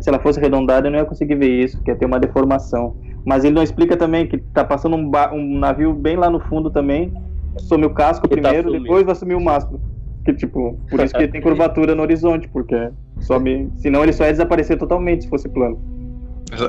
se 0.00 0.08
ela 0.08 0.20
fosse 0.20 0.38
arredondada, 0.38 0.86
eu 0.86 0.92
não 0.92 0.98
ia 0.98 1.04
conseguir 1.04 1.34
ver 1.34 1.64
isso, 1.64 1.82
que 1.82 1.90
ia 1.90 1.96
ter 1.96 2.06
uma 2.06 2.20
deformação. 2.20 2.94
Mas 3.24 3.44
ele 3.44 3.54
não 3.54 3.62
explica 3.62 3.96
também 3.96 4.26
que 4.26 4.38
tá 4.38 4.64
passando 4.64 4.96
um, 4.96 5.10
um 5.32 5.58
navio 5.58 5.92
bem 5.92 6.16
lá 6.16 6.30
no 6.30 6.38
fundo 6.38 6.70
também, 6.70 7.12
some 7.58 7.84
o 7.84 7.90
casco 7.90 8.26
e 8.26 8.28
tá 8.28 8.34
primeiro, 8.36 8.72
tá 8.72 8.78
depois 8.78 9.04
vai 9.04 9.14
sumir 9.16 9.36
o 9.36 9.40
mastro. 9.40 9.80
Que, 10.24 10.32
tipo, 10.34 10.78
por 10.88 11.00
isso 11.00 11.14
que 11.14 11.26
tem 11.28 11.40
curvatura 11.40 11.96
no 11.96 12.02
horizonte, 12.02 12.48
porque 12.48 12.90
some, 13.20 13.72
senão 13.76 14.04
ele 14.04 14.12
só 14.12 14.24
ia 14.24 14.30
desaparecer 14.30 14.78
totalmente 14.78 15.24
se 15.24 15.28
fosse 15.28 15.48
plano. 15.48 15.97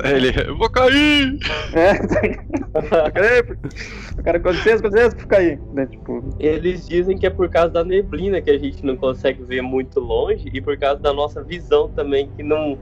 Ele, 0.04 0.32
eu 0.46 0.56
vou 0.56 0.68
cair! 0.68 1.38
É, 1.72 1.92
o 4.18 4.22
cara, 4.22 4.38
com 4.38 4.50
licença, 4.50 4.82
com 4.82 4.88
licença, 4.88 5.16
vou 5.16 5.26
cair. 5.26 5.58
Né, 5.72 5.86
tipo... 5.86 6.22
Eles 6.38 6.86
dizem 6.86 7.16
que 7.16 7.26
é 7.26 7.30
por 7.30 7.48
causa 7.48 7.70
da 7.70 7.84
neblina 7.84 8.40
que 8.40 8.50
a 8.50 8.58
gente 8.58 8.84
não 8.84 8.96
consegue 8.96 9.42
ver 9.42 9.62
muito 9.62 9.98
longe 9.98 10.50
e 10.52 10.60
por 10.60 10.76
causa 10.78 11.00
da 11.00 11.12
nossa 11.12 11.42
visão 11.42 11.88
também 11.88 12.28
que 12.36 12.42
não, 12.42 12.78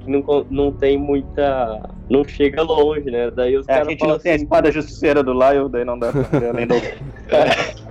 que 0.00 0.10
não, 0.10 0.46
não 0.50 0.72
tem 0.72 0.96
muita. 0.96 1.90
não 2.08 2.24
chega 2.24 2.62
longe, 2.62 3.10
né? 3.10 3.30
Daí 3.30 3.56
os 3.56 3.68
é, 3.68 3.72
caras. 3.72 3.88
A 3.88 3.90
gente 3.90 4.06
não 4.06 4.14
assim, 4.14 4.22
tem 4.22 4.32
a 4.32 4.34
assim, 4.36 4.44
espada 4.44 4.72
justiceira 4.72 5.22
do 5.22 5.32
Lyle, 5.32 5.68
daí 5.68 5.84
não 5.84 5.98
dá 5.98 6.12
pra 6.12 6.38
ver 6.38 6.48
além 6.48 6.66
do. 6.66 6.74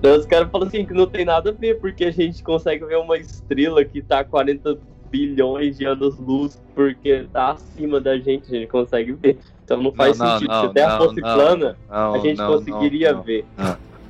Daí 0.00 0.16
os 0.16 0.24
caras 0.24 0.50
falam 0.50 0.66
assim 0.66 0.86
que 0.86 0.94
não 0.94 1.06
tem 1.06 1.22
nada 1.22 1.50
a 1.50 1.52
ver, 1.52 1.78
porque 1.78 2.06
a 2.06 2.10
gente 2.10 2.42
consegue 2.42 2.86
ver 2.86 2.96
uma 2.96 3.18
estrela 3.18 3.84
que 3.84 4.00
tá 4.00 4.20
a 4.20 4.24
40 4.24 4.78
bilhões 5.16 5.78
de 5.78 5.86
anos-luz, 5.86 6.60
porque 6.74 7.26
tá 7.32 7.52
acima 7.52 7.98
da 8.00 8.18
gente, 8.18 8.44
a 8.54 8.58
gente 8.58 8.68
consegue 8.68 9.12
ver. 9.12 9.38
Então 9.64 9.82
não 9.82 9.92
faz 9.92 10.18
não, 10.18 10.32
sentido. 10.32 10.48
Não, 10.48 10.60
Se 10.60 10.66
a 10.66 10.70
Terra 10.70 10.98
fosse 10.98 11.20
plana, 11.20 11.76
a 11.88 12.18
gente 12.18 12.36
conseguiria 12.36 13.14
ver. 13.14 13.46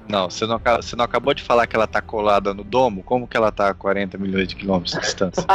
Não, 0.09 0.31
você 0.31 0.47
não, 0.47 0.59
você 0.59 0.95
não 0.97 1.05
acabou 1.05 1.35
de 1.35 1.43
falar 1.43 1.67
que 1.67 1.75
ela 1.75 1.87
tá 1.87 2.01
colada 2.01 2.55
no 2.55 2.63
domo? 2.63 3.03
Como 3.03 3.27
que 3.27 3.37
ela 3.37 3.51
tá 3.51 3.71
a 3.71 3.75
40 3.75 4.19
milhões 4.19 4.49
de 4.49 4.57
quilômetros 4.57 4.95
de 4.95 5.01
distância? 5.01 5.45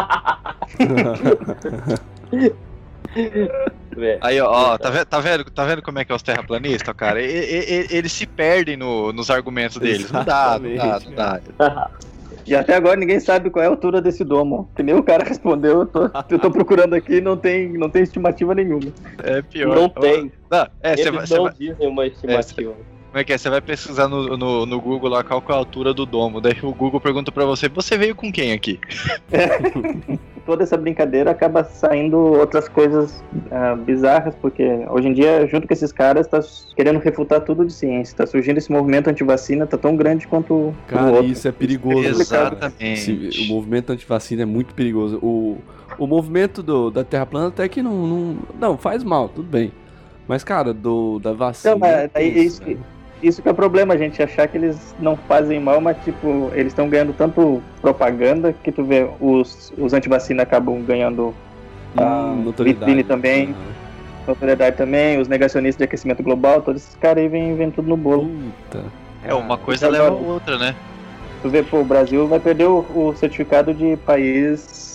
Aí, 4.22 4.40
ó, 4.40 4.78
tá 4.78 4.90
vendo, 4.90 5.06
tá, 5.06 5.20
vendo, 5.20 5.44
tá 5.46 5.66
vendo 5.66 5.82
como 5.82 6.00
é 6.00 6.06
que 6.06 6.12
é 6.12 6.16
os 6.16 6.22
terraplanistas, 6.22 6.96
cara? 6.96 7.22
E, 7.22 7.26
e, 7.26 7.88
e, 7.92 7.98
eles 7.98 8.12
se 8.12 8.26
perdem 8.26 8.78
no, 8.78 9.12
nos 9.12 9.30
argumentos 9.30 9.78
deles. 9.78 10.10
Não 10.12 10.24
dá, 10.24 10.58
não 10.60 10.76
dá, 10.76 11.00
não 11.06 11.14
dá. 11.14 11.42
E 12.46 12.56
até 12.56 12.76
agora 12.76 12.96
ninguém 12.96 13.20
sabe 13.20 13.50
qual 13.50 13.64
é 13.64 13.68
a 13.68 13.70
altura 13.70 14.02
desse 14.02 14.24
domo. 14.24 14.70
Que 14.76 14.84
nem 14.84 14.96
o 14.96 15.04
cara 15.04 15.24
respondeu, 15.24 15.82
eu 15.82 15.86
tô, 15.86 16.10
eu 16.30 16.40
tô 16.40 16.52
procurando 16.52 16.94
aqui 16.94 17.16
e 17.16 17.22
não 17.22 17.38
tem, 17.38 17.74
não 17.74 17.90
tem 17.90 18.04
estimativa 18.04 18.56
nenhuma. 18.56 18.92
É 19.24 19.42
pior. 19.42 19.76
Não 19.76 19.90
tem. 19.90 20.32
Não, 20.50 20.68
é, 20.82 20.94
Eles 20.94 21.06
vai, 21.06 21.38
não 21.38 21.44
vai, 21.44 21.54
dizem 21.54 21.88
uma 21.88 22.08
estimativa. 22.08 22.72
É, 22.72 23.02
como 23.12 23.20
é 23.20 23.24
que 23.26 23.34
é? 23.34 23.38
Você 23.38 23.50
vai 23.50 23.60
pesquisar 23.60 24.08
no, 24.08 24.38
no, 24.38 24.66
no, 24.66 24.80
Google 24.80 25.10
lá 25.10 25.22
qual 25.22 25.44
é 25.50 25.52
a 25.52 25.56
altura 25.56 25.94
do 25.94 26.06
domo. 26.06 26.40
Daí 26.40 26.58
o 26.64 26.74
Google 26.74 27.02
pergunta 27.02 27.30
pra 27.30 27.44
você, 27.44 27.68
você 27.68 27.98
veio 27.98 28.16
com 28.16 28.32
quem 28.32 28.54
aqui? 28.54 28.80
É. 30.52 30.52
Toda 30.52 30.64
essa 30.64 30.76
brincadeira 30.76 31.32
acaba 31.32 31.64
saindo 31.64 32.18
outras 32.18 32.68
coisas 32.68 33.24
uh, 33.34 33.76
bizarras, 33.78 34.36
porque 34.36 34.64
hoje 34.90 35.08
em 35.08 35.14
dia, 35.14 35.48
junto 35.48 35.66
com 35.68 35.74
esses 35.74 35.92
caras, 35.92 36.28
tá 36.28 36.42
querendo 36.76 37.00
refutar 37.00 37.42
tudo 37.42 37.66
de 37.66 37.72
ciência. 37.72 38.18
Tá 38.18 38.26
surgindo 38.26 38.58
esse 38.58 38.72
movimento 38.72 39.10
antivacina, 39.10 39.66
tá 39.66 39.78
tão 39.78 39.96
grande 39.96 40.28
quanto 40.28 40.74
Cara, 40.88 41.22
o 41.22 41.24
isso 41.24 41.48
é 41.48 41.52
perigoso. 41.52 42.08
Exatamente. 42.08 42.84
Esse, 42.84 43.44
o 43.44 43.48
movimento 43.48 43.92
antivacina 43.92 44.42
é 44.42 44.46
muito 44.46 44.74
perigoso. 44.74 45.18
O, 45.22 45.58
o 45.98 46.06
movimento 46.06 46.62
do, 46.62 46.92
da 46.92 47.04
Terra 47.04 47.26
plana 47.26 47.48
até 47.48 47.68
que 47.70 47.82
não, 47.82 48.06
não. 48.06 48.38
Não, 48.60 48.78
faz 48.78 49.04
mal, 49.04 49.30
tudo 49.30 49.48
bem. 49.48 49.72
Mas, 50.28 50.44
cara, 50.44 50.74
do, 50.74 51.20
da 51.20 51.34
vacina. 51.34 51.74
Não, 51.74 51.80
mas 51.80 52.10
é 52.14 52.24
isso, 52.24 52.62
que, 52.62 52.78
isso 53.22 53.42
que 53.42 53.48
é 53.48 53.52
o 53.52 53.56
problema, 53.56 53.94
a 53.94 53.98
gente 53.98 54.22
achar 54.22 54.48
que 54.48 54.58
eles 54.58 54.96
não 55.00 55.16
fazem 55.16 55.60
mal, 55.60 55.80
mas 55.80 55.98
tipo, 56.04 56.52
eles 56.54 56.68
estão 56.68 56.90
ganhando 56.90 57.14
tanto 57.14 57.62
propaganda 57.82 58.54
que 58.54 58.72
tu 58.72 58.84
vê 58.84 59.10
os, 59.20 59.72
os 59.78 59.94
antivacina 59.94 60.44
acabam 60.44 60.82
ganhando 60.82 61.34
a 61.98 62.32
hum, 62.32 62.54
vitrine 62.60 63.04
também, 63.04 63.48
uhum. 63.48 63.56
notoriedade 64.28 64.78
também, 64.78 65.20
os 65.20 65.28
negacionistas 65.28 65.78
de 65.78 65.84
aquecimento 65.84 66.24
global, 66.24 66.62
todos 66.62 66.82
esses 66.82 66.96
caras 66.96 67.24
aí 67.24 67.28
vêm, 67.28 67.56
vêm 67.56 67.72
tudo 67.72 67.88
no 67.88 67.98
bolo. 67.98 68.30
Puta. 68.70 68.86
É, 69.24 69.34
uma 69.34 69.58
coisa 69.58 69.88
leva 69.88 70.08
a 70.08 70.12
outra, 70.12 70.58
né? 70.58 70.76
Tu 71.42 71.50
vê, 71.50 71.64
pô, 71.64 71.80
o 71.80 71.86
Brasil 71.86 72.28
vai 72.28 72.40
perder 72.40 72.68
o, 72.68 72.86
o 72.94 73.16
certificado 73.16 73.74
de 73.74 73.98
país 73.98 74.91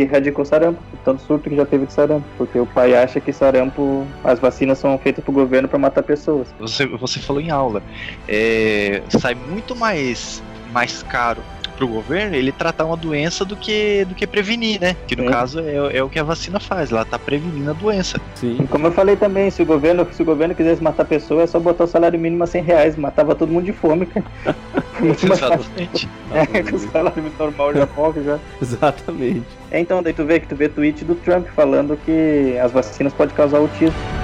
que 0.00 0.12
erradicou 0.14 0.44
sarampo, 0.44 0.80
tanto 1.04 1.22
surto 1.22 1.50
que 1.50 1.56
já 1.56 1.66
teve 1.66 1.86
de 1.86 1.92
sarampo, 1.92 2.26
porque 2.38 2.58
o 2.58 2.66
pai 2.66 2.94
acha 2.94 3.20
que 3.20 3.32
sarampo, 3.32 4.06
as 4.24 4.38
vacinas 4.38 4.78
são 4.78 4.98
feitas 4.98 5.22
pro 5.22 5.32
governo 5.32 5.68
para 5.68 5.78
matar 5.78 6.02
pessoas. 6.02 6.48
Você, 6.58 6.86
você 6.86 7.20
falou 7.20 7.42
em 7.42 7.50
aula, 7.50 7.82
é, 8.26 9.02
sai 9.08 9.34
muito 9.34 9.76
mais, 9.76 10.42
mais 10.72 11.02
caro 11.02 11.42
pro 11.80 11.88
governo 11.88 12.36
ele 12.36 12.52
tratar 12.52 12.84
uma 12.84 12.96
doença 12.96 13.42
do 13.42 13.56
que, 13.56 14.04
do 14.04 14.14
que 14.14 14.26
prevenir, 14.26 14.78
né? 14.78 14.94
Que 15.06 15.16
no 15.16 15.24
caso 15.24 15.60
é, 15.60 15.96
é, 15.96 16.02
o 16.02 16.10
que 16.10 16.18
a 16.18 16.22
vacina 16.22 16.60
faz, 16.60 16.92
ela 16.92 17.06
tá 17.06 17.18
prevenindo 17.18 17.70
a 17.70 17.72
doença. 17.72 18.20
Sim. 18.34 18.58
Como 18.68 18.86
eu 18.86 18.92
falei 18.92 19.16
também, 19.16 19.50
se 19.50 19.62
o 19.62 19.66
governo, 19.66 20.06
se 20.12 20.20
o 20.20 20.24
governo 20.24 20.54
quisesse 20.54 20.82
matar 20.82 21.06
pessoas, 21.06 21.44
é 21.44 21.46
só 21.46 21.58
botar 21.58 21.84
o 21.84 21.86
salário 21.86 22.20
mínimo 22.20 22.44
a 22.44 22.46
100 22.46 22.62
reais, 22.62 22.96
matava 22.96 23.34
todo 23.34 23.50
mundo 23.50 23.64
de 23.64 23.72
fome, 23.72 24.04
cara. 24.04 24.26
Exatamente. 25.02 26.08
É, 26.32 26.62
com 26.62 26.76
o 26.76 26.78
salário 26.78 27.32
normal 27.36 27.74
já 27.74 27.88
morre 27.96 28.22
já. 28.22 28.38
Exatamente. 28.62 29.42
É, 29.68 29.80
então, 29.80 30.00
daí 30.00 30.12
tu 30.12 30.24
vê 30.24 30.38
que 30.38 30.46
tu 30.46 30.54
vê 30.54 30.68
tweet 30.68 31.04
do 31.04 31.16
Trump 31.16 31.48
falando 31.56 31.98
que 32.04 32.56
as 32.62 32.70
vacinas 32.70 33.12
podem 33.12 33.34
causar 33.34 33.58
autismo. 33.58 34.19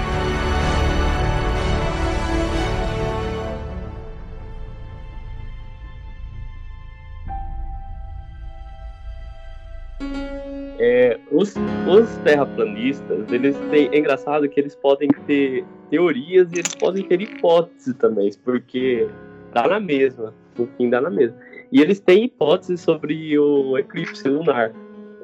É, 10.88 11.18
os, 11.32 11.52
os 11.88 12.16
terraplanistas, 12.18 13.32
eles 13.32 13.56
têm. 13.70 13.88
É 13.90 13.98
engraçado 13.98 14.48
que 14.48 14.60
eles 14.60 14.76
podem 14.76 15.08
ter 15.26 15.64
teorias 15.90 16.52
e 16.52 16.60
eles 16.60 16.74
podem 16.76 17.02
ter 17.02 17.20
hipóteses 17.20 17.92
também, 17.96 18.30
porque 18.44 19.08
dá 19.52 19.66
na 19.66 19.80
mesma. 19.80 20.32
No 20.56 20.68
fim 20.76 20.88
dá 20.88 21.00
na 21.00 21.10
mesma. 21.10 21.36
E 21.72 21.80
eles 21.80 21.98
têm 21.98 22.26
hipóteses 22.26 22.80
sobre 22.80 23.36
o 23.36 23.76
eclipse 23.76 24.28
lunar. 24.28 24.72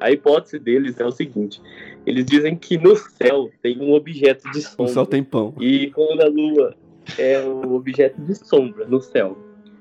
A 0.01 0.11
hipótese 0.11 0.59
deles 0.59 0.99
é 0.99 1.07
o 1.07 1.13
seguinte: 1.13 1.63
eles 2.05 2.25
dizem 2.25 2.57
que 2.57 2.77
no 2.77 2.97
céu 2.97 3.49
tem 3.63 3.81
um 3.81 3.93
objeto 3.93 4.51
de 4.51 4.63
sombra. 4.63 4.87
No 4.87 4.89
céu 4.89 5.07
tem 5.07 5.23
pão. 5.23 5.55
E 5.61 5.93
quando 5.93 6.23
a 6.23 6.29
lua 6.29 6.75
é 7.17 7.41
um 7.41 7.73
objeto 7.73 8.21
de 8.21 8.35
sombra 8.35 8.85
no 8.85 9.01
céu. 9.01 9.39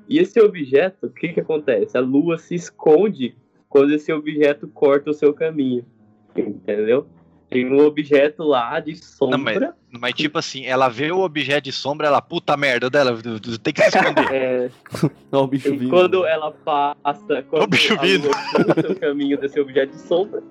E 0.08 0.20
esse 0.20 0.39
objeto, 0.39 1.08
o 1.08 1.10
que, 1.10 1.30
que 1.30 1.39
acontece? 1.39 1.98
A 1.98 2.02
lua 2.02 2.38
se 2.38 2.54
esconde 2.54 3.34
quando 3.72 3.94
esse 3.94 4.12
objeto 4.12 4.68
corta 4.68 5.10
o 5.10 5.14
seu 5.14 5.34
caminho. 5.34 5.84
Entendeu? 6.36 7.08
Tem 7.50 7.66
um 7.70 7.86
objeto 7.86 8.44
lá 8.44 8.80
de 8.80 8.96
sombra. 8.96 9.38
Não, 9.38 9.44
mas, 9.44 10.00
mas, 10.00 10.14
tipo 10.14 10.38
assim, 10.38 10.66
ela 10.66 10.88
vê 10.88 11.12
o 11.12 11.20
objeto 11.20 11.66
de 11.66 11.72
sombra, 11.72 12.08
ela, 12.08 12.22
puta 12.22 12.56
merda 12.56 12.90
dela, 12.90 13.18
tem 13.64 13.74
que 13.74 13.82
se 13.82 13.98
esconder. 13.98 14.28
É. 14.32 14.70
Não, 15.32 15.44
o 15.44 15.48
bicho 15.48 15.70
e 15.70 15.78
vindo. 15.78 15.90
quando 15.90 16.26
ela 16.26 16.52
passa, 16.52 17.44
quando 17.50 17.64
o 17.64 17.68
bicho 17.68 17.98
vindo. 18.00 18.30
o 18.30 18.82
seu 18.82 18.96
caminho 18.96 19.38
desse 19.38 19.60
objeto 19.60 19.92
de 19.92 20.02
sombra, 20.02 20.44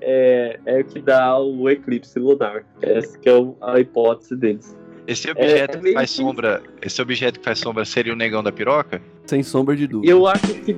é, 0.00 0.58
é 0.66 0.80
o 0.80 0.84
que 0.84 1.00
dá 1.00 1.38
o 1.38 1.68
eclipse 1.68 2.18
lunar. 2.18 2.64
Essa 2.80 3.18
que 3.18 3.28
é 3.28 3.32
a 3.60 3.78
hipótese 3.78 4.36
deles. 4.36 4.76
Esse 5.06 5.30
objeto 5.30 5.78
é, 5.78 5.80
que 5.80 5.92
faz 5.92 6.10
sombra, 6.10 6.62
esse 6.80 7.02
objeto 7.02 7.40
que 7.40 7.44
faz 7.44 7.58
sombra 7.58 7.84
seria 7.84 8.12
o 8.12 8.16
negão 8.16 8.42
da 8.42 8.52
piroca? 8.52 9.02
Sem 9.26 9.42
sombra 9.42 9.74
de 9.74 9.86
dúvida. 9.86 10.10
Eu 10.10 10.26
acho 10.26 10.54
que 10.54 10.76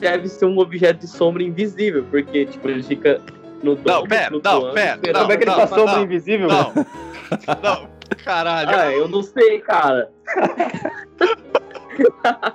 deve 0.00 0.28
ser 0.28 0.46
um 0.46 0.58
objeto 0.58 1.00
de 1.00 1.06
sombra 1.06 1.42
invisível, 1.42 2.04
porque 2.10 2.46
tipo 2.46 2.68
ele 2.68 2.82
fica 2.82 3.20
no 3.62 3.76
domo, 3.76 3.86
Não, 3.86 4.06
pera, 4.06 4.30
não, 4.30 4.74
pera, 4.74 4.98
não, 5.12 5.20
Como 5.20 5.32
é 5.32 5.36
que 5.36 5.44
ele 5.44 5.50
faz 5.52 5.70
sombra 5.70 5.94
não, 5.94 6.02
invisível? 6.02 6.48
Não. 6.48 6.72
não, 7.62 7.88
caralho. 8.24 8.70
Ah, 8.70 8.92
eu 8.92 9.08
não 9.08 9.22
sei, 9.22 9.60
cara. 9.60 10.10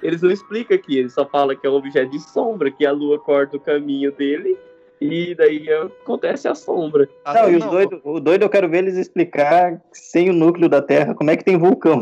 eles 0.00 0.22
não 0.22 0.30
explicam 0.30 0.76
aqui, 0.76 0.98
eles 0.98 1.12
só 1.12 1.26
falam 1.26 1.56
que 1.56 1.66
é 1.66 1.70
um 1.70 1.74
objeto 1.74 2.12
de 2.12 2.20
sombra, 2.20 2.70
que 2.70 2.86
a 2.86 2.92
lua 2.92 3.18
corta 3.18 3.56
o 3.56 3.60
caminho 3.60 4.12
dele 4.12 4.56
e 5.02 5.34
daí 5.34 5.72
acontece 5.72 6.48
a 6.48 6.54
sombra. 6.54 7.08
Ah, 7.24 7.34
não, 7.34 7.50
e 7.50 7.56
os 7.56 7.64
doido, 7.64 8.00
o 8.04 8.20
doido 8.20 8.42
eu 8.42 8.50
quero 8.50 8.68
ver 8.68 8.78
eles 8.78 8.96
explicar 8.96 9.80
sem 9.92 10.30
o 10.30 10.32
núcleo 10.32 10.68
da 10.68 10.80
Terra 10.80 11.14
como 11.14 11.30
é 11.30 11.36
que 11.36 11.44
tem 11.44 11.56
vulcão. 11.56 12.00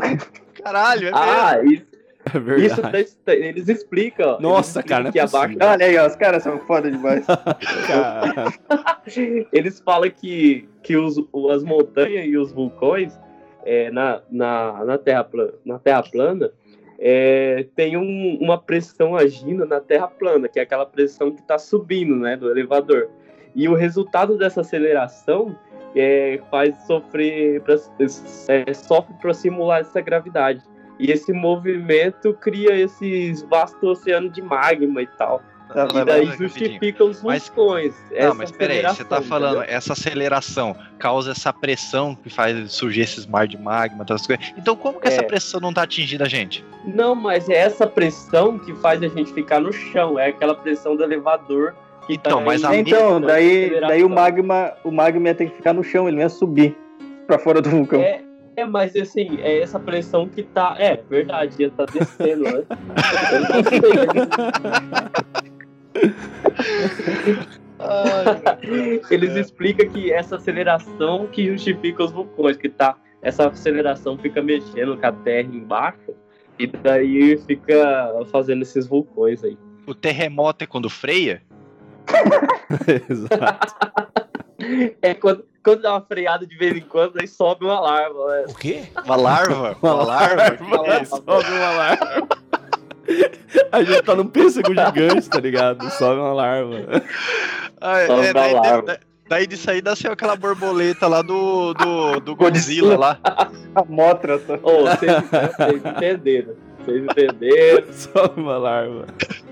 Caralho, 0.63 1.09
é 1.09 1.13
ah, 1.15 1.59
mesmo. 1.63 1.73
Isso, 1.73 1.87
é 2.35 2.39
verdade. 2.39 3.01
Isso 3.01 3.19
eles 3.27 3.69
explicam. 3.69 4.39
Nossa, 4.41 4.81
eles 4.81 4.89
cara, 4.89 5.05
não 5.05 5.13
é 5.15 5.21
abaixo. 5.21 5.57
Olha 5.61 5.87
aí, 5.87 5.99
ó, 5.99 6.07
os 6.07 6.17
caras 6.17 6.43
são 6.43 6.59
foda 6.61 6.91
demais. 6.91 7.27
eles 9.53 9.81
falam 9.81 10.11
que, 10.11 10.69
que 10.83 10.97
os, 10.97 11.17
as 11.53 11.65
montanhas 11.65 12.27
e 12.27 12.37
os 12.37 12.53
vulcões 12.53 13.19
é, 13.65 13.91
na, 13.91 14.21
na, 14.31 14.85
na, 14.85 14.99
terra, 14.99 15.27
na 15.65 15.79
Terra 15.79 16.03
plana 16.03 16.51
é, 17.03 17.67
tem 17.75 17.97
um, 17.97 18.37
uma 18.39 18.59
pressão 18.59 19.17
agindo 19.17 19.65
na 19.65 19.81
Terra 19.81 20.07
plana, 20.07 20.49
que 20.49 20.61
é 20.61 20.63
aquela 20.63 20.85
pressão 20.85 21.31
que 21.31 21.41
está 21.41 21.59
subindo, 21.59 22.15
né, 22.15 22.37
do 22.37 22.51
elevador. 22.51 23.09
E 23.55 23.67
o 23.69 23.75
resultado 23.75 24.37
dessa 24.37 24.61
aceleração 24.61 25.57
é, 25.97 26.39
faz 26.51 26.77
sofrer, 26.87 27.63
é, 28.49 28.75
sofre 28.75 29.15
para 29.15 29.33
simular 29.33 29.81
essa 29.81 30.01
gravidade. 30.03 30.63
E 30.99 31.11
esse 31.11 31.33
movimento 31.33 32.35
cria 32.35 32.79
esses 32.79 33.43
vasto 33.45 33.87
oceano 33.87 34.29
de 34.29 34.43
magma 34.43 35.01
e 35.01 35.07
tal. 35.07 35.43
Tá, 35.73 35.87
e 35.95 36.05
daí 36.05 36.27
justifica 36.37 37.05
os 37.05 37.21
vulcões. 37.21 37.95
Mas, 38.11 38.25
não, 38.25 38.35
mas 38.35 38.51
peraí, 38.51 38.83
você 38.83 39.05
tá 39.05 39.23
falando, 39.23 39.59
entendeu? 39.59 39.77
essa 39.77 39.93
aceleração 39.93 40.75
causa 40.99 41.31
essa 41.31 41.53
pressão 41.53 42.15
que 42.15 42.29
faz 42.29 42.73
surgir 42.73 43.03
esses 43.03 43.27
mar 43.27 43.47
de 43.47 43.57
magma, 43.57 44.05
todas 44.05 44.23
as 44.23 44.27
coisas. 44.27 44.53
Então 44.59 44.75
como 44.75 45.01
que 45.01 45.07
é. 45.07 45.13
essa 45.13 45.23
pressão 45.23 45.61
não 45.61 45.73
tá 45.73 45.83
atingindo 45.83 46.25
a 46.25 46.29
gente? 46.29 46.65
Não, 46.85 47.15
mas 47.15 47.49
é 47.49 47.55
essa 47.55 47.87
pressão 47.87 48.59
que 48.59 48.75
faz 48.75 49.03
a 49.03 49.09
gente 49.09 49.33
ficar 49.33 49.61
no 49.61 49.73
chão, 49.73 50.19
é 50.19 50.29
aquela 50.29 50.55
pressão 50.55 50.97
do 50.97 51.05
elevador 51.05 51.75
que 52.07 52.15
então, 52.15 52.39
tá 52.39 52.45
mas 52.45 52.65
a 52.65 52.77
Então, 52.77 53.21
daí, 53.21 53.79
daí 53.81 54.03
o 54.03 54.09
magma, 54.09 54.73
o 54.83 54.91
magma 54.91 55.35
tem 55.35 55.49
que 55.49 55.57
ficar 55.57 55.73
no 55.73 55.85
chão, 55.85 56.09
ele 56.09 56.17
não 56.17 56.23
ia 56.23 56.29
subir 56.29 56.77
para 57.27 57.39
fora 57.39 57.63
do 57.63 57.71
vulcão. 57.71 58.01
É, 58.01 58.23
é, 58.57 58.65
mas 58.65 58.97
assim, 58.97 59.39
é 59.41 59.63
essa 59.63 59.79
pressão 59.79 60.29
que 60.29 60.43
tá. 60.43 60.75
É, 60.79 61.01
verdade, 61.09 61.63
ia 61.63 61.71
tá 61.71 61.87
descendo, 61.87 62.45
né? 62.45 62.65
Eles 69.11 69.35
explicam 69.37 69.89
que 69.89 70.13
essa 70.13 70.37
aceleração 70.37 71.27
que 71.27 71.47
justifica 71.47 72.05
os 72.05 72.13
vulcões, 72.13 72.57
que 72.57 72.69
tá. 72.69 72.97
Essa 73.23 73.49
aceleração 73.49 74.17
fica 74.17 74.43
mexendo 74.43 74.97
com 74.97 75.07
a 75.07 75.13
Terra 75.13 75.49
embaixo 75.53 76.15
e 76.59 76.67
daí 76.67 77.39
fica 77.47 78.25
fazendo 78.31 78.63
esses 78.63 78.87
vulcões 78.87 79.45
aí. 79.45 79.59
O 79.87 79.95
terremoto 79.95 80.65
é 80.65 80.67
quando 80.67 80.89
freia? 80.89 81.43
Exato. 83.09 83.75
É 85.01 85.15
quando, 85.15 85.45
quando 85.65 85.81
dá 85.81 85.93
uma 85.93 86.03
freada 86.03 86.47
de 86.47 86.55
vez 86.55 86.77
em 86.77 86.81
quando, 86.83 87.19
aí 87.19 87.27
sobe 87.27 87.65
uma 87.65 87.81
larva. 87.81 88.27
Né? 88.27 88.45
O 88.47 88.55
quê? 88.55 88.83
Uma 89.05 89.17
larva? 89.17 89.55
Uma, 89.55 89.77
uma 89.95 90.05
larva? 90.05 90.59
larva? 90.61 91.05
sobe 91.07 91.49
uma 91.49 91.71
larva. 91.71 92.29
A 93.73 93.83
gente 93.83 94.03
tá 94.03 94.15
num 94.15 94.27
pêssego 94.27 94.69
gigante, 94.75 95.29
tá 95.29 95.41
ligado? 95.41 95.89
Sobe 95.91 96.21
uma 96.21 96.33
larva. 96.33 97.03
Ah, 97.81 98.01
é, 98.01 98.05
é, 98.05 98.33
daí, 98.33 98.55
larva. 98.55 98.99
daí 99.29 99.47
disso 99.47 99.71
aí 99.71 99.83
nasceu 99.83 100.13
aquela 100.13 100.37
borboleta 100.37 101.07
lá 101.07 101.23
do, 101.23 101.73
do, 101.75 102.21
do 102.21 102.37
Godzilla 102.37 102.99
lá. 102.99 103.19
A 103.75 103.85
motra. 103.85 104.39
Tá? 104.39 104.59
Oh, 104.63 104.83
vocês 104.83 105.85
entenderam. 105.85 106.55
Vocês 106.85 107.03
entenderam? 107.03 107.87
Sobe 107.93 108.41
uma 108.41 108.59
larva. 108.59 109.07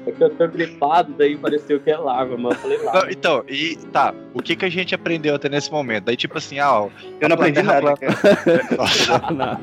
É 0.07 0.13
que 0.13 0.25
eu 0.25 0.31
tô 0.31 0.49
gripado, 0.49 1.13
daí 1.19 1.37
pareceu 1.37 1.79
que 1.81 1.91
é 1.91 1.97
larva, 1.97 2.37
mas 2.37 2.55
eu 2.55 2.59
falei 2.59 2.79
larva. 2.79 3.03
Não, 3.03 3.11
então, 3.11 3.45
e 3.49 3.77
tá, 3.93 4.15
o 4.33 4.43
que 4.43 4.57
que 4.57 4.65
a 4.65 4.71
gente 4.71 4.95
aprendeu 4.95 5.35
até 5.35 5.49
nesse 5.49 5.71
momento? 5.71 6.05
Daí 6.05 6.17
tipo 6.17 6.39
assim, 6.39 6.59
ah, 6.59 6.83
ó, 6.83 6.89
Eu 7.21 7.29
não 7.29 7.35
aprendi 7.35 7.63
nada. 7.63 7.95
Nossa. 8.77 9.61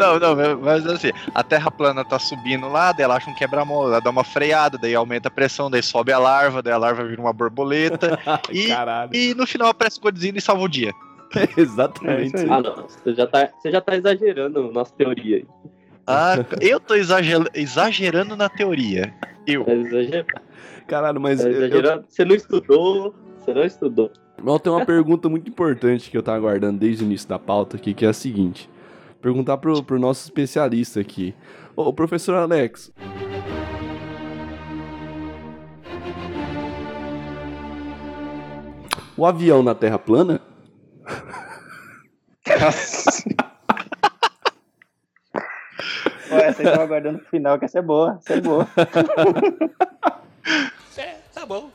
Não, 0.00 0.18
não, 0.18 0.58
mas 0.58 0.86
assim, 0.86 1.10
a 1.34 1.42
terra 1.42 1.70
plana 1.70 2.02
tá 2.02 2.18
subindo 2.18 2.68
lá, 2.68 2.90
daí 2.90 3.04
ela 3.04 3.16
acha 3.16 3.28
um 3.28 3.34
quebra-mola, 3.34 3.90
ela 3.90 4.00
dá 4.00 4.08
uma 4.08 4.24
freada, 4.24 4.78
daí 4.78 4.94
aumenta 4.94 5.28
a 5.28 5.30
pressão, 5.30 5.70
daí 5.70 5.82
sobe 5.82 6.10
a 6.10 6.18
larva, 6.18 6.62
daí 6.62 6.72
a 6.72 6.78
larva 6.78 7.04
vira 7.04 7.20
uma 7.20 7.34
borboleta. 7.34 8.18
e, 8.50 8.70
e 9.12 9.34
no 9.34 9.46
final 9.46 9.68
aparece 9.68 9.98
o 9.98 10.00
Godzilla 10.00 10.38
e 10.38 10.40
salva 10.40 10.62
o 10.62 10.68
dia. 10.68 10.90
exatamente. 11.54 12.34
É 12.34 12.46
ah, 12.48 12.62
não, 12.62 12.74
você 12.88 13.14
já 13.14 13.26
tá, 13.26 13.50
você 13.60 13.70
já 13.70 13.80
tá 13.82 13.94
exagerando 13.94 14.72
nossa 14.72 14.92
teoria 14.94 15.36
aí. 15.36 15.46
Ah, 16.06 16.36
eu 16.62 16.80
tô 16.80 16.94
exager, 16.94 17.38
exagerando 17.54 18.34
na 18.34 18.48
teoria. 18.48 19.14
Eu. 19.46 19.64
É 19.68 19.74
exagerando. 19.74 20.26
Caralho, 20.86 21.20
mas. 21.20 21.44
É 21.44 21.50
exagerando. 21.50 22.00
Eu... 22.00 22.04
Você 22.08 22.24
não 22.24 22.34
estudou, 22.34 23.14
você 23.38 23.52
não 23.52 23.64
estudou. 23.64 24.10
Mas 24.42 24.60
tem 24.62 24.72
uma 24.72 24.86
pergunta 24.86 25.28
muito 25.28 25.48
importante 25.50 26.10
que 26.10 26.16
eu 26.16 26.22
tava 26.22 26.38
aguardando 26.38 26.78
desde 26.78 27.04
o 27.04 27.06
início 27.06 27.28
da 27.28 27.38
pauta 27.38 27.76
aqui, 27.76 27.92
que 27.92 28.06
é 28.06 28.08
a 28.08 28.14
seguinte 28.14 28.68
perguntar 29.20 29.58
pro, 29.58 29.82
pro 29.82 29.98
nosso 29.98 30.24
especialista 30.24 31.00
aqui. 31.00 31.34
Ô, 31.76 31.92
professor 31.92 32.36
Alex. 32.36 32.92
O 39.16 39.26
avião 39.26 39.62
na 39.62 39.74
Terra 39.74 39.98
plana? 39.98 40.40
Ué, 46.32 46.46
essa 46.46 46.62
tava 46.62 46.82
aguardando 46.84 47.18
pro 47.18 47.28
final, 47.28 47.58
que 47.58 47.64
essa 47.64 47.80
é 47.80 47.82
boa, 47.82 48.18
essa 48.18 48.34
é 48.34 48.40
boa. 48.40 48.66
É, 50.96 51.16
tá 51.34 51.44
bom. 51.46 51.70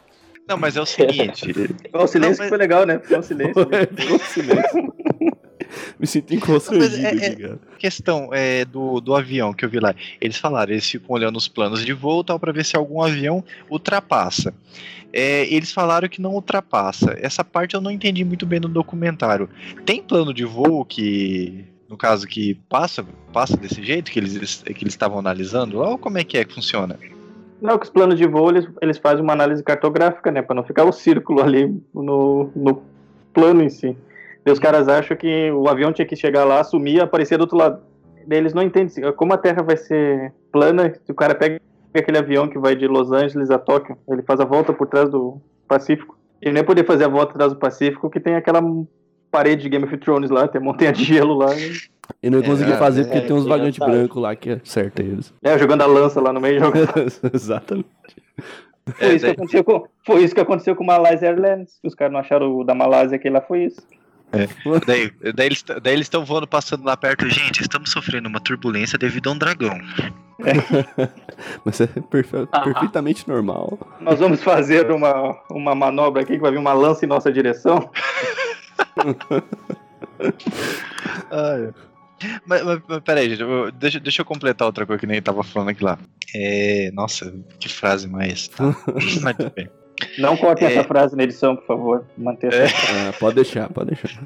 Não, 0.47 0.57
mas 0.57 0.77
é 0.77 0.81
o 0.81 0.85
seguinte. 0.85 1.51
O 1.93 2.07
silêncio 2.07 2.19
não, 2.19 2.27
mas... 2.29 2.49
foi 2.49 2.57
legal, 2.57 2.85
né? 2.85 2.99
Foi 2.99 3.17
um 3.17 3.21
silêncio. 3.23 3.53
Foi 3.53 4.13
um 4.13 4.19
silêncio. 4.19 4.95
Me 5.99 6.07
sinto 6.07 6.37
constrangido, 6.39 7.05
é, 7.05 7.25
é, 7.27 7.57
questão 7.77 8.29
é, 8.31 8.65
do, 8.65 8.99
do 8.99 9.15
avião 9.15 9.53
que 9.53 9.65
eu 9.65 9.69
vi 9.69 9.79
lá. 9.79 9.93
Eles 10.19 10.37
falaram, 10.37 10.71
eles 10.71 10.89
ficam 10.89 11.15
olhando 11.15 11.37
os 11.37 11.47
planos 11.47 11.85
de 11.85 11.93
voo 11.93 12.23
tal 12.23 12.39
para 12.39 12.51
ver 12.51 12.65
se 12.65 12.75
algum 12.75 13.01
avião 13.01 13.43
ultrapassa. 13.69 14.53
É, 15.13 15.51
eles 15.53 15.71
falaram 15.71 16.09
que 16.09 16.21
não 16.21 16.33
ultrapassa. 16.33 17.15
Essa 17.19 17.43
parte 17.43 17.75
eu 17.75 17.81
não 17.81 17.91
entendi 17.91 18.23
muito 18.25 18.45
bem 18.45 18.59
no 18.59 18.67
documentário. 18.67 19.49
Tem 19.85 20.01
plano 20.01 20.33
de 20.33 20.43
voo 20.43 20.83
que, 20.83 21.65
no 21.89 21.95
caso, 21.95 22.27
que 22.27 22.55
passa, 22.67 23.05
passa 23.31 23.55
desse 23.55 23.81
jeito 23.81 24.11
que 24.11 24.19
eles 24.19 24.61
que 24.63 24.83
eles 24.83 24.93
estavam 24.93 25.17
analisando 25.17 25.79
lá, 25.79 25.89
ou 25.89 25.97
como 25.97 26.17
é 26.17 26.23
que 26.23 26.37
é 26.37 26.43
que 26.43 26.53
funciona? 26.53 26.99
Não, 27.61 27.79
que 27.79 27.85
os 27.85 27.89
planos 27.89 28.17
de 28.17 28.27
voo 28.27 28.49
eles, 28.49 28.67
eles 28.81 28.97
fazem 28.97 29.23
uma 29.23 29.33
análise 29.33 29.63
cartográfica, 29.63 30.29
né, 30.31 30.41
para 30.41 30.55
não 30.55 30.63
ficar 30.63 30.83
o 30.83 30.91
círculo 30.91 31.41
ali 31.41 31.73
no, 31.93 32.51
no 32.55 32.83
plano 33.33 33.63
em 33.63 33.69
si. 33.69 33.95
E 34.45 34.51
os 34.51 34.59
caras 34.59 34.87
acham 34.87 35.17
que 35.17 35.51
o 35.51 35.67
avião 35.67 35.91
tinha 35.91 36.05
que 36.05 36.15
chegar 36.15 36.43
lá, 36.43 36.63
sumir 36.63 36.97
e 36.97 37.01
aparecer 37.01 37.37
do 37.37 37.41
outro 37.41 37.57
lado. 37.57 37.81
Eles 38.29 38.53
não 38.53 38.61
entendem 38.61 39.11
como 39.13 39.33
a 39.33 39.37
Terra 39.37 39.63
vai 39.63 39.77
ser 39.77 40.33
plana 40.51 40.93
se 41.03 41.11
o 41.11 41.15
cara 41.15 41.35
pega 41.35 41.59
aquele 41.93 42.17
avião 42.17 42.47
que 42.47 42.59
vai 42.59 42.75
de 42.75 42.87
Los 42.87 43.11
Angeles 43.11 43.49
a 43.49 43.57
Tóquio, 43.57 43.97
ele 44.07 44.21
faz 44.21 44.39
a 44.39 44.45
volta 44.45 44.73
por 44.73 44.87
trás 44.87 45.09
do 45.09 45.39
Pacífico. 45.67 46.17
Ele 46.41 46.53
nem 46.53 46.63
poder 46.63 46.85
fazer 46.85 47.05
a 47.05 47.07
volta 47.07 47.27
por 47.27 47.37
trás 47.37 47.53
do 47.53 47.59
Pacífico, 47.59 48.09
que 48.09 48.19
tem 48.19 48.35
aquela 48.35 48.61
parede 49.31 49.63
de 49.63 49.69
Game 49.69 49.85
of 49.85 49.97
Thrones 49.97 50.29
lá, 50.29 50.47
tem 50.47 50.61
montanha 50.61 50.91
de 50.91 51.03
gelo 51.03 51.35
lá. 51.35 51.47
E 52.21 52.29
não 52.29 52.41
consegui 52.41 52.71
é, 52.71 52.77
fazer 52.77 53.05
porque 53.05 53.17
é, 53.17 53.21
tem 53.21 53.35
uns 53.35 53.45
vagantes 53.45 53.79
brancos 53.79 54.21
lá 54.21 54.35
que 54.35 54.51
acerta 54.51 55.01
eles. 55.01 55.33
É, 55.43 55.57
jogando 55.57 55.81
a 55.81 55.85
lança 55.85 56.21
lá 56.21 56.31
no 56.31 56.39
meio. 56.39 56.61
Exatamente. 57.33 57.87
Foi, 58.93 59.07
é, 59.07 59.15
isso 59.15 59.35
que 59.47 59.63
com, 59.63 59.87
foi, 60.05 60.23
isso 60.23 60.35
que 60.35 60.41
aconteceu 60.41 60.75
com 60.75 60.83
o 60.83 60.87
Malaysia 60.87 61.27
Airlines. 61.27 61.79
Os 61.83 61.95
caras 61.95 62.13
não 62.13 62.19
acharam 62.19 62.55
o 62.55 62.63
da 62.63 62.75
Malásia, 62.75 63.17
que 63.17 63.29
lá 63.29 63.41
foi 63.41 63.65
isso. 63.65 63.81
É. 64.35 64.47
Daí, 64.85 65.11
daí, 65.33 65.47
eles 65.47 65.63
daí 65.63 65.93
eles 65.93 66.05
estão 66.05 66.25
voando 66.25 66.45
passando 66.47 66.83
lá 66.83 66.97
perto. 66.97 67.29
Gente, 67.29 67.61
estamos 67.61 67.91
sofrendo 67.91 68.27
uma 68.27 68.39
turbulência 68.39 68.97
devido 68.97 69.29
a 69.29 69.33
um 69.33 69.37
dragão. 69.37 69.79
É. 70.39 70.53
Mas 71.63 71.79
é 71.79 71.87
perfe 71.87 72.35
ah, 72.51 72.59
perfeitamente 72.61 73.27
normal. 73.27 73.79
Nós 74.01 74.19
vamos 74.19 74.43
fazer 74.43 74.91
uma, 74.91 75.39
uma 75.49 75.73
manobra 75.73 76.21
aqui 76.21 76.33
que 76.33 76.41
vai 76.41 76.51
vir 76.51 76.57
uma 76.57 76.73
lança 76.73 77.05
em 77.05 77.07
nossa 77.07 77.31
direção. 77.31 77.89
ah, 81.31 81.71
mas, 82.45 82.63
mas, 82.63 82.81
mas, 82.87 82.99
peraí, 82.99 83.29
gente, 83.29 83.41
eu, 83.41 83.71
deixa, 83.71 83.99
deixa 83.99 84.21
eu 84.21 84.25
completar 84.25 84.65
outra 84.65 84.85
coisa 84.85 84.99
que 84.99 85.07
nem 85.07 85.21
tava 85.21 85.43
falando 85.43 85.69
aqui 85.69 85.83
lá. 85.83 85.97
É, 86.33 86.89
nossa, 86.93 87.33
que 87.59 87.69
frase 87.69 88.07
mais. 88.07 88.47
Tá. 88.47 88.75
mas 89.21 89.35
tudo 89.35 89.51
bem. 89.51 89.69
Não 90.17 90.35
corte 90.35 90.63
é... 90.63 90.67
essa 90.67 90.83
frase 90.83 91.15
na 91.15 91.23
edição, 91.23 91.55
por 91.55 91.65
favor. 91.65 92.05
Manter 92.17 92.53
é... 92.53 92.65
ah, 92.65 93.13
pode 93.19 93.35
deixar, 93.35 93.69
pode 93.69 93.91
deixar. 93.91 94.23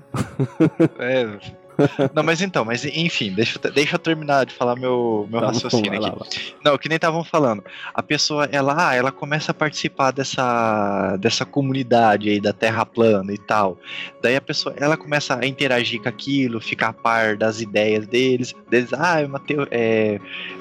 É. 1.00 1.38
Não, 2.14 2.24
mas 2.24 2.42
então, 2.42 2.66
mas 2.66 2.86
enfim, 2.86 3.32
deixa, 3.32 3.60
deixa 3.74 3.96
eu 3.96 4.00
terminar 4.00 4.46
de 4.46 4.54
falar 4.54 4.76
meu, 4.76 5.28
meu 5.30 5.40
tá 5.40 5.48
raciocínio 5.48 5.92
aqui. 5.92 6.00
Lá, 6.00 6.10
lá. 6.10 6.26
Não, 6.64 6.78
que 6.78 6.90
nem 6.90 6.96
estavam 6.96 7.24
falando. 7.24 7.64
A 7.94 8.04
pessoa, 8.04 8.48
ela, 8.52 8.90
ah, 8.90 8.96
ela 8.96 9.12
começa 9.12 9.52
a 9.52 9.54
participar 9.54 10.12
dessa, 10.12 11.18
dessa 11.18 11.46
comunidade 11.46 12.30
aí 12.30 12.40
da 12.40 12.54
Terra 12.54 12.86
plana 12.86 13.34
e 13.34 13.38
tal. 13.38 13.78
Daí 14.22 14.36
a 14.36 14.42
pessoa, 14.42 14.76
ela 14.78 14.98
começa 14.98 15.40
a 15.40 15.46
interagir 15.46 16.02
com 16.02 16.10
aquilo, 16.10 16.60
ficar 16.60 16.90
a 16.90 16.94
par 16.94 17.38
das 17.38 17.62
ideias 17.62 18.08
deles. 18.08 18.54
Deles, 18.70 18.94
ah, 18.94 19.22
é 19.22 19.26
uma, 19.26 19.42
é, 19.72 20.20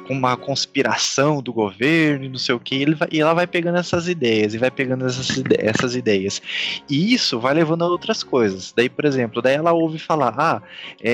uma 0.09 0.37
conspiração 0.37 1.43
do 1.43 1.53
governo 1.53 2.25
e 2.25 2.29
não 2.29 2.39
sei 2.39 2.55
o 2.55 2.61
que. 2.61 2.75
Ele 2.75 2.95
vai, 2.95 3.09
e 3.11 3.21
ela 3.21 3.35
vai 3.35 3.47
pegando 3.47 3.79
essas 3.79 4.09
ideias 4.09 4.55
e 4.55 4.59
vai 4.59 4.71
pegando 4.71 5.07
essas, 5.07 5.29
ide 5.37 5.57
essas 5.59 5.95
ideias. 5.95 6.41
E 6.89 7.13
isso 7.13 7.39
vai 7.41 7.55
levando 7.55 7.83
a 7.83 7.89
outras 7.89 8.23
coisas. 8.23 8.73
Daí, 8.77 8.89
por 8.89 9.05
exemplo, 9.05 9.43
daí 9.43 9.55
ela 9.55 9.73
ouve 9.73 9.99
falar, 9.99 10.35
ah, 10.37 10.63
é, 11.03 11.08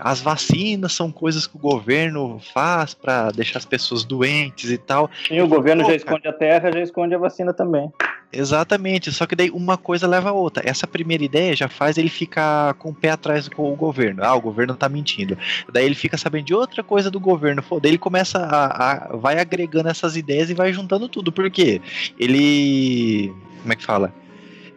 as 0.00 0.20
vacinas 0.20 0.92
são 0.92 1.10
coisas 1.10 1.46
que 1.46 1.56
o 1.56 1.60
governo 1.60 2.40
faz 2.52 2.94
para 2.94 3.30
deixar 3.30 3.58
as 3.58 3.64
pessoas 3.64 4.04
doentes 4.04 4.70
e 4.70 4.78
tal. 4.78 5.10
E 5.30 5.40
o 5.40 5.48
governo 5.48 5.82
Pô, 5.82 5.90
já 5.90 5.96
esconde 5.96 6.28
a 6.28 6.32
terra, 6.32 6.72
já 6.72 6.80
esconde 6.80 7.14
a 7.14 7.18
vacina 7.18 7.52
também. 7.52 7.90
Exatamente, 8.32 9.12
só 9.12 9.26
que 9.26 9.36
daí 9.36 9.50
uma 9.50 9.76
coisa 9.76 10.06
leva 10.06 10.30
a 10.30 10.32
outra. 10.32 10.62
Essa 10.66 10.86
primeira 10.86 11.22
ideia 11.22 11.54
já 11.54 11.68
faz 11.68 11.98
ele 11.98 12.08
ficar 12.08 12.72
com 12.74 12.88
o 12.88 12.94
pé 12.94 13.10
atrás 13.10 13.46
com 13.46 13.70
o 13.70 13.76
governo. 13.76 14.24
Ah, 14.24 14.34
o 14.34 14.40
governo 14.40 14.74
tá 14.74 14.88
mentindo. 14.88 15.36
Daí 15.70 15.84
ele 15.84 15.94
fica 15.94 16.16
sabendo 16.16 16.46
de 16.46 16.54
outra 16.54 16.82
coisa 16.82 17.10
do 17.10 17.20
governo. 17.20 17.62
Daí 17.82 17.90
ele 17.90 17.98
começa 17.98 18.38
a, 18.38 18.92
a 18.92 19.16
vai 19.16 19.38
agregando 19.38 19.90
essas 19.90 20.16
ideias 20.16 20.48
e 20.48 20.54
vai 20.54 20.72
juntando 20.72 21.08
tudo. 21.08 21.30
Por 21.30 21.50
quê? 21.50 21.82
Ele. 22.18 23.34
Como 23.60 23.72
é 23.72 23.76
que 23.76 23.84
fala? 23.84 24.21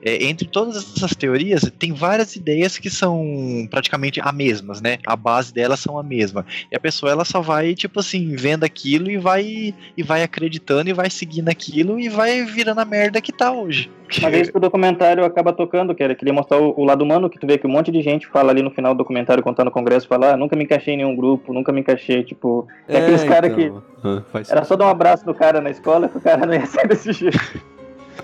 É, 0.05 0.23
entre 0.23 0.47
todas 0.47 0.77
essas 0.77 1.15
teorias, 1.15 1.69
tem 1.79 1.91
várias 1.91 2.35
ideias 2.35 2.77
que 2.77 2.91
são 2.91 3.67
praticamente 3.71 4.21
a 4.21 4.31
mesmas, 4.31 4.79
né? 4.79 4.99
A 5.03 5.15
base 5.15 5.51
delas 5.51 5.79
são 5.79 5.97
a 5.97 6.03
mesma. 6.03 6.45
E 6.71 6.75
a 6.75 6.79
pessoa 6.79 7.11
ela 7.11 7.25
só 7.25 7.41
vai, 7.41 7.73
tipo 7.73 7.99
assim, 7.99 8.35
vendo 8.35 8.63
aquilo 8.63 9.09
e 9.09 9.17
vai 9.17 9.73
e 9.97 10.03
vai 10.03 10.21
acreditando 10.21 10.91
e 10.91 10.93
vai 10.93 11.09
seguindo 11.09 11.49
aquilo 11.49 11.99
e 11.99 12.07
vai 12.07 12.43
virando 12.43 12.79
a 12.79 12.85
merda 12.85 13.19
que 13.19 13.31
tá 13.31 13.51
hoje. 13.51 13.89
Uma 14.19 14.29
vez 14.29 14.51
que 14.51 14.57
o 14.57 14.59
documentário 14.59 15.25
acaba 15.25 15.51
tocando, 15.51 15.95
que 15.95 16.03
era 16.03 16.13
queria 16.13 16.33
mostrar 16.33 16.59
o, 16.59 16.79
o, 16.79 16.85
lado 16.85 17.03
humano, 17.03 17.27
que 17.27 17.39
tu 17.39 17.47
vê 17.47 17.57
que 17.57 17.65
um 17.65 17.71
monte 17.71 17.91
de 17.91 18.03
gente 18.03 18.27
fala 18.27 18.51
ali 18.51 18.61
no 18.61 18.69
final 18.69 18.93
do 18.93 18.99
documentário, 18.99 19.41
contando 19.41 19.65
no 19.65 19.71
congresso, 19.71 20.07
fala, 20.07 20.33
ah, 20.33 20.37
nunca 20.37 20.55
me 20.55 20.63
encaixei 20.65 20.93
em 20.93 20.97
nenhum 20.97 21.15
grupo, 21.15 21.51
nunca 21.51 21.71
me 21.71 21.81
encaixei, 21.81 22.23
tipo, 22.23 22.67
é, 22.87 22.99
aqueles 22.99 23.23
caras 23.23 23.51
então. 23.51 23.81
que 24.01 24.37
ah, 24.37 24.41
era 24.47 24.63
só 24.63 24.75
dar 24.75 24.85
um 24.85 24.89
abraço 24.89 25.25
no 25.25 25.33
cara 25.33 25.59
na 25.59 25.71
escola 25.71 26.07
que 26.07 26.17
o 26.17 26.21
cara 26.21 26.45
não 26.45 26.53
ia 26.53 26.67
ser 26.67 26.87
desse 26.87 27.11
jeito. 27.11 27.39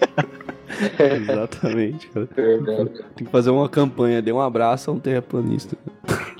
Exatamente, 1.00 2.08
cara. 2.08 2.28
Tem 3.16 3.26
que 3.26 3.32
fazer 3.32 3.50
uma 3.50 3.68
campanha, 3.70 4.22
dê 4.22 4.32
um 4.32 4.42
abraço 4.42 4.92
a 4.92 4.94
um 4.94 5.00
terraplanista. 5.00 5.78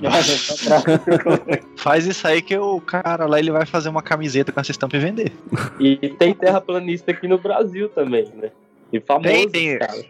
Faz 1.76 2.06
isso 2.06 2.26
aí 2.26 2.42
que 2.42 2.56
o 2.56 2.80
cara 2.80 3.26
lá 3.26 3.38
ele 3.38 3.50
vai 3.50 3.66
fazer 3.66 3.88
uma 3.88 4.02
camiseta 4.02 4.52
com 4.52 4.60
essa 4.60 4.70
estampa 4.70 4.96
e 4.96 5.00
vender. 5.00 5.32
E 5.78 5.96
tem 6.18 6.34
terraplanista 6.34 7.10
aqui 7.10 7.28
no 7.28 7.38
Brasil 7.38 7.88
também, 7.88 8.30
né? 8.34 8.50
E 8.92 9.00
famoso, 9.00 9.28
tem, 9.28 9.48
tem. 9.48 9.78
Cara. 9.78 10.04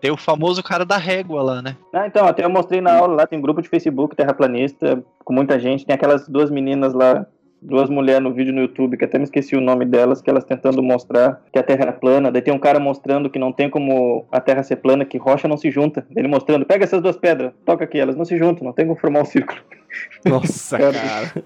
Tem 0.00 0.10
o 0.10 0.16
famoso 0.16 0.62
cara 0.62 0.84
da 0.84 0.98
régua 0.98 1.42
lá, 1.42 1.62
né? 1.62 1.76
Ah, 1.92 2.06
então, 2.06 2.26
até 2.26 2.44
eu 2.44 2.50
mostrei 2.50 2.80
na 2.80 2.94
aula 2.94 3.14
lá, 3.14 3.26
tem 3.26 3.38
um 3.38 3.42
grupo 3.42 3.62
de 3.62 3.68
Facebook 3.68 4.14
terraplanista, 4.14 5.02
com 5.24 5.32
muita 5.32 5.58
gente, 5.58 5.86
tem 5.86 5.94
aquelas 5.94 6.28
duas 6.28 6.50
meninas 6.50 6.92
lá 6.92 7.26
duas 7.64 7.88
mulheres 7.88 8.22
no 8.22 8.32
vídeo 8.32 8.52
no 8.52 8.60
YouTube, 8.60 8.96
que 8.96 9.04
até 9.04 9.18
me 9.18 9.24
esqueci 9.24 9.56
o 9.56 9.60
nome 9.60 9.84
delas, 9.84 10.20
que 10.20 10.28
elas 10.28 10.44
tentando 10.44 10.82
mostrar 10.82 11.42
que 11.50 11.58
a 11.58 11.62
Terra 11.62 11.82
era 11.82 11.92
plana. 11.92 12.30
Daí 12.30 12.42
tem 12.42 12.52
um 12.52 12.58
cara 12.58 12.78
mostrando 12.78 13.30
que 13.30 13.38
não 13.38 13.50
tem 13.52 13.70
como 13.70 14.26
a 14.30 14.40
Terra 14.40 14.62
ser 14.62 14.76
plana, 14.76 15.04
que 15.04 15.16
rocha 15.16 15.48
não 15.48 15.56
se 15.56 15.70
junta. 15.70 16.06
Ele 16.14 16.28
mostrando, 16.28 16.66
pega 16.66 16.84
essas 16.84 17.00
duas 17.00 17.16
pedras, 17.16 17.52
toca 17.64 17.84
aqui, 17.84 17.98
elas 17.98 18.16
não 18.16 18.24
se 18.24 18.36
juntam, 18.36 18.64
não 18.64 18.72
tem 18.72 18.86
como 18.86 18.98
formar 18.98 19.22
um 19.22 19.24
círculo. 19.24 19.60
Nossa, 20.24 20.78
cara. 20.78 21.44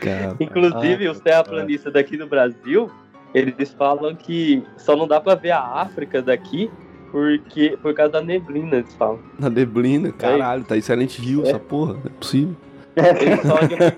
cara. 0.00 0.36
Inclusive, 0.40 1.08
os 1.08 1.20
terraplanistas 1.20 1.92
daqui 1.92 2.16
do 2.16 2.26
Brasil, 2.26 2.90
eles 3.34 3.72
falam 3.74 4.14
que 4.14 4.64
só 4.78 4.96
não 4.96 5.06
dá 5.06 5.20
para 5.20 5.34
ver 5.34 5.50
a 5.50 5.60
África 5.60 6.22
daqui 6.22 6.70
porque 7.10 7.76
por 7.82 7.92
causa 7.92 8.12
da 8.12 8.22
neblina, 8.22 8.76
eles 8.76 8.94
falam. 8.94 9.20
Na 9.38 9.50
neblina? 9.50 10.10
Caralho, 10.12 10.64
tá 10.64 10.78
em 10.78 10.80
Silent 10.80 11.18
Hill 11.18 11.44
é. 11.44 11.50
essa 11.50 11.58
porra, 11.58 11.92
não 11.92 12.06
é 12.06 12.08
possível. 12.08 12.56
Eles 12.96 13.44
olham 13.44 13.92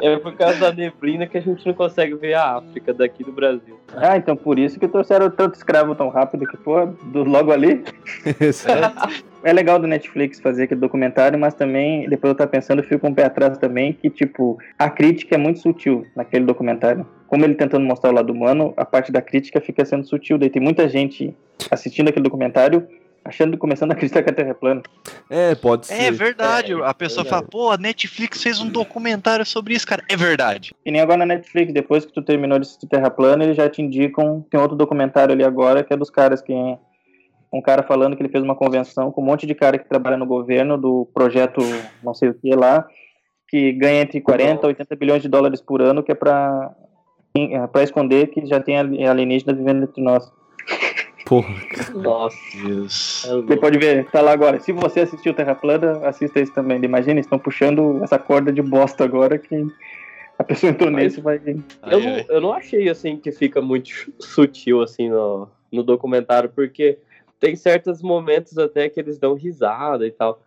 é 0.00 0.16
por 0.16 0.34
causa 0.34 0.58
da 0.60 0.72
neblina 0.72 1.26
que 1.26 1.38
a 1.38 1.40
gente 1.40 1.66
não 1.66 1.74
consegue 1.74 2.14
ver 2.14 2.34
a 2.34 2.56
África 2.56 2.92
daqui 2.92 3.24
do 3.24 3.32
Brasil. 3.32 3.78
Ah, 3.94 4.16
então 4.16 4.36
por 4.36 4.58
isso 4.58 4.78
que 4.78 4.88
trouxeram 4.88 5.30
tanto 5.30 5.54
escravo 5.54 5.94
tão 5.94 6.08
rápido 6.08 6.46
que, 6.46 6.56
pô, 6.56 6.86
do, 6.86 7.24
logo 7.24 7.50
ali. 7.50 7.82
é 9.42 9.52
legal 9.52 9.78
do 9.78 9.86
Netflix 9.86 10.40
fazer 10.40 10.64
aquele 10.64 10.80
documentário, 10.80 11.38
mas 11.38 11.54
também, 11.54 12.08
depois 12.08 12.30
eu 12.30 12.36
tava 12.36 12.50
pensando, 12.50 12.80
eu 12.80 12.84
fico 12.84 13.00
com 13.00 13.08
um 13.08 13.14
pé 13.14 13.24
atrás 13.24 13.56
também, 13.58 13.92
que, 13.92 14.10
tipo, 14.10 14.58
a 14.78 14.90
crítica 14.90 15.34
é 15.34 15.38
muito 15.38 15.60
sutil 15.60 16.06
naquele 16.14 16.44
documentário. 16.44 17.06
Como 17.26 17.44
ele 17.44 17.54
tentando 17.54 17.84
mostrar 17.84 18.10
o 18.10 18.14
lado 18.14 18.32
humano, 18.32 18.74
a 18.76 18.84
parte 18.84 19.10
da 19.10 19.22
crítica 19.22 19.60
fica 19.60 19.84
sendo 19.84 20.06
sutil. 20.06 20.38
Daí 20.38 20.50
tem 20.50 20.62
muita 20.62 20.88
gente 20.88 21.34
assistindo 21.70 22.08
aquele 22.08 22.24
documentário 22.24 22.86
achando, 23.26 23.58
começando 23.58 23.90
a 23.90 23.94
acreditar 23.94 24.22
que 24.22 24.30
a 24.30 24.32
Terra 24.32 24.50
é 24.50 24.54
plana. 24.54 24.82
É, 25.28 25.54
pode 25.54 25.92
é 25.92 25.96
ser. 25.96 26.02
É 26.02 26.10
verdade. 26.10 26.72
É, 26.72 26.84
a 26.84 26.94
pessoa 26.94 27.22
é 27.22 27.24
verdade. 27.24 27.28
fala, 27.28 27.42
pô, 27.42 27.70
a 27.70 27.76
Netflix 27.76 28.42
fez 28.42 28.60
um 28.60 28.68
documentário 28.68 29.44
sobre 29.44 29.74
isso, 29.74 29.86
cara. 29.86 30.02
É 30.08 30.16
verdade. 30.16 30.74
E 30.84 30.90
nem 30.90 31.00
agora 31.00 31.18
na 31.18 31.26
Netflix, 31.26 31.72
depois 31.72 32.06
que 32.06 32.12
tu 32.12 32.22
terminou 32.22 32.58
de 32.58 32.66
assistir 32.66 32.86
Terra 32.86 33.10
plana, 33.10 33.44
eles 33.44 33.56
já 33.56 33.68
te 33.68 33.82
indicam. 33.82 34.44
Tem 34.50 34.60
outro 34.60 34.76
documentário 34.76 35.32
ali 35.34 35.44
agora 35.44 35.82
que 35.82 35.92
é 35.92 35.96
dos 35.96 36.10
caras 36.10 36.40
que. 36.40 36.52
Um 37.52 37.62
cara 37.62 37.82
falando 37.82 38.16
que 38.16 38.22
ele 38.22 38.28
fez 38.28 38.42
uma 38.42 38.56
convenção 38.56 39.10
com 39.10 39.22
um 39.22 39.24
monte 39.24 39.46
de 39.46 39.54
cara 39.54 39.78
que 39.78 39.88
trabalha 39.88 40.16
no 40.16 40.26
governo 40.26 40.76
do 40.76 41.08
projeto 41.14 41.60
não 42.02 42.12
sei 42.12 42.28
o 42.28 42.34
que 42.34 42.54
lá, 42.54 42.86
que 43.48 43.72
ganha 43.72 44.02
entre 44.02 44.20
40 44.20 44.66
e 44.66 44.68
80 44.68 44.96
bilhões 44.96 45.22
de 45.22 45.28
dólares 45.28 45.60
por 45.60 45.80
ano, 45.80 46.02
que 46.02 46.10
é 46.10 46.14
pra, 46.14 46.74
pra 47.72 47.84
esconder 47.84 48.26
que 48.26 48.44
já 48.46 48.60
tem 48.60 48.76
alienígenas 48.76 49.56
vivendo 49.56 49.84
entre 49.84 50.02
nós. 50.02 50.30
Porra. 51.26 51.52
Nossa. 51.92 52.36
Deus. 52.64 53.26
Você 53.26 53.56
pode 53.56 53.78
ver, 53.78 54.08
tá 54.10 54.20
lá 54.20 54.30
agora. 54.30 54.60
Se 54.60 54.70
você 54.70 55.00
assistiu 55.00 55.34
Terra 55.34 55.56
Plana, 55.56 56.06
assista 56.06 56.38
isso 56.38 56.54
também. 56.54 56.80
Imagina, 56.82 57.18
estão 57.18 57.36
puxando 57.36 58.00
essa 58.04 58.16
corda 58.16 58.52
de 58.52 58.62
bosta 58.62 59.02
agora 59.02 59.36
que 59.36 59.66
a 60.38 60.44
pessoa 60.44 60.70
entrou 60.70 60.88
Mas, 60.88 61.02
nisso 61.02 61.22
vai. 61.22 61.40
Eu 61.90 62.00
não, 62.00 62.16
eu 62.28 62.40
não 62.40 62.52
achei 62.52 62.88
assim 62.88 63.16
que 63.16 63.32
fica 63.32 63.60
muito 63.60 63.90
sutil 64.20 64.80
assim 64.80 65.08
no, 65.08 65.48
no 65.72 65.82
documentário, 65.82 66.48
porque 66.54 66.96
tem 67.40 67.56
certos 67.56 68.00
momentos 68.00 68.56
até 68.56 68.88
que 68.88 69.00
eles 69.00 69.18
dão 69.18 69.34
risada 69.34 70.06
e 70.06 70.12
tal. 70.12 70.40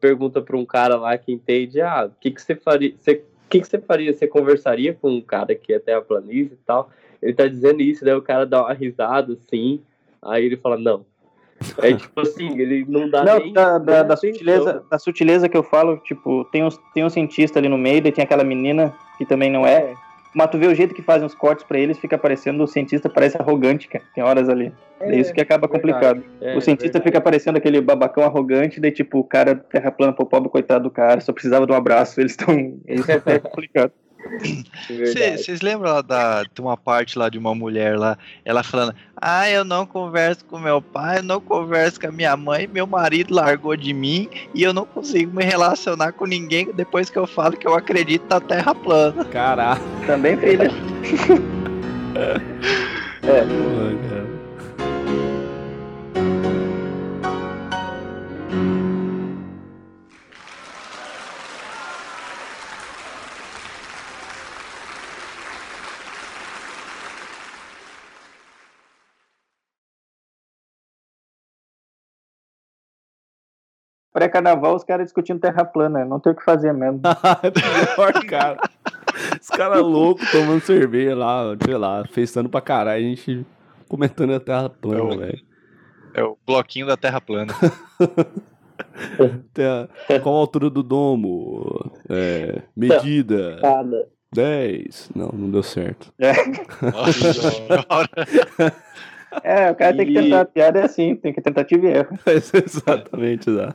Pergunta 0.00 0.40
para 0.40 0.56
um 0.56 0.64
cara 0.64 0.96
lá 0.96 1.18
que 1.18 1.32
entende, 1.32 1.82
ah, 1.82 2.06
o 2.06 2.18
que, 2.18 2.30
que 2.30 2.40
você 2.40 2.54
faria? 2.54 2.94
Você, 2.96 3.12
o 3.12 3.48
que, 3.50 3.60
que 3.60 3.66
você 3.66 3.78
faria? 3.78 4.10
Você 4.10 4.26
conversaria 4.26 4.94
com 4.94 5.10
um 5.10 5.20
cara 5.20 5.54
que 5.54 5.74
é 5.74 5.78
terraplanista 5.78 6.54
e 6.54 6.58
tal? 6.64 6.88
Ele 7.20 7.34
tá 7.34 7.46
dizendo 7.46 7.82
isso, 7.82 8.06
daí 8.06 8.14
o 8.14 8.22
cara 8.22 8.46
dá 8.46 8.62
uma 8.62 8.72
risada 8.72 9.34
assim. 9.34 9.82
Aí 10.24 10.44
ele 10.44 10.56
fala, 10.56 10.78
não. 10.78 11.04
É 11.78 11.92
tipo 11.94 12.20
assim, 12.20 12.58
ele 12.58 12.84
não 12.88 13.08
dá 13.08 13.24
não, 13.24 13.38
nem. 13.38 13.52
Da, 13.52 13.78
da, 13.78 14.02
da 14.02 14.16
sutileza, 14.16 14.84
da 14.90 14.98
sutileza 14.98 15.48
que 15.48 15.56
eu 15.56 15.62
falo, 15.62 15.98
tipo, 15.98 16.44
tem, 16.46 16.64
uns, 16.64 16.78
tem 16.92 17.04
um 17.04 17.10
cientista 17.10 17.58
ali 17.58 17.68
no 17.68 17.78
meio, 17.78 18.06
e 18.06 18.12
tem 18.12 18.24
aquela 18.24 18.44
menina 18.44 18.94
que 19.18 19.24
também 19.24 19.50
não 19.50 19.66
é. 19.66 19.74
é. 19.74 19.94
Mas 20.34 20.50
tu 20.50 20.58
vê 20.58 20.66
o 20.66 20.74
jeito 20.74 20.94
que 20.94 21.00
fazem 21.00 21.24
os 21.24 21.34
cortes 21.34 21.64
para 21.64 21.78
eles, 21.78 21.96
fica 21.96 22.18
parecendo 22.18 22.64
o 22.64 22.66
cientista 22.66 23.08
parece 23.08 23.40
arrogante, 23.40 23.86
cara. 23.86 24.04
Tem 24.12 24.24
horas 24.24 24.48
ali. 24.48 24.72
É, 24.98 25.14
é 25.14 25.16
isso 25.16 25.32
que 25.32 25.40
acaba 25.40 25.68
complicado. 25.68 26.24
É, 26.40 26.56
o 26.56 26.60
cientista 26.60 27.00
fica 27.00 27.20
parecendo 27.20 27.56
aquele 27.56 27.80
babacão 27.80 28.24
arrogante, 28.24 28.80
daí 28.80 28.90
tipo, 28.90 29.20
o 29.20 29.24
cara 29.24 29.54
terra 29.54 29.92
plana 29.92 30.12
pro 30.12 30.26
pobre 30.26 30.48
coitado 30.48 30.84
do 30.84 30.90
cara, 30.90 31.20
só 31.20 31.32
precisava 31.32 31.66
de 31.66 31.72
um 31.72 31.76
abraço, 31.76 32.20
eles 32.20 32.32
estão. 32.32 32.52
Isso 32.88 33.10
é 33.10 33.38
complicado. 33.38 33.92
Vocês 34.88 35.60
lembram 35.60 36.02
da, 36.02 36.42
de 36.42 36.60
uma 36.60 36.76
parte 36.76 37.18
lá 37.18 37.28
de 37.28 37.38
uma 37.38 37.54
mulher 37.54 37.98
lá, 37.98 38.18
ela 38.44 38.62
falando: 38.62 38.94
Ah, 39.16 39.48
eu 39.48 39.64
não 39.64 39.86
converso 39.86 40.44
com 40.44 40.58
meu 40.58 40.80
pai, 40.80 41.18
eu 41.18 41.22
não 41.22 41.40
converso 41.40 42.00
com 42.00 42.08
a 42.08 42.12
minha 42.12 42.36
mãe, 42.36 42.66
meu 42.66 42.86
marido 42.86 43.34
largou 43.34 43.76
de 43.76 43.92
mim 43.92 44.28
e 44.54 44.62
eu 44.62 44.72
não 44.72 44.84
consigo 44.84 45.34
me 45.34 45.44
relacionar 45.44 46.12
com 46.12 46.26
ninguém 46.26 46.70
depois 46.72 47.10
que 47.10 47.18
eu 47.18 47.26
falo 47.26 47.56
que 47.56 47.66
eu 47.66 47.74
acredito 47.74 48.26
na 48.28 48.40
Terra 48.40 48.74
plana. 48.74 49.24
Caraca. 49.26 49.82
Também, 50.06 50.36
filha. 50.36 50.70
é. 52.16 52.64
Pô, 53.20 54.33
Pré-carnaval, 74.14 74.76
os 74.76 74.84
caras 74.84 75.06
discutindo 75.06 75.40
terra 75.40 75.64
plana, 75.64 76.04
não 76.04 76.20
tem 76.20 76.32
o 76.32 76.36
que 76.36 76.44
fazer 76.44 76.72
mesmo. 76.72 77.00
é 77.42 77.50
pior, 77.96 78.12
cara. 78.26 78.60
Os 79.40 79.48
caras 79.48 79.82
loucos 79.82 80.30
tomando 80.30 80.60
cerveja 80.60 81.16
lá, 81.16 81.56
sei 81.64 81.76
lá, 81.76 82.04
festando 82.08 82.48
pra 82.48 82.60
caralho, 82.60 83.04
a 83.04 83.08
gente 83.08 83.44
comentando 83.88 84.32
a 84.32 84.38
terra 84.38 84.70
plana, 84.70 85.16
velho. 85.16 85.42
É 86.14 86.22
o 86.22 86.38
bloquinho 86.46 86.86
da 86.86 86.96
terra 86.96 87.20
plana. 87.20 87.52
Qual 90.22 90.36
a 90.36 90.38
altura 90.38 90.70
do 90.70 90.84
domo? 90.84 91.90
É, 92.08 92.62
medida. 92.76 93.58
Cada. 93.60 94.06
10. 94.32 95.10
Não, 95.14 95.28
não 95.32 95.50
deu 95.50 95.62
certo. 95.62 96.12
É. 96.18 96.32
Nossa, 96.90 98.70
É, 99.42 99.70
o 99.70 99.74
cara 99.74 99.96
tem 99.96 100.06
que 100.06 100.14
tentar. 100.14 100.40
A 100.40 100.44
piada 100.44 100.80
é 100.80 100.84
assim, 100.84 101.16
tem 101.16 101.32
que 101.32 101.40
tentativa 101.40 101.86
e 101.86 101.90
erro. 101.90 102.18
Exatamente, 102.26 103.50
dá. 103.50 103.74